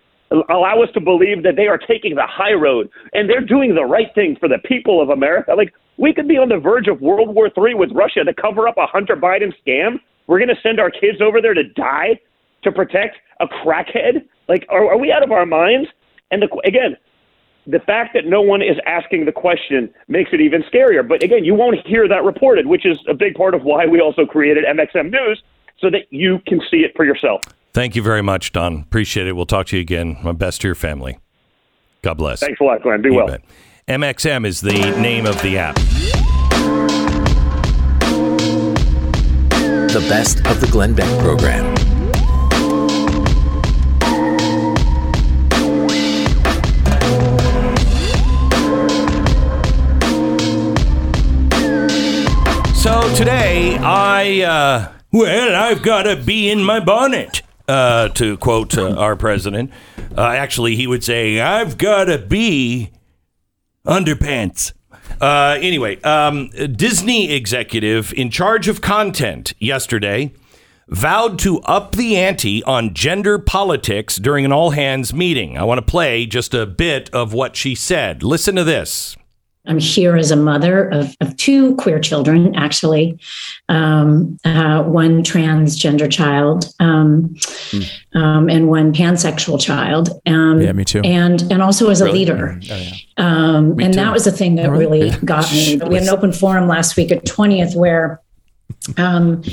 allow 0.49 0.81
us 0.81 0.89
to 0.93 0.99
believe 0.99 1.43
that 1.43 1.55
they 1.55 1.67
are 1.67 1.77
taking 1.77 2.15
the 2.15 2.27
high 2.27 2.53
road 2.53 2.89
and 3.13 3.29
they're 3.29 3.45
doing 3.45 3.75
the 3.75 3.85
right 3.85 4.13
thing 4.15 4.35
for 4.39 4.49
the 4.49 4.59
people 4.63 5.01
of 5.01 5.09
America? 5.09 5.53
Like, 5.55 5.73
we 5.97 6.13
could 6.13 6.27
be 6.27 6.37
on 6.37 6.49
the 6.49 6.59
verge 6.59 6.87
of 6.87 6.99
World 6.99 7.33
War 7.33 7.47
III 7.47 7.75
with 7.75 7.91
Russia 7.93 8.23
to 8.25 8.33
cover 8.33 8.67
up 8.67 8.75
a 8.77 8.87
Hunter 8.87 9.15
Biden 9.15 9.53
scam. 9.63 9.99
We're 10.27 10.39
going 10.39 10.49
to 10.49 10.61
send 10.63 10.79
our 10.79 10.91
kids 10.91 11.21
over 11.21 11.41
there 11.41 11.53
to 11.53 11.63
die 11.63 12.19
to 12.63 12.71
protect 12.71 13.17
a 13.39 13.47
crackhead? 13.47 14.25
Like, 14.47 14.65
are, 14.69 14.91
are 14.91 14.97
we 14.97 15.11
out 15.11 15.23
of 15.23 15.31
our 15.31 15.45
minds? 15.45 15.89
And 16.31 16.41
the, 16.41 16.47
again, 16.65 16.95
the 17.67 17.79
fact 17.79 18.13
that 18.13 18.25
no 18.25 18.41
one 18.41 18.61
is 18.61 18.77
asking 18.85 19.25
the 19.25 19.31
question 19.31 19.93
makes 20.07 20.31
it 20.33 20.41
even 20.41 20.63
scarier. 20.63 21.07
But 21.07 21.23
again, 21.23 21.43
you 21.45 21.53
won't 21.53 21.77
hear 21.85 22.07
that 22.07 22.23
reported, 22.23 22.65
which 22.67 22.85
is 22.85 22.97
a 23.07 23.13
big 23.13 23.35
part 23.35 23.53
of 23.53 23.63
why 23.63 23.85
we 23.85 23.99
also 23.99 24.25
created 24.25 24.63
MXM 24.65 25.11
News 25.11 25.41
so 25.79 25.89
that 25.89 26.01
you 26.09 26.39
can 26.47 26.59
see 26.71 26.77
it 26.77 26.91
for 26.95 27.05
yourself. 27.05 27.41
Thank 27.73 27.95
you 27.95 28.01
very 28.03 28.21
much, 28.21 28.51
Don. 28.51 28.81
Appreciate 28.81 29.27
it. 29.27 29.33
We'll 29.33 29.45
talk 29.45 29.67
to 29.67 29.77
you 29.77 29.81
again. 29.81 30.17
My 30.23 30.33
best 30.33 30.61
to 30.61 30.67
your 30.67 30.75
family. 30.75 31.19
God 32.01 32.15
bless. 32.15 32.39
Thanks 32.39 32.59
a 32.59 32.63
lot, 32.63 32.81
Glenn. 32.81 33.01
Be 33.01 33.09
You 33.09 33.15
well. 33.15 33.27
bet. 33.27 33.41
MXM 33.87 34.45
is 34.45 34.61
the 34.61 34.73
name 34.99 35.25
of 35.25 35.41
the 35.41 35.57
app. 35.57 35.75
The 39.91 40.05
best 40.07 40.39
of 40.47 40.61
the 40.61 40.67
Glenn 40.67 40.93
Beck 40.93 41.19
program. 41.21 41.70
Today, 53.21 53.77
I, 53.77 54.41
uh, 54.41 54.91
well, 55.11 55.55
I've 55.55 55.83
got 55.83 56.03
to 56.03 56.15
be 56.15 56.49
in 56.49 56.63
my 56.63 56.79
bonnet, 56.79 57.43
uh, 57.67 58.09
to 58.09 58.35
quote 58.37 58.75
uh, 58.75 58.95
our 58.95 59.15
president. 59.15 59.69
Uh, 60.17 60.23
actually, 60.23 60.75
he 60.75 60.87
would 60.87 61.03
say, 61.03 61.39
I've 61.39 61.77
got 61.77 62.05
to 62.05 62.17
be 62.17 62.89
underpants. 63.85 64.73
Uh, 65.21 65.55
anyway, 65.61 66.01
um, 66.01 66.49
Disney 66.49 67.31
executive 67.31 68.11
in 68.13 68.31
charge 68.31 68.67
of 68.67 68.81
content 68.81 69.53
yesterday 69.59 70.33
vowed 70.87 71.37
to 71.39 71.59
up 71.59 71.95
the 71.95 72.17
ante 72.17 72.63
on 72.63 72.91
gender 72.95 73.37
politics 73.37 74.15
during 74.17 74.45
an 74.45 74.51
all 74.51 74.71
hands 74.71 75.13
meeting. 75.13 75.59
I 75.59 75.63
want 75.63 75.77
to 75.77 75.85
play 75.85 76.25
just 76.25 76.55
a 76.55 76.65
bit 76.65 77.07
of 77.13 77.33
what 77.33 77.55
she 77.55 77.75
said. 77.75 78.23
Listen 78.23 78.55
to 78.55 78.63
this. 78.63 79.15
I'm 79.67 79.77
here 79.79 80.17
as 80.17 80.31
a 80.31 80.35
mother 80.35 80.89
of, 80.89 81.15
of 81.21 81.37
two 81.37 81.75
queer 81.75 81.99
children, 81.99 82.55
actually, 82.55 83.19
um, 83.69 84.37
uh, 84.43 84.81
one 84.83 85.21
transgender 85.23 86.11
child 86.11 86.65
um, 86.79 87.35
um, 88.15 88.49
and 88.49 88.67
one 88.69 88.91
pansexual 88.91 89.61
child. 89.61 90.09
Um, 90.25 90.61
Yeah, 90.61 90.71
me 90.73 90.83
too. 90.83 91.01
And 91.03 91.41
and 91.51 91.61
also 91.61 91.89
as 91.89 92.01
a 92.01 92.05
Really? 92.05 92.19
leader. 92.19 92.59
Um, 93.17 93.79
and 93.79 93.93
that 93.93 94.11
was 94.11 94.23
the 94.25 94.31
thing 94.31 94.55
that 94.55 94.71
really 94.71 95.11
got 95.25 95.51
me. 95.51 95.77
We 95.87 95.93
had 95.95 96.03
an 96.03 96.09
open 96.09 96.31
forum 96.33 96.67
last 96.67 96.97
week 96.97 97.11
at 97.11 97.23
20th 97.25 97.75
where 97.75 98.19
um, 98.97 99.43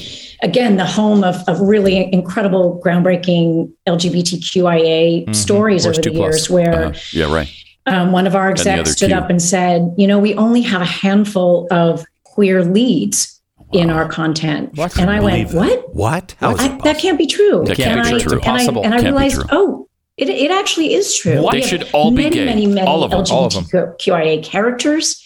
again, 0.42 0.76
the 0.78 0.86
home 0.86 1.22
of, 1.22 1.36
of 1.48 1.60
really 1.60 2.10
incredible, 2.12 2.80
groundbreaking 2.82 3.70
LGBTQIA 3.86 5.34
stories 5.34 5.84
Horse 5.84 5.98
over 5.98 6.02
the 6.08 6.16
plus. 6.16 6.34
years, 6.34 6.50
where 6.50 6.84
Uh, 6.86 6.94
yeah, 7.12 7.30
right. 7.32 7.48
Um, 7.92 8.12
one 8.12 8.26
of 8.26 8.34
our 8.34 8.50
execs 8.50 8.92
stood 8.92 9.10
two. 9.10 9.14
up 9.16 9.30
and 9.30 9.40
said, 9.40 9.94
you 9.96 10.06
know, 10.06 10.18
we 10.18 10.34
only 10.34 10.62
have 10.62 10.80
a 10.80 10.86
handful 10.86 11.66
of 11.70 12.04
queer 12.24 12.64
leads 12.64 13.40
in 13.72 13.90
our 13.90 14.08
content. 14.08 14.78
And 14.98 15.10
I 15.10 15.20
went, 15.20 15.52
what? 15.52 15.94
What? 15.94 16.34
How 16.40 16.52
is 16.54 16.60
I, 16.60 16.78
that 16.84 16.98
can't 16.98 17.18
be 17.18 17.26
true. 17.26 17.64
That 17.66 17.76
can't 17.76 18.00
and 18.00 18.08
be 18.08 18.16
I, 18.16 18.18
true. 18.18 18.32
And 18.38 18.44
I, 18.46 18.52
Impossible. 18.52 18.84
and 18.84 18.94
I 18.94 18.98
Can't 18.98 19.06
be 19.06 19.10
realized, 19.10 19.34
true. 19.36 19.44
oh, 19.52 19.88
it, 20.16 20.28
it 20.28 20.50
actually 20.50 20.94
is 20.94 21.16
true. 21.16 21.42
What? 21.42 21.54
We 21.54 21.60
They 21.60 21.68
have 21.68 21.70
should 21.70 21.90
all 21.92 22.10
be 22.10 22.24
many, 22.24 22.36
gay. 22.36 22.44
Many, 22.44 22.66
many 22.66 22.86
All 22.86 23.04
of 23.04 23.10
them. 23.10 23.24
All 23.30 23.46
of 23.46 23.54
them. 23.54 23.64
LGBTQIA 23.64 24.42
characters 24.42 25.24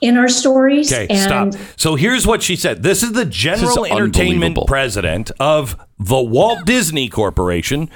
in 0.00 0.16
our 0.16 0.28
stories. 0.28 0.92
Okay, 0.92 1.06
and 1.08 1.54
stop. 1.54 1.62
So 1.76 1.94
here's 1.96 2.26
what 2.26 2.42
she 2.42 2.56
said. 2.56 2.82
This 2.82 3.02
is 3.02 3.12
the 3.12 3.24
general 3.24 3.84
is 3.84 3.90
entertainment 3.90 4.58
president 4.66 5.30
of 5.40 5.76
the 5.98 6.20
Walt 6.20 6.66
Disney 6.66 7.08
Corporation 7.08 7.88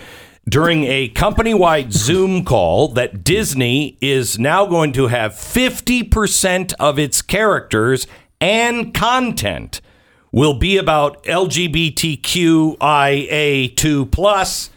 during 0.48 0.84
a 0.84 1.08
company 1.08 1.52
wide 1.54 1.92
Zoom 1.92 2.44
call 2.44 2.86
that 2.88 3.24
Disney 3.24 3.98
is 4.00 4.38
now 4.38 4.64
going 4.64 4.92
to 4.92 5.08
have 5.08 5.32
50% 5.32 6.72
of 6.78 6.96
its 6.98 7.20
characters 7.20 8.06
and 8.40 8.94
content 8.94 9.82
will 10.30 10.54
be 10.54 10.76
about 10.76 11.24
LGBTQIA2 11.24 14.10
plus 14.10 14.70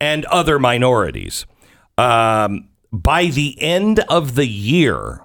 and 0.00 0.24
other 0.26 0.58
minorities. 0.58 1.46
Um, 1.96 2.68
by 2.90 3.26
the 3.26 3.56
end 3.60 4.00
of 4.08 4.34
the 4.34 4.48
year, 4.48 5.20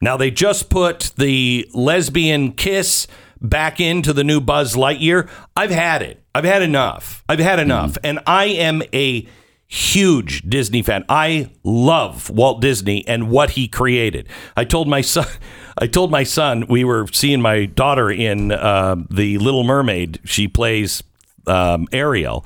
now 0.00 0.16
they 0.16 0.30
just 0.30 0.70
put 0.70 1.12
the 1.16 1.68
lesbian 1.74 2.52
kiss 2.52 3.06
back 3.40 3.80
into 3.80 4.12
the 4.12 4.24
new 4.24 4.40
Buzz 4.40 4.74
Lightyear. 4.74 5.28
I've 5.54 5.70
had 5.70 6.02
it. 6.02 6.25
I've 6.36 6.44
had 6.44 6.60
enough. 6.60 7.24
I've 7.30 7.38
had 7.38 7.58
enough. 7.58 7.96
And 8.04 8.20
I 8.26 8.44
am 8.44 8.82
a 8.92 9.26
huge 9.68 10.42
Disney 10.42 10.82
fan. 10.82 11.02
I 11.08 11.50
love 11.64 12.28
Walt 12.28 12.60
Disney 12.60 13.08
and 13.08 13.30
what 13.30 13.52
he 13.52 13.68
created. 13.68 14.28
I 14.54 14.64
told 14.66 14.86
my 14.86 15.00
son 15.00 15.24
I 15.78 15.86
told 15.86 16.10
my 16.10 16.24
son 16.24 16.66
we 16.68 16.84
were 16.84 17.06
seeing 17.10 17.40
my 17.40 17.64
daughter 17.64 18.10
in 18.10 18.52
uh, 18.52 18.96
the 19.10 19.38
Little 19.38 19.64
Mermaid. 19.64 20.20
She 20.24 20.46
plays 20.46 21.02
um, 21.46 21.88
Ariel, 21.90 22.44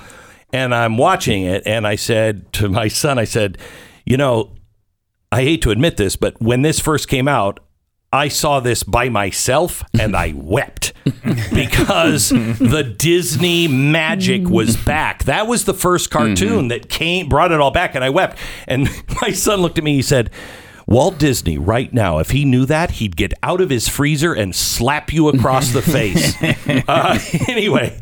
and 0.53 0.73
I'm 0.73 0.97
watching 0.97 1.43
it, 1.43 1.65
and 1.67 1.85
I 1.85 1.97
said 1.97 2.53
to 2.55 2.69
my 2.69 2.87
son, 2.87 3.19
I 3.19 3.25
said, 3.25 3.59
you 4.05 4.17
know, 4.17 4.53
I 5.33 5.43
hate 5.43 5.63
to 5.63 5.71
admit 5.71 5.97
this, 5.97 6.15
but 6.15 6.41
when 6.41 6.63
this 6.63 6.79
first 6.79 7.09
came 7.09 7.27
out, 7.27 7.59
I 8.13 8.27
saw 8.27 8.59
this 8.59 8.83
by 8.83 9.09
myself 9.09 9.85
and 9.99 10.17
I 10.17 10.33
wept 10.37 10.93
because 11.53 12.31
the 12.31 12.95
Disney 12.97 13.69
magic 13.69 14.49
was 14.49 14.77
back. 14.85 15.25
That 15.25 15.47
was 15.47 15.65
the 15.65 15.75
first 15.75 16.11
cartoon 16.11 16.69
that 16.69 16.89
came 16.89 17.29
brought 17.29 17.53
it 17.53 17.61
all 17.61 17.71
back 17.71 17.95
and 17.95 18.03
I 18.03 18.11
wept. 18.11 18.37
And 18.67 18.89
my 19.23 19.31
son 19.31 19.61
looked 19.61 19.79
at 19.79 19.85
me 19.85 19.95
he 19.95 20.03
said, 20.03 20.31
Walt 20.89 21.21
Disney, 21.21 21.57
right 21.57 21.93
now, 21.93 22.19
if 22.19 22.31
he 22.31 22.45
knew 22.45 22.67
that, 22.67 22.93
he'd 22.93 23.15
get 23.15 23.33
out 23.45 23.61
of 23.61 23.71
his 23.71 23.89
freezer 23.89 24.33
and 24.33 24.53
slap 24.53 25.13
you 25.13 25.29
across 25.29 25.73
the 25.73 25.83
face. 25.83 26.35
uh, 26.89 27.17
anyway, 27.47 27.97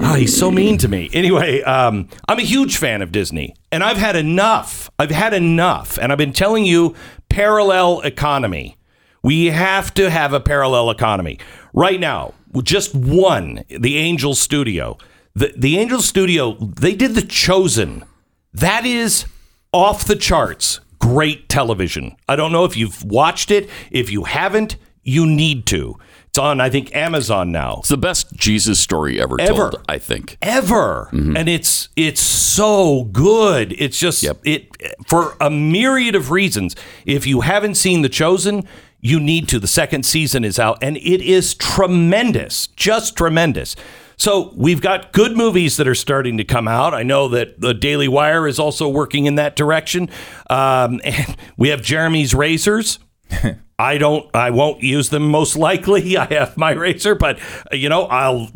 oh, 0.00 0.14
he's 0.14 0.36
so 0.36 0.50
mean 0.50 0.76
to 0.78 0.88
me. 0.88 1.08
Anyway, 1.12 1.62
um, 1.62 2.08
I'm 2.26 2.40
a 2.40 2.42
huge 2.42 2.78
fan 2.78 3.00
of 3.00 3.12
Disney, 3.12 3.54
and 3.70 3.84
I've 3.84 3.98
had 3.98 4.16
enough. 4.16 4.90
I've 4.98 5.12
had 5.12 5.34
enough, 5.34 5.98
and 5.98 6.10
I've 6.10 6.18
been 6.18 6.32
telling 6.32 6.64
you, 6.64 6.96
parallel 7.28 8.00
economy. 8.00 8.76
We 9.22 9.46
have 9.46 9.94
to 9.94 10.10
have 10.10 10.32
a 10.32 10.40
parallel 10.40 10.90
economy 10.90 11.38
right 11.72 12.00
now. 12.00 12.34
Just 12.62 12.94
one, 12.94 13.64
the 13.68 13.96
Angel 13.98 14.34
Studio. 14.34 14.98
The 15.34 15.54
the 15.56 15.78
Angel 15.78 16.00
Studio, 16.02 16.52
they 16.60 16.94
did 16.94 17.14
The 17.14 17.22
Chosen. 17.22 18.04
That 18.52 18.84
is 18.84 19.24
off 19.72 20.04
the 20.04 20.16
charts. 20.16 20.80
Great 20.98 21.48
television. 21.48 22.14
I 22.28 22.36
don't 22.36 22.52
know 22.52 22.64
if 22.64 22.76
you've 22.76 23.02
watched 23.04 23.50
it. 23.50 23.70
If 23.90 24.10
you 24.12 24.24
haven't, 24.24 24.76
you 25.02 25.26
need 25.26 25.66
to. 25.66 25.98
It's 26.28 26.38
on, 26.38 26.60
I 26.60 26.70
think, 26.70 26.94
Amazon 26.94 27.50
now. 27.52 27.76
It's 27.80 27.88
the 27.88 27.96
best 27.96 28.32
Jesus 28.34 28.78
story 28.80 29.20
ever, 29.20 29.38
Ever. 29.40 29.70
told, 29.70 29.84
I 29.88 29.98
think. 29.98 30.36
Ever. 30.42 31.08
Mm-hmm. 31.12 31.36
And 31.36 31.48
it's 31.48 31.88
it's 31.96 32.20
so 32.20 33.04
good. 33.04 33.74
It's 33.78 33.98
just 33.98 34.22
Yep. 34.22 34.38
it 34.44 34.68
for 35.06 35.36
a 35.40 35.48
myriad 35.50 36.14
of 36.14 36.30
reasons. 36.30 36.76
If 37.06 37.26
you 37.26 37.40
haven't 37.40 37.74
seen 37.76 38.02
The 38.02 38.08
Chosen, 38.08 38.66
you 39.02 39.20
need 39.20 39.48
to. 39.48 39.58
The 39.58 39.66
second 39.66 40.06
season 40.06 40.44
is 40.44 40.58
out 40.58 40.78
and 40.80 40.96
it 40.96 41.20
is 41.20 41.54
tremendous. 41.54 42.68
Just 42.68 43.16
tremendous. 43.16 43.76
So 44.16 44.52
we've 44.56 44.80
got 44.80 45.12
good 45.12 45.36
movies 45.36 45.76
that 45.78 45.88
are 45.88 45.94
starting 45.96 46.38
to 46.38 46.44
come 46.44 46.68
out. 46.68 46.94
I 46.94 47.02
know 47.02 47.26
that 47.28 47.60
the 47.60 47.74
Daily 47.74 48.06
Wire 48.06 48.46
is 48.46 48.58
also 48.60 48.88
working 48.88 49.26
in 49.26 49.34
that 49.34 49.56
direction. 49.56 50.08
Um, 50.48 51.00
and 51.04 51.36
we 51.56 51.68
have 51.70 51.82
Jeremy's 51.82 52.32
Razors. 52.32 52.98
I 53.78 53.98
don't. 53.98 54.30
I 54.32 54.50
won't 54.50 54.80
use 54.82 55.08
them. 55.08 55.28
Most 55.28 55.56
likely, 55.56 56.16
I 56.16 56.26
have 56.34 56.56
my 56.56 56.70
razor, 56.70 57.16
but 57.16 57.40
uh, 57.72 57.74
you 57.74 57.88
know, 57.88 58.04
I'll. 58.04 58.48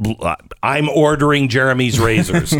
I'm 0.63 0.89
ordering 0.89 1.49
Jeremy's 1.49 1.99
razors 1.99 2.55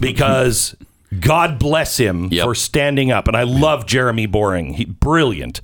because 0.00 0.76
God 1.18 1.58
bless 1.58 1.96
him 1.96 2.28
Yep. 2.30 2.44
for 2.44 2.54
standing 2.54 3.10
up, 3.10 3.26
and 3.26 3.36
I 3.36 3.42
love 3.42 3.86
Jeremy 3.86 4.26
Boring. 4.26 4.74
He 4.74 4.84
brilliant. 4.84 5.60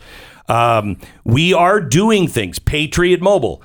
Um, 0.51 0.98
we 1.24 1.55
are 1.55 1.80
doing 1.80 2.26
things. 2.26 2.59
Patriot 2.59 3.22
Mobile. 3.22 3.62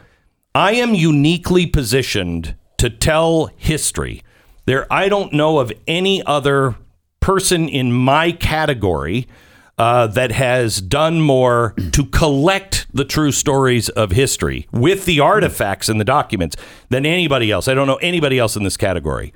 I 0.54 0.74
am 0.74 0.94
uniquely 0.94 1.66
positioned 1.66 2.56
to 2.78 2.90
tell 2.90 3.48
history. 3.58 4.22
There, 4.66 4.92
I 4.94 5.10
don't 5.10 5.34
know 5.34 5.60
of 5.60 5.74
any 5.88 6.24
other 6.26 6.76
person 7.20 7.68
in 7.68 7.92
my 7.92 8.32
category 8.32 9.28
uh, 9.78 10.08
that 10.08 10.32
has 10.32 10.80
done 10.80 11.22
more 11.22 11.74
to 11.92 12.06
collect 12.06 12.86
the 12.94 13.04
true 13.04 13.32
stories 13.32 13.90
of 13.90 14.12
history 14.12 14.68
with 14.72 15.06
the 15.06 15.20
artifacts 15.20 15.90
and 15.90 16.00
the 16.00 16.06
documents 16.06 16.56
than 16.90 17.06
anybody 17.06 17.52
else. 17.52 17.68
I 17.68 17.74
don't 17.74 17.88
know 17.88 17.96
anybody 17.96 18.38
else 18.38 18.56
in 18.56 18.64
this 18.64 18.78
category. 18.78 19.34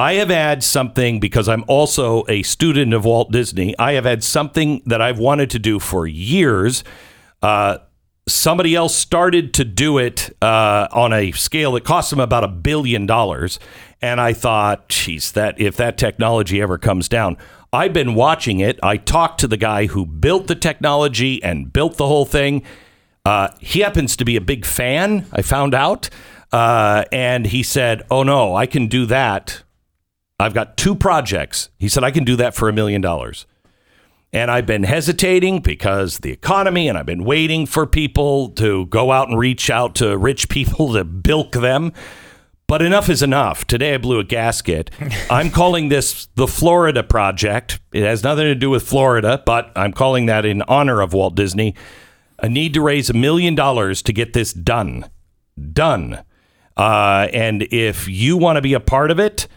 I 0.00 0.14
have 0.14 0.30
had 0.30 0.64
something 0.64 1.20
because 1.20 1.46
I'm 1.46 1.62
also 1.68 2.24
a 2.26 2.42
student 2.42 2.94
of 2.94 3.04
Walt 3.04 3.32
Disney. 3.32 3.78
I 3.78 3.92
have 3.92 4.06
had 4.06 4.24
something 4.24 4.80
that 4.86 5.02
I've 5.02 5.18
wanted 5.18 5.50
to 5.50 5.58
do 5.58 5.78
for 5.78 6.06
years. 6.06 6.82
Uh, 7.42 7.78
somebody 8.26 8.74
else 8.74 8.94
started 8.94 9.52
to 9.54 9.64
do 9.66 9.98
it 9.98 10.34
uh, 10.40 10.88
on 10.90 11.12
a 11.12 11.32
scale 11.32 11.72
that 11.72 11.84
cost 11.84 12.08
them 12.08 12.18
about 12.18 12.44
a 12.44 12.48
billion 12.48 13.04
dollars, 13.04 13.58
and 14.00 14.22
I 14.22 14.32
thought, 14.32 14.88
geez, 14.88 15.32
that 15.32 15.60
if 15.60 15.76
that 15.76 15.98
technology 15.98 16.62
ever 16.62 16.78
comes 16.78 17.06
down, 17.06 17.36
I've 17.70 17.92
been 17.92 18.14
watching 18.14 18.60
it. 18.60 18.80
I 18.82 18.96
talked 18.96 19.38
to 19.40 19.46
the 19.48 19.58
guy 19.58 19.84
who 19.84 20.06
built 20.06 20.46
the 20.46 20.54
technology 20.54 21.42
and 21.42 21.70
built 21.70 21.98
the 21.98 22.06
whole 22.06 22.24
thing. 22.24 22.62
Uh, 23.26 23.48
he 23.60 23.80
happens 23.80 24.16
to 24.16 24.24
be 24.24 24.36
a 24.36 24.40
big 24.40 24.64
fan. 24.64 25.26
I 25.30 25.42
found 25.42 25.74
out, 25.74 26.08
uh, 26.52 27.04
and 27.12 27.44
he 27.48 27.62
said, 27.62 28.02
"Oh 28.10 28.22
no, 28.22 28.56
I 28.56 28.64
can 28.64 28.86
do 28.86 29.04
that." 29.04 29.62
I've 30.40 30.54
got 30.54 30.76
two 30.76 30.94
projects. 30.94 31.68
He 31.78 31.88
said, 31.88 32.02
I 32.02 32.10
can 32.10 32.24
do 32.24 32.36
that 32.36 32.54
for 32.54 32.68
a 32.68 32.72
million 32.72 33.00
dollars. 33.00 33.46
And 34.32 34.50
I've 34.50 34.66
been 34.66 34.84
hesitating 34.84 35.60
because 35.60 36.20
the 36.20 36.30
economy, 36.30 36.88
and 36.88 36.96
I've 36.96 37.06
been 37.06 37.24
waiting 37.24 37.66
for 37.66 37.86
people 37.86 38.48
to 38.50 38.86
go 38.86 39.10
out 39.10 39.28
and 39.28 39.38
reach 39.38 39.70
out 39.70 39.94
to 39.96 40.16
rich 40.16 40.48
people 40.48 40.92
to 40.94 41.04
bilk 41.04 41.52
them. 41.52 41.92
But 42.68 42.82
enough 42.82 43.08
is 43.08 43.22
enough. 43.22 43.66
Today 43.66 43.94
I 43.94 43.98
blew 43.98 44.20
a 44.20 44.24
gasket. 44.24 44.92
I'm 45.30 45.50
calling 45.50 45.88
this 45.88 46.28
the 46.36 46.46
Florida 46.46 47.02
Project. 47.02 47.80
It 47.92 48.04
has 48.04 48.22
nothing 48.22 48.44
to 48.44 48.54
do 48.54 48.70
with 48.70 48.84
Florida, 48.84 49.42
but 49.44 49.72
I'm 49.74 49.92
calling 49.92 50.26
that 50.26 50.44
in 50.44 50.62
honor 50.62 51.00
of 51.00 51.12
Walt 51.12 51.34
Disney. 51.34 51.74
I 52.38 52.46
need 52.46 52.72
to 52.74 52.80
raise 52.80 53.10
a 53.10 53.14
million 53.14 53.56
dollars 53.56 54.00
to 54.02 54.12
get 54.12 54.32
this 54.32 54.52
done. 54.52 55.10
Done. 55.72 56.22
Uh, 56.76 57.26
and 57.32 57.64
if 57.72 58.08
you 58.08 58.36
want 58.36 58.56
to 58.56 58.62
be 58.62 58.72
a 58.72 58.80
part 58.80 59.10
of 59.10 59.18
it, 59.18 59.48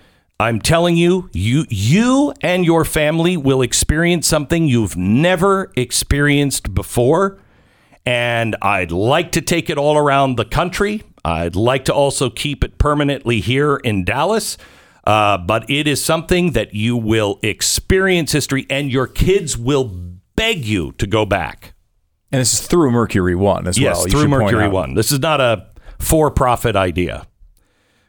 I'm 0.43 0.59
telling 0.59 0.97
you, 0.97 1.29
you 1.31 1.65
you 1.69 2.33
and 2.41 2.65
your 2.65 2.83
family 2.83 3.37
will 3.37 3.61
experience 3.61 4.27
something 4.27 4.67
you've 4.67 4.97
never 4.97 5.71
experienced 5.77 6.73
before. 6.73 7.39
And 8.05 8.57
I'd 8.61 8.91
like 8.91 9.31
to 9.31 9.41
take 9.41 9.69
it 9.69 9.77
all 9.77 9.97
around 9.97 10.35
the 10.35 10.43
country. 10.43 11.01
I'd 11.23 11.55
like 11.55 11.85
to 11.85 11.93
also 11.93 12.29
keep 12.29 12.61
it 12.63 12.77
permanently 12.77 13.39
here 13.39 13.77
in 13.77 14.03
Dallas. 14.03 14.57
Uh, 15.05 15.37
but 15.37 15.69
it 15.69 15.87
is 15.87 16.03
something 16.03 16.51
that 16.51 16.73
you 16.73 16.97
will 16.97 17.39
experience 17.41 18.33
history, 18.33 18.65
and 18.69 18.91
your 18.91 19.07
kids 19.07 19.57
will 19.57 19.85
beg 20.35 20.65
you 20.65 20.91
to 20.93 21.07
go 21.07 21.25
back. 21.25 21.73
And 22.31 22.41
this 22.41 22.53
is 22.53 22.67
through 22.67 22.91
Mercury 22.91 23.35
One 23.35 23.67
as 23.67 23.77
yes, 23.77 23.97
well. 23.97 24.07
you 24.07 24.11
through 24.11 24.27
Mercury. 24.27 24.67
One. 24.67 24.93
This 24.93 25.11
is 25.11 25.19
not 25.19 25.39
a 25.39 25.67
for-profit 25.99 26.75
idea, 26.75 27.27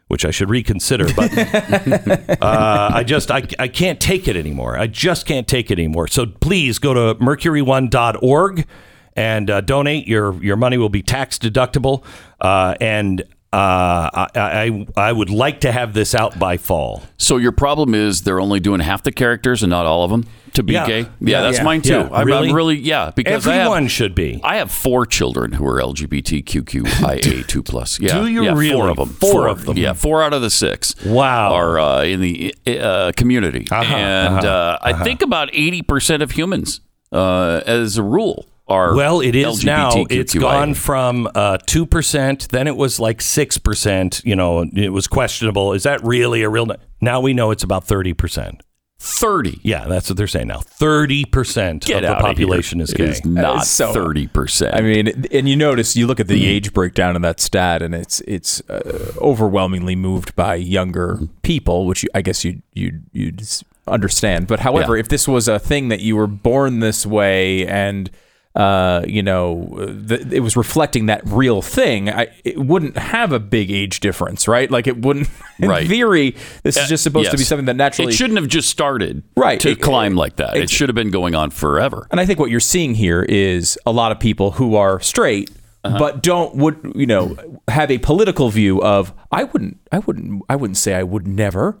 which 0.07 0.25
I 0.25 0.31
should 0.31 0.49
reconsider. 0.49 1.07
But 1.15 1.31
uh, 2.41 2.91
I 2.93 3.03
just 3.03 3.31
I, 3.31 3.43
I 3.57 3.67
can't 3.67 3.99
take 3.99 4.27
it 4.27 4.35
anymore. 4.35 4.77
I 4.77 4.87
just 4.87 5.25
can't 5.25 5.47
take 5.47 5.71
it 5.71 5.79
anymore. 5.79 6.07
So 6.07 6.25
please 6.25 6.79
go 6.79 6.93
to 6.93 7.15
mercury1.org 7.23 8.67
and 9.15 9.49
uh, 9.49 9.61
donate. 9.61 10.07
Your 10.07 10.41
your 10.43 10.57
money 10.57 10.77
will 10.77 10.89
be 10.89 11.01
tax 11.01 11.37
deductible, 11.37 12.03
uh, 12.41 12.75
and 12.79 13.23
uh, 13.55 14.09
I, 14.13 14.27
I 14.35 14.85
I 14.97 15.11
would 15.11 15.29
like 15.29 15.61
to 15.61 15.71
have 15.71 15.93
this 15.93 16.13
out 16.13 16.37
by 16.37 16.57
fall. 16.57 17.03
So 17.17 17.37
your 17.37 17.51
problem 17.53 17.93
is 17.95 18.23
they're 18.23 18.41
only 18.41 18.59
doing 18.59 18.81
half 18.81 19.03
the 19.03 19.11
characters 19.11 19.63
and 19.63 19.69
not 19.69 19.85
all 19.85 20.03
of 20.03 20.11
them 20.11 20.25
to 20.53 20.63
be 20.63 20.73
Yeah. 20.73 20.87
gay. 20.87 20.99
Yeah, 21.01 21.07
Yeah. 21.21 21.41
that's 21.41 21.57
Yeah. 21.59 21.63
mine 21.63 21.81
too. 21.81 21.99
I'm, 21.99 22.13
I'm 22.13 22.25
Really? 22.27 22.53
really 22.53 22.75
yeah 22.77 23.11
because 23.15 23.47
I 23.47 23.53
have- 23.53 23.61
Everyone 23.61 23.87
should 23.87 24.13
be. 24.15 24.39
I 24.43 24.57
have 24.57 24.71
four 24.71 25.05
children 25.05 25.53
who 25.53 25.65
are 25.67 25.79
LGBTQIA 25.81 27.47
two 27.47 27.63
plus. 27.71 27.99
Yeah, 27.99 28.19
Do 28.19 28.27
you 28.27 28.41
really? 28.53 28.71
Four 28.71 28.89
of 28.89 28.97
them. 28.97 29.09
Four 29.09 29.47
of 29.47 29.65
them. 29.65 29.77
Yeah, 29.77 29.93
four 29.93 30.23
out 30.23 30.33
of 30.33 30.41
the 30.41 30.49
six. 30.49 30.95
Wow. 31.05 31.53
are 31.53 31.79
uh, 31.79 32.03
in 32.03 32.21
the 32.21 32.55
uh, 32.67 33.11
community, 33.15 33.67
Uh-huh, 33.71 33.95
and 33.95 34.37
uh-huh, 34.45 34.47
uh, 34.47 34.77
I 34.81 35.03
think 35.03 35.21
about 35.21 35.49
eighty 35.53 35.81
percent 35.81 36.21
of 36.23 36.31
humans, 36.31 36.81
uh, 37.11 37.61
as 37.65 37.97
a 37.97 38.03
rule, 38.03 38.45
are 38.67 38.95
Well, 38.95 39.21
it 39.21 39.35
is 39.35 39.63
now. 39.63 39.89
It's 40.09 40.33
LGBTQIA. 40.33 40.39
gone 40.41 40.73
from 40.73 41.29
uh, 41.35 41.57
two 41.65 41.85
percent. 41.85 42.49
Then 42.49 42.67
it 42.67 42.75
was 42.75 42.99
like 42.99 43.21
six 43.21 43.57
percent. 43.57 44.21
You 44.25 44.35
know, 44.35 44.65
it 44.75 44.89
was 44.89 45.07
questionable. 45.07 45.73
Is 45.73 45.83
that 45.83 46.03
really 46.03 46.41
a 46.43 46.49
real? 46.49 46.67
Now 47.01 47.19
we 47.21 47.33
know 47.33 47.51
it's 47.51 47.63
about 47.63 47.83
thirty 47.85 48.13
percent. 48.13 48.61
Thirty. 48.97 49.59
Yeah, 49.61 49.85
that's 49.87 50.09
what 50.09 50.17
they're 50.17 50.25
saying 50.25 50.47
now. 50.47 50.61
Thirty 50.61 51.25
percent 51.25 51.85
Get 51.85 51.97
of 51.97 52.01
the 52.03 52.07
outta 52.15 52.21
here. 52.23 52.27
population 52.33 52.79
is 52.81 52.91
gay. 52.93 53.03
is 53.05 53.23
not 53.25 53.65
So- 53.67 53.93
thirty 53.93 54.25
percent. 54.25 54.73
I 54.73 54.81
mean, 54.81 55.25
and 55.31 55.47
you 55.49 55.55
notice 55.55 55.95
you 55.95 56.07
look 56.07 56.19
at 56.19 56.27
the 56.27 56.35
Mm-hmm. 56.41 56.49
age 56.49 56.73
breakdown 56.73 57.15
of 57.15 57.21
that 57.21 57.39
stat, 57.39 57.81
and 57.83 57.93
it's 57.93 58.21
it's 58.21 58.61
uh, 58.69 59.11
overwhelmingly 59.17 59.95
moved 59.95 60.35
by 60.35 60.55
younger 60.55 61.19
people, 61.43 61.85
which 61.85 62.03
you, 62.03 62.09
I 62.15 62.21
guess 62.21 62.43
you 62.45 62.61
you 62.73 63.01
you'd 63.11 63.43
understand. 63.87 64.47
But 64.47 64.61
however, 64.61 64.95
Yeah. 64.95 65.01
if 65.01 65.09
this 65.09 65.27
was 65.27 65.47
a 65.47 65.59
thing 65.59 65.89
that 65.89 65.99
you 65.99 66.15
were 66.15 66.25
born 66.27 66.79
this 66.79 67.05
way 67.05 67.67
and 67.67 68.09
uh, 68.55 69.03
you 69.07 69.21
know, 69.21 69.67
th- 70.07 70.27
it 70.31 70.39
was 70.39 70.55
reflecting 70.55 71.07
that 71.07 71.21
real 71.25 71.61
thing. 71.61 72.09
I, 72.09 72.27
it 72.43 72.57
wouldn't 72.57 72.97
have 72.97 73.31
a 73.33 73.39
big 73.39 73.69
age 73.71 73.99
difference, 73.99 74.47
right? 74.47 74.71
Like 74.71 74.87
it 74.87 74.97
wouldn't. 75.01 75.27
In 75.59 75.69
Right. 75.69 75.87
theory, 75.87 76.35
this 76.63 76.75
is 76.75 76.89
just 76.89 77.03
supposed 77.03 77.31
to 77.31 77.37
be 77.37 77.43
something 77.43 77.65
that 77.67 77.77
naturally 77.77 78.11
It 78.11 78.15
shouldn't 78.15 78.37
have 78.39 78.49
just 78.49 78.67
started 78.69 79.23
Right. 79.37 79.59
to 79.61 79.69
It- 79.71 79.81
climb 79.81 80.15
like 80.15 80.35
that. 80.37 80.51
It 80.55 80.63
it's- 80.63 80.69
should 80.69 80.89
have 80.89 80.95
been 80.95 81.11
going 81.11 81.33
on 81.35 81.49
forever. 81.49 82.07
And 82.11 82.19
I 82.19 82.25
think 82.25 82.39
what 82.39 82.49
you're 82.49 82.59
seeing 82.59 82.93
here 82.95 83.23
is 83.23 83.77
a 83.85 83.91
lot 83.93 84.11
of 84.11 84.19
people 84.19 84.51
who 84.51 84.75
are 84.75 84.99
straight 84.99 85.49
Uh-huh. 85.85 85.97
but 85.99 86.23
don't 86.23 86.55
would 86.55 86.93
you 86.95 87.05
know 87.05 87.37
have 87.69 87.89
a 87.91 87.99
political 87.99 88.49
view 88.49 88.81
of 88.81 89.13
I 89.31 89.43
wouldn't 89.45 89.77
I 89.91 89.99
wouldn't 89.99 90.41
I 90.49 90.55
wouldn't 90.55 90.77
say 90.77 90.93
I 90.95 91.03
would 91.03 91.27
never. 91.27 91.77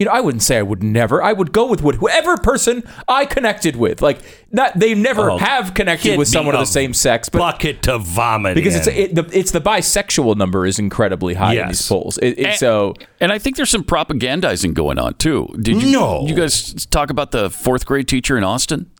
You 0.00 0.06
know, 0.06 0.12
I 0.12 0.20
wouldn't 0.20 0.42
say 0.42 0.58
I 0.58 0.62
would 0.62 0.82
never. 0.82 1.22
I 1.22 1.32
would 1.32 1.52
go 1.52 1.66
with 1.66 1.80
what, 1.80 1.94
whoever 1.94 2.36
person 2.36 2.82
I 3.06 3.26
connected 3.26 3.76
with. 3.76 4.02
Like 4.02 4.18
not 4.50 4.76
they 4.76 4.92
never 4.92 5.30
Oh, 5.30 5.38
have 5.38 5.72
connected 5.74 6.18
with 6.18 6.26
someone 6.26 6.56
of 6.56 6.60
the 6.60 6.66
same 6.66 6.92
sex, 6.92 7.28
but 7.28 7.38
Bucket 7.38 7.82
to 7.84 7.98
vomit 7.98 8.56
because 8.56 8.74
in. 8.74 8.80
it's 8.80 8.88
it, 8.88 9.14
the, 9.14 9.38
it's 9.38 9.50
the 9.52 9.60
bisexual 9.60 10.36
number 10.36 10.66
is 10.66 10.80
incredibly 10.80 11.34
high 11.34 11.52
in 11.52 11.58
Yes. 11.58 11.68
these 11.68 11.88
polls. 11.88 12.18
It, 12.18 12.38
it, 12.40 12.44
And- 12.46 12.58
so 12.58 12.94
And 13.20 13.30
I 13.30 13.38
think 13.38 13.54
there's 13.54 13.70
some 13.70 13.84
propagandizing 13.84 14.74
going 14.74 14.98
on 14.98 15.14
too. 15.14 15.48
Did 15.62 15.80
you? 15.80 15.92
No. 15.92 16.26
You 16.26 16.34
guys 16.34 16.86
talk 16.86 17.10
about 17.10 17.30
the 17.30 17.48
fourth 17.48 17.86
grade 17.86 18.08
teacher 18.08 18.36
in 18.36 18.42
Austin 18.42 18.90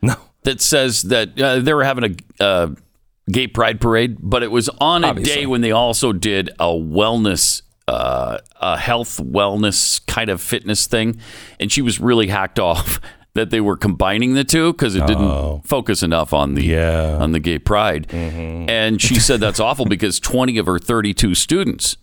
no. 0.00 0.14
that 0.44 0.62
says 0.62 1.02
that 1.02 1.38
uh, 1.38 1.60
they 1.60 1.74
were 1.74 1.84
having 1.84 2.16
a 2.40 2.42
uh, 2.42 2.68
gay 3.30 3.48
pride 3.48 3.82
parade, 3.82 4.16
but 4.18 4.42
it 4.42 4.50
was 4.50 4.70
on 4.80 5.04
a 5.04 5.08
Obviously. 5.08 5.34
day 5.42 5.46
when 5.46 5.60
they 5.60 5.72
also 5.72 6.14
did 6.14 6.48
a 6.58 6.68
wellness, 6.68 7.60
uh, 7.88 8.38
a 8.60 8.76
health 8.76 9.18
wellness 9.22 10.04
kind 10.06 10.30
of 10.30 10.40
fitness 10.40 10.86
thing, 10.86 11.18
and 11.58 11.72
she 11.72 11.82
was 11.82 11.98
really 12.00 12.28
hacked 12.28 12.58
off 12.70 13.00
that 13.34 13.50
they 13.50 13.60
were 13.60 13.76
combining 13.76 14.34
the 14.34 14.42
two 14.44 14.72
because 14.72 14.94
it 14.96 15.06
didn't 15.06 15.60
focus 15.62 16.02
enough 16.02 16.32
on 16.32 16.54
the 16.54 16.64
Yeah. 16.64 17.18
on 17.20 17.32
the 17.32 17.40
gay 17.40 17.58
pride, 17.58 18.06
and 18.12 19.00
she 19.00 19.14
said 19.20 19.38
that's 19.40 19.60
awful 19.60 19.84
because 19.86 20.18
20 20.20 20.58
of 20.58 20.66
her 20.66 20.78
32 20.78 21.34
students 21.34 21.96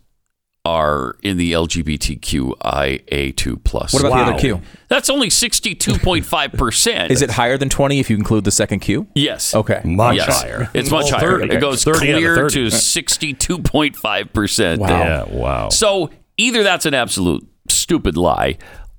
are 0.65 1.15
in 1.21 1.37
the 1.37 1.53
LGBTQIA2 1.53 3.63
plus. 3.63 3.93
what 3.93 4.03
about 4.05 4.25
the 4.25 4.31
other 4.33 4.39
Q? 4.39 4.61
That's 4.87 5.09
only 5.09 5.29
62.5 5.29 6.57
percent. 6.57 7.11
Is 7.11 7.21
it 7.21 7.31
higher 7.31 7.57
than 7.57 7.69
20 7.69 7.99
if 7.99 8.09
you 8.09 8.17
include 8.17 8.43
the 8.43 8.51
second 8.51 8.79
Q? 8.79 9.07
Yes. 9.15 9.53
Okay. 9.55 9.81
Much 9.85 10.17
Yes. 10.17 10.41
higher. 10.41 10.69
It's 10.73 10.91
much 10.91 11.05
Well, 11.11 11.19
higher. 11.19 11.39
30. 11.39 11.55
It 11.55 11.59
goes 11.59 11.83
30 11.83 12.13
out 12.13 12.17
of 12.17 12.23
clear 12.23 12.49
to 12.49 12.65
62.5 12.71 14.33
percent. 14.33 14.81
Wow. 14.81 14.87
Yeah, 14.89 15.23
wow. 15.29 15.69
So 15.69 16.09
either 16.37 16.63
that's 16.63 16.85
an 16.85 16.93
absolute 16.93 17.47
stupid 17.69 18.17
lie, 18.17 18.57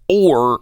or 0.08 0.60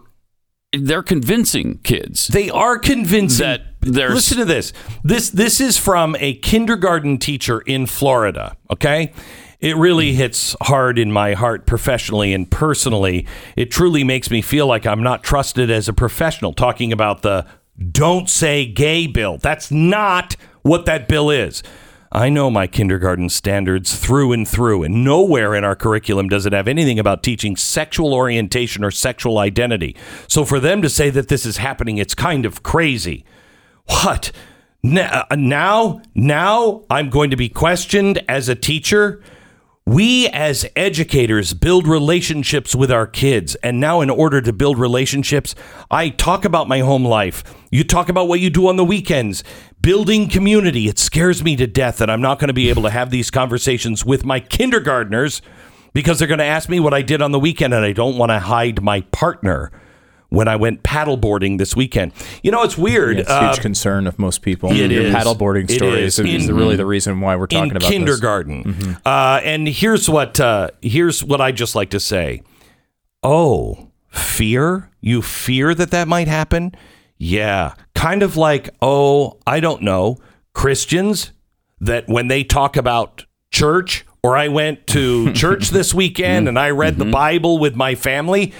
they're 0.77 1.03
convincing 1.03 1.79
kids. 1.83 2.27
They 2.27 2.49
are 2.49 2.77
convincing 2.77 3.45
That 3.45 3.61
there's- 3.81 4.13
Listen 4.13 4.37
to 4.39 4.45
this. 4.45 4.73
This 5.03 5.29
this 5.29 5.61
is 5.61 5.77
from 5.77 6.15
a 6.19 6.33
kindergarten 6.35 7.17
teacher 7.17 7.61
in 7.61 7.85
Florida, 7.85 8.55
okay? 8.71 9.13
It 9.59 9.77
really 9.77 10.13
hits 10.13 10.55
hard 10.61 10.99
in 10.99 11.11
my 11.11 11.33
heart 11.33 11.65
professionally 11.65 12.33
and 12.33 12.49
personally. 12.49 13.25
It 13.55 13.71
truly 13.71 14.03
makes 14.03 14.29
me 14.29 14.41
feel 14.41 14.67
like 14.67 14.85
I'm 14.85 15.03
not 15.03 15.23
trusted 15.23 15.71
as 15.71 15.87
a 15.87 15.93
professional 15.93 16.53
talking 16.53 16.91
about 16.91 17.21
the 17.21 17.45
don't 17.91 18.29
say 18.29 18.65
gay 18.65 19.07
bill. 19.07 19.37
That's 19.37 19.71
not 19.71 20.35
what 20.61 20.85
that 20.85 21.07
bill 21.07 21.29
is. 21.29 21.63
I 22.11 22.29
know 22.29 22.49
my 22.49 22.67
kindergarten 22.67 23.27
standards 23.27 23.97
through 23.97 24.31
and 24.31 24.47
through, 24.47 24.83
and 24.83 25.03
nowhere 25.03 25.53
in 25.53 25.65
our 25.65 25.75
curriculum 25.75 26.29
does 26.29 26.45
it 26.45 26.53
have 26.53 26.67
anything 26.67 26.97
about 26.97 27.23
teaching 27.23 27.57
sexual 27.57 28.13
orientation 28.13 28.83
or 28.85 28.91
sexual 28.91 29.37
identity. 29.37 29.97
So 30.29 30.45
for 30.45 30.61
them 30.61 30.81
to 30.81 30.89
say 30.89 31.09
that 31.09 31.27
this 31.27 31.45
is 31.45 31.57
happening, 31.57 31.97
it's 31.97 32.15
kind 32.15 32.45
of 32.45 32.63
crazy. 32.63 33.25
What? 33.87 34.31
Uh, 34.85 35.25
Now, 35.35 36.01
now 36.13 36.83
I'm 36.89 37.09
going 37.09 37.31
to 37.31 37.35
be 37.35 37.49
questioned 37.49 38.23
as 38.29 38.47
a 38.47 38.55
teacher. 38.55 39.21
We 39.87 40.27
as 40.29 40.65
educators 40.75 41.53
build 41.53 41.85
relationships 41.85 42.73
with 42.73 42.89
our 42.89 43.05
kids. 43.05 43.53
And 43.61 43.79
now, 43.79 44.01
in 44.01 44.09
order 44.09 44.41
to 44.41 44.51
build 44.51 44.79
relationships, 44.79 45.53
I 45.91 46.09
talk 46.09 46.43
about 46.43 46.67
my 46.67 46.79
home 46.79 47.05
life. 47.05 47.43
You 47.69 47.83
talk 47.83 48.09
about 48.09 48.27
what 48.27 48.39
you 48.39 48.49
do 48.49 48.67
on 48.67 48.77
the 48.77 48.83
weekends, 48.83 49.43
building 49.79 50.27
community. 50.27 50.87
It 50.87 50.97
scares 50.97 51.43
me 51.43 51.55
to 51.57 51.67
death 51.67 51.99
that 51.99 52.09
I'm 52.09 52.19
not 52.19 52.39
going 52.39 52.47
to 52.47 52.53
be 52.53 52.69
able 52.71 52.81
to 52.81 52.89
have 52.89 53.11
these 53.11 53.29
conversations 53.29 54.03
with 54.03 54.25
my 54.25 54.39
kindergartners 54.39 55.43
because 55.93 56.17
they're 56.17 56.27
going 56.27 56.39
to 56.39 56.45
ask 56.45 56.67
me 56.67 56.79
what 56.79 56.95
I 56.95 57.03
did 57.03 57.21
on 57.21 57.31
the 57.31 57.39
weekend. 57.39 57.71
And 57.71 57.85
I 57.85 57.91
don't 57.91 58.17
want 58.17 58.31
to 58.31 58.39
hide 58.39 58.81
my 58.81 59.01
partner 59.01 59.71
when 60.35 60.47
I 60.47 60.55
went 60.57 60.83
paddleboarding 60.83 61.57
this 61.57 61.75
weekend. 61.75 62.11
You 62.43 62.51
know, 62.51 62.63
it's 62.63 62.77
weird. 62.77 63.15
Yeah, 63.15 63.21
it's 63.21 63.29
a 63.31 63.47
huge 63.47 63.59
uh, 63.59 63.61
concern 63.61 64.05
of 64.07 64.19
most 64.19 64.41
people. 64.41 64.71
it 64.71 64.91
Your 64.91 65.03
is. 65.03 65.15
paddleboarding 65.15 65.71
stories 65.71 66.19
is. 66.19 66.19
is, 66.19 66.49
In- 66.49 66.55
really 66.55 66.75
the 66.75 66.85
reason 66.85 67.21
why 67.21 67.35
we're 67.35 67.47
talking 67.47 67.71
in 67.71 67.77
about 67.77 67.81
this. 67.81 67.89
Mm-hmm. 67.89 68.05
kindergarten. 68.05 68.97
Uh, 69.05 69.39
and 69.43 69.67
here's 69.67 70.09
what 70.09 70.39
uh, 70.39 70.69
here's 70.81 71.23
what 71.23 71.39
I 71.41 71.51
just 71.51 71.75
like 71.75 71.89
to 71.91 71.99
say. 71.99 72.41
Oh, 73.23 73.91
fear? 74.09 74.89
You 75.01 75.21
fear 75.21 75.73
that 75.75 75.91
that 75.91 76.07
might 76.07 76.27
happen? 76.27 76.73
Yeah, 77.17 77.73
kind 77.93 78.21
of 78.23 78.35
like 78.35 78.69
oh, 78.81 79.39
I 79.47 79.59
don't 79.59 79.81
know, 79.83 80.17
Christians 80.53 81.31
that 81.79 82.07
when 82.07 82.27
they 82.27 82.43
talk 82.43 82.75
about 82.77 83.25
church 83.51 84.05
or 84.23 84.35
I 84.35 84.47
went 84.47 84.87
to 84.87 85.31
church 85.43 85.69
this 85.69 85.93
weekend 85.93 86.47
and 86.49 86.57
I 86.59 86.71
read 86.71 86.97
the 86.97 87.05
Bible 87.05 87.57
with 87.57 87.75
my 87.75 87.95
family. 87.95 88.53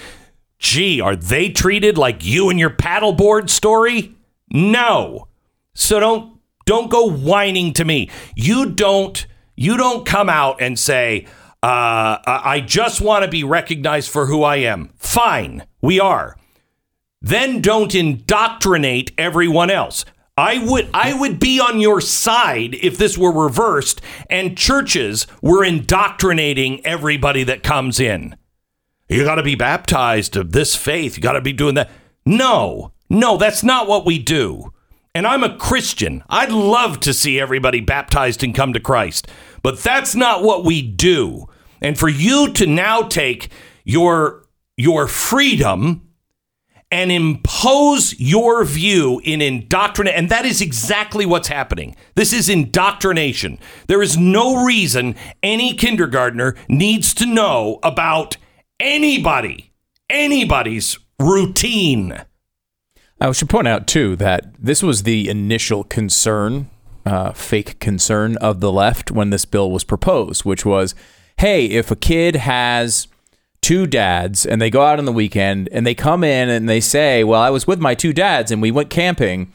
Gee, 0.65 0.99
are 0.99 1.15
they 1.15 1.49
treated 1.49 1.95
like 1.95 2.25
you 2.25 2.49
and 2.49 2.59
your 2.59 2.71
paddleboard 2.71 3.51
story? 3.51 4.15
No. 4.51 5.27
So 5.75 5.99
don't 5.99 6.39
don't 6.65 6.89
go 6.89 7.07
whining 7.07 7.71
to 7.73 7.85
me. 7.85 8.09
You 8.35 8.71
don't 8.71 9.27
you 9.55 9.77
don't 9.77 10.07
come 10.07 10.27
out 10.27 10.59
and 10.59 10.79
say, 10.79 11.27
uh, 11.61 12.17
I 12.25 12.63
just 12.65 12.99
want 12.99 13.23
to 13.23 13.29
be 13.29 13.43
recognized 13.43 14.09
for 14.09 14.25
who 14.25 14.41
I 14.41 14.55
am. 14.55 14.89
Fine, 14.97 15.67
we 15.83 15.99
are. 15.99 16.35
Then 17.21 17.61
don't 17.61 17.93
indoctrinate 17.93 19.11
everyone 19.19 19.69
else. 19.69 20.03
I 20.35 20.65
would 20.65 20.89
I 20.95 21.13
would 21.13 21.39
be 21.39 21.59
on 21.59 21.79
your 21.79 22.01
side 22.01 22.73
if 22.73 22.97
this 22.97 23.19
were 23.19 23.31
reversed 23.31 24.01
and 24.31 24.57
churches 24.57 25.27
were 25.43 25.63
indoctrinating 25.63 26.83
everybody 26.83 27.43
that 27.43 27.61
comes 27.61 27.99
in. 27.99 28.35
You 29.07 29.23
got 29.23 29.35
to 29.35 29.43
be 29.43 29.55
baptized 29.55 30.35
of 30.35 30.51
this 30.51 30.75
faith. 30.75 31.15
You 31.15 31.23
got 31.23 31.33
to 31.33 31.41
be 31.41 31.53
doing 31.53 31.75
that. 31.75 31.91
No, 32.25 32.91
no, 33.09 33.37
that's 33.37 33.63
not 33.63 33.87
what 33.87 34.05
we 34.05 34.17
do. 34.17 34.71
And 35.13 35.25
I'm 35.25 35.43
a 35.43 35.55
Christian. 35.55 36.23
I'd 36.27 36.51
love 36.51 36.99
to 37.01 37.13
see 37.13 37.39
everybody 37.39 37.79
baptized 37.79 38.43
and 38.43 38.53
come 38.53 38.73
to 38.73 38.79
Christ, 38.79 39.27
but 39.63 39.79
that's 39.79 40.15
not 40.15 40.43
what 40.43 40.65
we 40.65 40.81
do. 40.81 41.47
And 41.81 41.97
for 41.97 42.09
you 42.09 42.51
to 42.53 42.65
now 42.65 43.03
take 43.03 43.49
your 43.83 44.43
your 44.75 45.07
freedom 45.07 46.01
and 46.91 47.11
impose 47.11 48.19
your 48.19 48.65
view 48.65 49.21
in 49.23 49.41
indoctrinate 49.41 50.15
and 50.15 50.29
that 50.29 50.45
is 50.45 50.61
exactly 50.61 51.25
what's 51.25 51.47
happening 51.47 51.95
this 52.15 52.31
is 52.31 52.49
indoctrination 52.49 53.57
there 53.87 54.01
is 54.01 54.17
no 54.17 54.63
reason 54.63 55.15
any 55.41 55.73
kindergartner 55.73 56.55
needs 56.67 57.13
to 57.13 57.25
know 57.25 57.79
about 57.83 58.37
anybody 58.79 59.71
anybody's 60.09 60.97
routine. 61.19 62.21
I 63.19 63.31
should 63.31 63.49
point 63.49 63.67
out 63.67 63.87
too 63.87 64.15
that 64.17 64.53
this 64.59 64.83
was 64.83 65.03
the 65.03 65.29
initial 65.29 65.83
concern, 65.83 66.69
uh, 67.05 67.31
fake 67.31 67.79
concern 67.79 68.37
of 68.37 68.59
the 68.59 68.71
left 68.71 69.11
when 69.11 69.29
this 69.29 69.45
bill 69.45 69.71
was 69.71 69.83
proposed, 69.83 70.43
which 70.43 70.65
was, 70.65 70.95
hey, 71.37 71.65
if 71.65 71.91
a 71.91 71.95
kid 71.95 72.35
has 72.35 73.07
two 73.61 73.87
dads 73.87 74.45
and 74.45 74.61
they 74.61 74.69
go 74.69 74.83
out 74.83 74.99
on 74.99 75.05
the 75.05 75.11
weekend 75.11 75.69
and 75.71 75.87
they 75.87 75.95
come 75.95 76.23
in 76.23 76.49
and 76.49 76.67
they 76.69 76.81
say, 76.81 77.23
well, 77.23 77.41
I 77.41 77.49
was 77.49 77.65
with 77.65 77.79
my 77.79 77.95
two 77.95 78.13
dads 78.13 78.51
and 78.51 78.61
we 78.61 78.71
went 78.71 78.89
camping, 78.89 79.51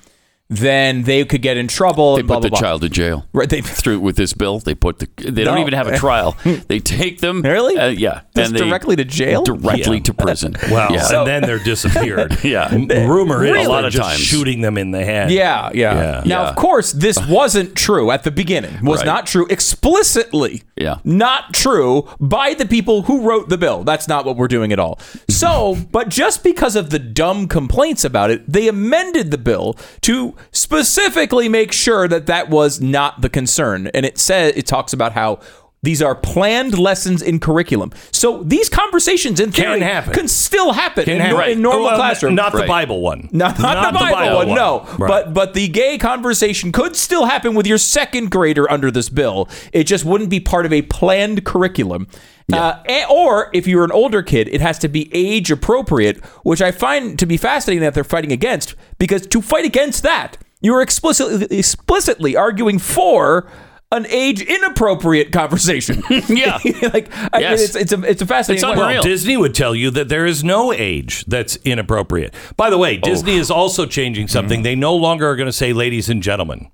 then 0.50 1.04
they 1.04 1.24
could 1.24 1.42
get 1.42 1.56
in 1.56 1.68
trouble. 1.68 2.14
They 2.16 2.20
and 2.20 2.26
blah, 2.26 2.36
put 2.38 2.42
the 2.42 2.48
blah, 2.50 2.58
blah. 2.58 2.68
child 2.68 2.84
in 2.84 2.90
jail. 2.92 3.24
Right. 3.32 3.48
They 3.48 3.60
Through 3.80 4.00
with 4.00 4.16
this 4.16 4.32
bill, 4.34 4.58
they 4.58 4.74
put 4.74 4.98
the. 4.98 5.08
They 5.16 5.44
don't 5.44 5.58
even 5.58 5.72
have 5.74 5.86
a 5.86 5.96
trial. 5.96 6.36
They 6.68 6.78
take 6.80 7.20
them. 7.20 7.42
Really? 7.42 7.76
Uh, 7.78 7.86
yeah. 7.88 8.22
Just 8.36 8.50
and 8.50 8.58
they- 8.58 8.64
directly 8.68 8.96
to 8.96 9.04
jail? 9.04 9.42
Directly 9.44 9.96
Yeah. 9.98 10.02
to 10.02 10.14
prison. 10.14 10.56
well 10.70 10.92
Yeah. 10.92 11.18
and 11.18 11.26
then 11.26 11.42
they're 11.42 11.58
disappeared 11.58 12.38
Yeah. 12.44 12.68
M- 12.70 12.88
rumor 12.88 13.44
is 13.44 13.66
A 13.66 13.70
lot 13.70 13.84
of 13.84 13.92
just 13.92 14.08
times. 14.10 14.20
shooting 14.20 14.60
them 14.60 14.76
in 14.76 14.90
the 14.90 15.04
head 15.04 15.30
Yeah, 15.30 15.70
yeah. 15.72 15.94
Yeah. 15.94 16.22
Now, 16.26 16.42
Yeah. 16.42 16.48
of 16.50 16.56
course, 16.56 16.92
this 16.92 17.18
wasn't 17.28 17.74
true 17.76 18.10
at 18.10 18.24
the 18.24 18.30
beginning. 18.30 18.84
Was 18.84 19.00
Right. 19.00 19.06
not 19.06 19.26
true 19.26 19.46
explicitly. 19.48 20.62
Yeah. 20.76 20.96
Not 21.04 21.52
true 21.54 22.08
by 22.20 22.54
the 22.54 22.66
people 22.66 23.02
who 23.02 23.22
wrote 23.22 23.48
the 23.48 23.58
bill. 23.58 23.84
That's 23.84 24.08
not 24.08 24.24
what 24.24 24.36
we're 24.36 24.48
doing 24.48 24.72
at 24.72 24.78
all. 24.78 24.98
So, 25.28 25.76
but 25.92 26.08
just 26.08 26.42
because 26.44 26.76
of 26.76 26.90
the 26.90 26.98
dumb 26.98 27.48
complaints 27.48 28.04
about 28.04 28.30
it, 28.30 28.50
they 28.50 28.68
amended 28.68 29.30
the 29.30 29.38
bill 29.38 29.76
to 30.02 30.34
specifically 30.52 31.48
make 31.48 31.72
sure 31.72 32.08
that 32.08 32.26
that 32.26 32.50
was 32.50 32.80
not 32.80 33.20
the 33.20 33.28
concern. 33.28 33.88
And 33.88 34.06
it 34.06 34.18
says 34.18 34.52
it 34.56 34.66
talks 34.66 34.92
about 34.92 35.12
how 35.12 35.40
these 35.82 36.02
are 36.02 36.14
planned 36.14 36.78
lessons 36.78 37.22
in 37.22 37.40
curriculum. 37.40 37.90
So 38.12 38.42
these 38.42 38.68
conversations 38.68 39.40
in 39.40 39.50
Can 39.50 39.80
happen. 39.80 40.12
can 40.12 40.28
still 40.28 40.72
happen 40.72 41.08
in, 41.08 41.18
Can 41.18 41.30
nor- 41.30 41.38
happen. 41.40 41.52
in 41.52 41.62
normal 41.62 41.84
Well, 41.86 41.96
classroom. 41.96 42.34
not 42.34 42.52
the 42.52 42.64
bible 42.66 43.00
one 43.00 43.28
Not, 43.32 43.58
not, 43.58 43.92
the 43.94 43.98
Bible, 43.98 44.36
one, 44.36 44.48
no. 44.48 44.80
Right. 44.98 45.08
But 45.08 45.34
but 45.34 45.54
the 45.54 45.68
gay 45.68 45.96
conversation 45.96 46.70
could 46.70 46.96
still 46.96 47.24
happen 47.26 47.54
with 47.54 47.66
your 47.66 47.78
second 47.78 48.30
grader 48.30 48.70
under 48.70 48.90
this 48.90 49.08
bill. 49.08 49.48
It 49.72 49.84
just 49.84 50.04
wouldn't 50.04 50.28
be 50.30 50.38
part 50.40 50.66
of 50.66 50.72
a 50.72 50.82
planned 50.82 51.44
curriculum. 51.44 52.08
Uh, 52.52 52.82
or 53.08 53.48
if 53.54 53.66
you're 53.68 53.84
an 53.84 53.92
older 53.92 54.22
kid, 54.22 54.48
it 54.48 54.60
has 54.60 54.76
to 54.80 54.88
be 54.88 55.08
age 55.14 55.52
appropriate, 55.52 56.22
which 56.44 56.60
I 56.60 56.72
find 56.72 57.16
to 57.20 57.24
be 57.26 57.36
fascinating 57.36 57.80
that 57.82 57.94
they're 57.94 58.02
fighting 58.02 58.32
against. 58.32 58.74
Because 58.98 59.24
to 59.28 59.40
fight 59.40 59.64
against 59.64 60.02
that, 60.02 60.36
you're 60.60 60.82
explicitly 60.82 61.46
explicitly 61.58 62.36
arguing 62.36 62.78
for 62.80 63.48
an 63.92 64.06
age 64.06 64.40
inappropriate 64.40 65.32
conversation. 65.32 66.02
Yeah. 66.28 66.58
like 66.94 67.08
I, 67.32 67.40
Yes. 67.40 67.60
it's 67.62 67.76
it's 67.76 67.92
a 67.92 68.02
it's 68.02 68.22
a 68.22 68.26
fascinating. 68.26 68.68
It's 68.68 68.78
way. 68.78 68.84
unreal. 68.84 69.02
Disney 69.02 69.36
would 69.36 69.54
tell 69.54 69.74
you 69.74 69.90
that 69.90 70.08
there 70.08 70.26
is 70.26 70.44
no 70.44 70.72
age 70.72 71.24
that's 71.26 71.56
inappropriate. 71.64 72.34
By 72.56 72.70
the 72.70 72.78
way, 72.78 72.96
Disney 72.98 73.36
is 73.36 73.50
also 73.50 73.86
changing 73.86 74.28
something. 74.28 74.62
They 74.62 74.76
no 74.76 74.94
longer 74.94 75.28
are 75.28 75.36
going 75.36 75.48
to 75.48 75.52
say 75.52 75.72
ladies 75.72 76.08
and 76.08 76.22
gentlemen 76.22 76.70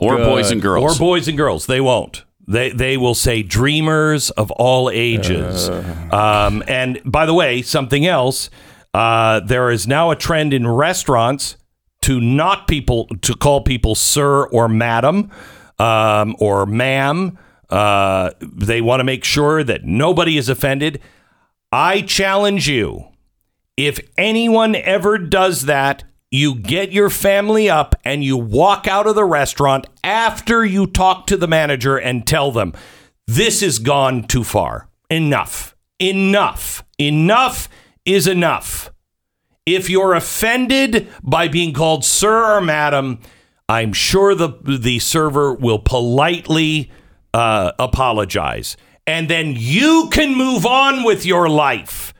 or 0.00 0.16
boys 0.18 0.50
and 0.50 0.62
girls. 0.62 0.96
or 0.96 0.98
boys 0.98 1.26
and 1.28 1.36
girls. 1.36 1.66
They 1.66 1.80
won't. 1.80 2.24
They 2.46 2.70
they 2.70 2.96
will 2.96 3.14
say 3.14 3.42
dreamers 3.42 4.30
of 4.30 4.50
all 4.52 4.90
ages. 4.90 5.68
Um, 6.12 6.62
and 6.68 7.00
by 7.04 7.26
the 7.26 7.34
way, 7.34 7.62
something 7.62 8.06
else. 8.06 8.50
Uh, 8.94 9.40
there 9.40 9.70
is 9.70 9.86
now 9.86 10.10
a 10.10 10.16
trend 10.16 10.52
in 10.52 10.68
restaurants 10.68 11.56
to 12.02 12.20
not 12.20 12.68
people 12.68 13.06
to 13.22 13.34
call 13.34 13.62
people 13.62 13.94
sir 13.94 14.44
or 14.48 14.68
madam 14.68 15.30
um, 15.82 16.36
or 16.38 16.64
ma'am. 16.64 17.36
Uh, 17.68 18.30
they 18.40 18.80
want 18.80 19.00
to 19.00 19.04
make 19.04 19.24
sure 19.24 19.64
that 19.64 19.84
nobody 19.84 20.36
is 20.38 20.48
offended. 20.48 21.00
I 21.72 22.02
challenge 22.02 22.68
you. 22.68 23.08
If 23.76 23.98
anyone 24.16 24.76
ever 24.76 25.18
does 25.18 25.62
that, 25.62 26.04
you 26.30 26.54
get 26.54 26.92
your 26.92 27.10
family 27.10 27.68
up 27.68 27.94
and 28.04 28.22
you 28.22 28.36
walk 28.36 28.86
out 28.86 29.06
of 29.06 29.14
the 29.14 29.24
restaurant 29.24 29.86
after 30.04 30.64
you 30.64 30.86
talk 30.86 31.26
to 31.26 31.36
the 31.36 31.48
manager 31.48 31.96
and 31.96 32.26
tell 32.26 32.52
them, 32.52 32.74
this 33.26 33.60
has 33.60 33.78
gone 33.78 34.24
too 34.24 34.44
far. 34.44 34.88
Enough. 35.10 35.74
Enough. 35.98 36.84
Enough 36.98 37.68
is 38.04 38.26
enough. 38.26 38.90
If 39.64 39.88
you're 39.88 40.14
offended 40.14 41.08
by 41.22 41.48
being 41.48 41.72
called 41.72 42.04
sir 42.04 42.56
or 42.56 42.60
madam, 42.60 43.20
I'm 43.72 43.92
sure 43.94 44.34
the 44.34 44.50
the 44.62 44.98
server 44.98 45.54
will 45.54 45.78
politely 45.78 46.90
uh, 47.32 47.72
apologize, 47.78 48.76
and 49.06 49.28
then 49.28 49.54
you 49.56 50.08
can 50.12 50.34
move 50.36 50.66
on 50.66 51.04
with 51.04 51.24
your 51.24 51.48
life. 51.48 52.12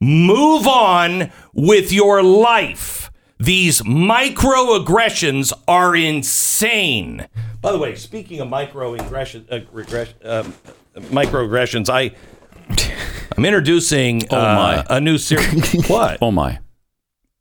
Move 0.00 0.66
on 0.66 1.30
with 1.54 1.92
your 1.92 2.22
life. 2.22 3.10
These 3.40 3.82
microaggressions 3.82 5.52
are 5.66 5.96
insane. 5.96 7.26
By 7.60 7.72
the 7.72 7.78
way, 7.78 7.94
speaking 7.94 8.40
of 8.40 8.48
microaggression, 8.48 9.50
uh, 9.50 9.60
regress, 9.72 10.12
um, 10.24 10.52
microaggressions, 10.96 11.88
I 11.88 12.10
I'm 13.36 13.44
introducing 13.44 14.24
Oh, 14.30 14.36
my. 14.36 14.76
uh, 14.78 14.84
a 14.96 15.00
new 15.00 15.18
series. 15.18 15.86
what? 15.88 16.18
oh 16.20 16.30
my! 16.30 16.58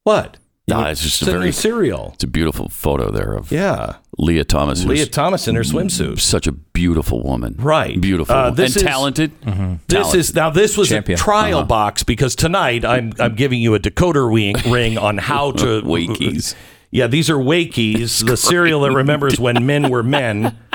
What? 0.04 0.38
Nah, 0.70 0.90
it's 0.90 1.02
just 1.02 1.22
a 1.22 1.26
very 1.26 1.54
cereal. 1.54 2.12
It's 2.16 2.26
a 2.26 2.28
beautiful 2.28 2.68
photo 2.68 3.10
there 3.10 3.32
of 3.34 3.50
Yeah. 3.54 3.94
Lia 4.18 4.44
Thomas. 4.44 4.84
Lia 4.84 5.06
Thomas 5.06 5.48
in 5.48 5.56
her 5.56 5.62
swimsuit. 5.62 6.20
Such 6.20 6.46
a 6.46 6.52
beautiful 6.52 7.24
woman. 7.24 7.56
Right. 7.58 8.00
Beautiful. 8.02 8.36
Uh, 8.36 8.50
and 8.50 8.60
is- 8.60 8.76
talented. 8.76 9.32
This 9.42 9.54
Talented. 9.88 10.20
is 10.20 10.36
now. 10.36 10.50
This 10.50 10.76
was 10.76 10.90
Champion. 10.90 11.18
a 11.18 11.22
trial 11.22 11.60
Uh-huh. 11.60 11.68
box 11.68 12.04
because 12.04 12.36
tonight 12.36 12.84
I'm 12.84 13.14
I'm 13.18 13.36
giving 13.36 13.62
you 13.62 13.76
a 13.76 13.80
decoder 13.80 14.30
ring, 14.34 14.56
ring 14.72 14.98
on 14.98 15.18
how 15.20 15.52
to 15.52 15.82
Wakeys. 15.86 16.54
Yeah, 16.92 17.08
these 17.08 17.30
are 17.30 17.40
Wakeys, 17.40 18.20
the 18.20 18.36
cereal 18.38 18.82
that 18.82 18.92
remembers 18.92 19.40
when 19.40 19.66
men 19.66 19.90
were 19.90 20.04
men. 20.04 20.58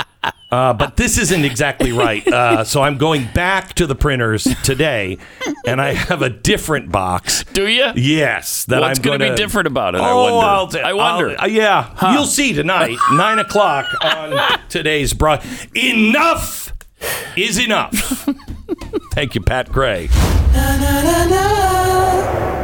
Uh, 0.51 0.75
but 0.75 0.97
this 0.99 1.17
isn't 1.17 1.45
exactly 1.47 1.93
right. 1.93 2.27
Uh, 2.29 2.63
so 2.63 2.83
I'm 2.83 2.99
going 2.99 3.27
back 3.35 3.73
to 3.77 3.87
the 3.87 3.95
printers 3.95 4.45
today, 4.63 5.17
and 5.67 5.81
I 5.81 5.95
have 5.95 6.21
a 6.21 6.29
different 6.29 6.93
box. 6.93 7.43
Do 7.55 7.67
you? 7.67 7.91
Yes, 7.97 8.65
that 8.67 8.81
What's 8.83 8.99
I'm 8.99 9.03
gonna 9.03 9.31
be 9.31 9.35
different 9.35 9.67
about 9.67 9.95
it? 9.95 10.03
I 10.03 10.11
Oh, 10.11 10.23
wonder. 10.35 10.47
I'll 10.47 10.69
t- 10.69 10.81
I 10.81 10.93
wonder. 10.93 11.31
I'll- 11.31 11.45
uh, 11.45 11.47
yeah, 11.49 12.13
you'll 12.13 12.27
see 12.27 12.53
tonight, 12.53 12.99
nine 13.13 13.39
o'clock 13.39 13.87
on 14.05 14.59
today's 14.69 15.15
broad. 15.15 15.43
Enough 15.75 16.73
is 17.35 17.59
enough. 17.59 18.29
Thank 19.15 19.35
you, 19.35 19.41
Pat 19.41 19.73
Gray. 19.73 20.09
Na, 20.53 20.77
na, 20.77 21.03
na, 21.03 21.27
na. 21.29 22.62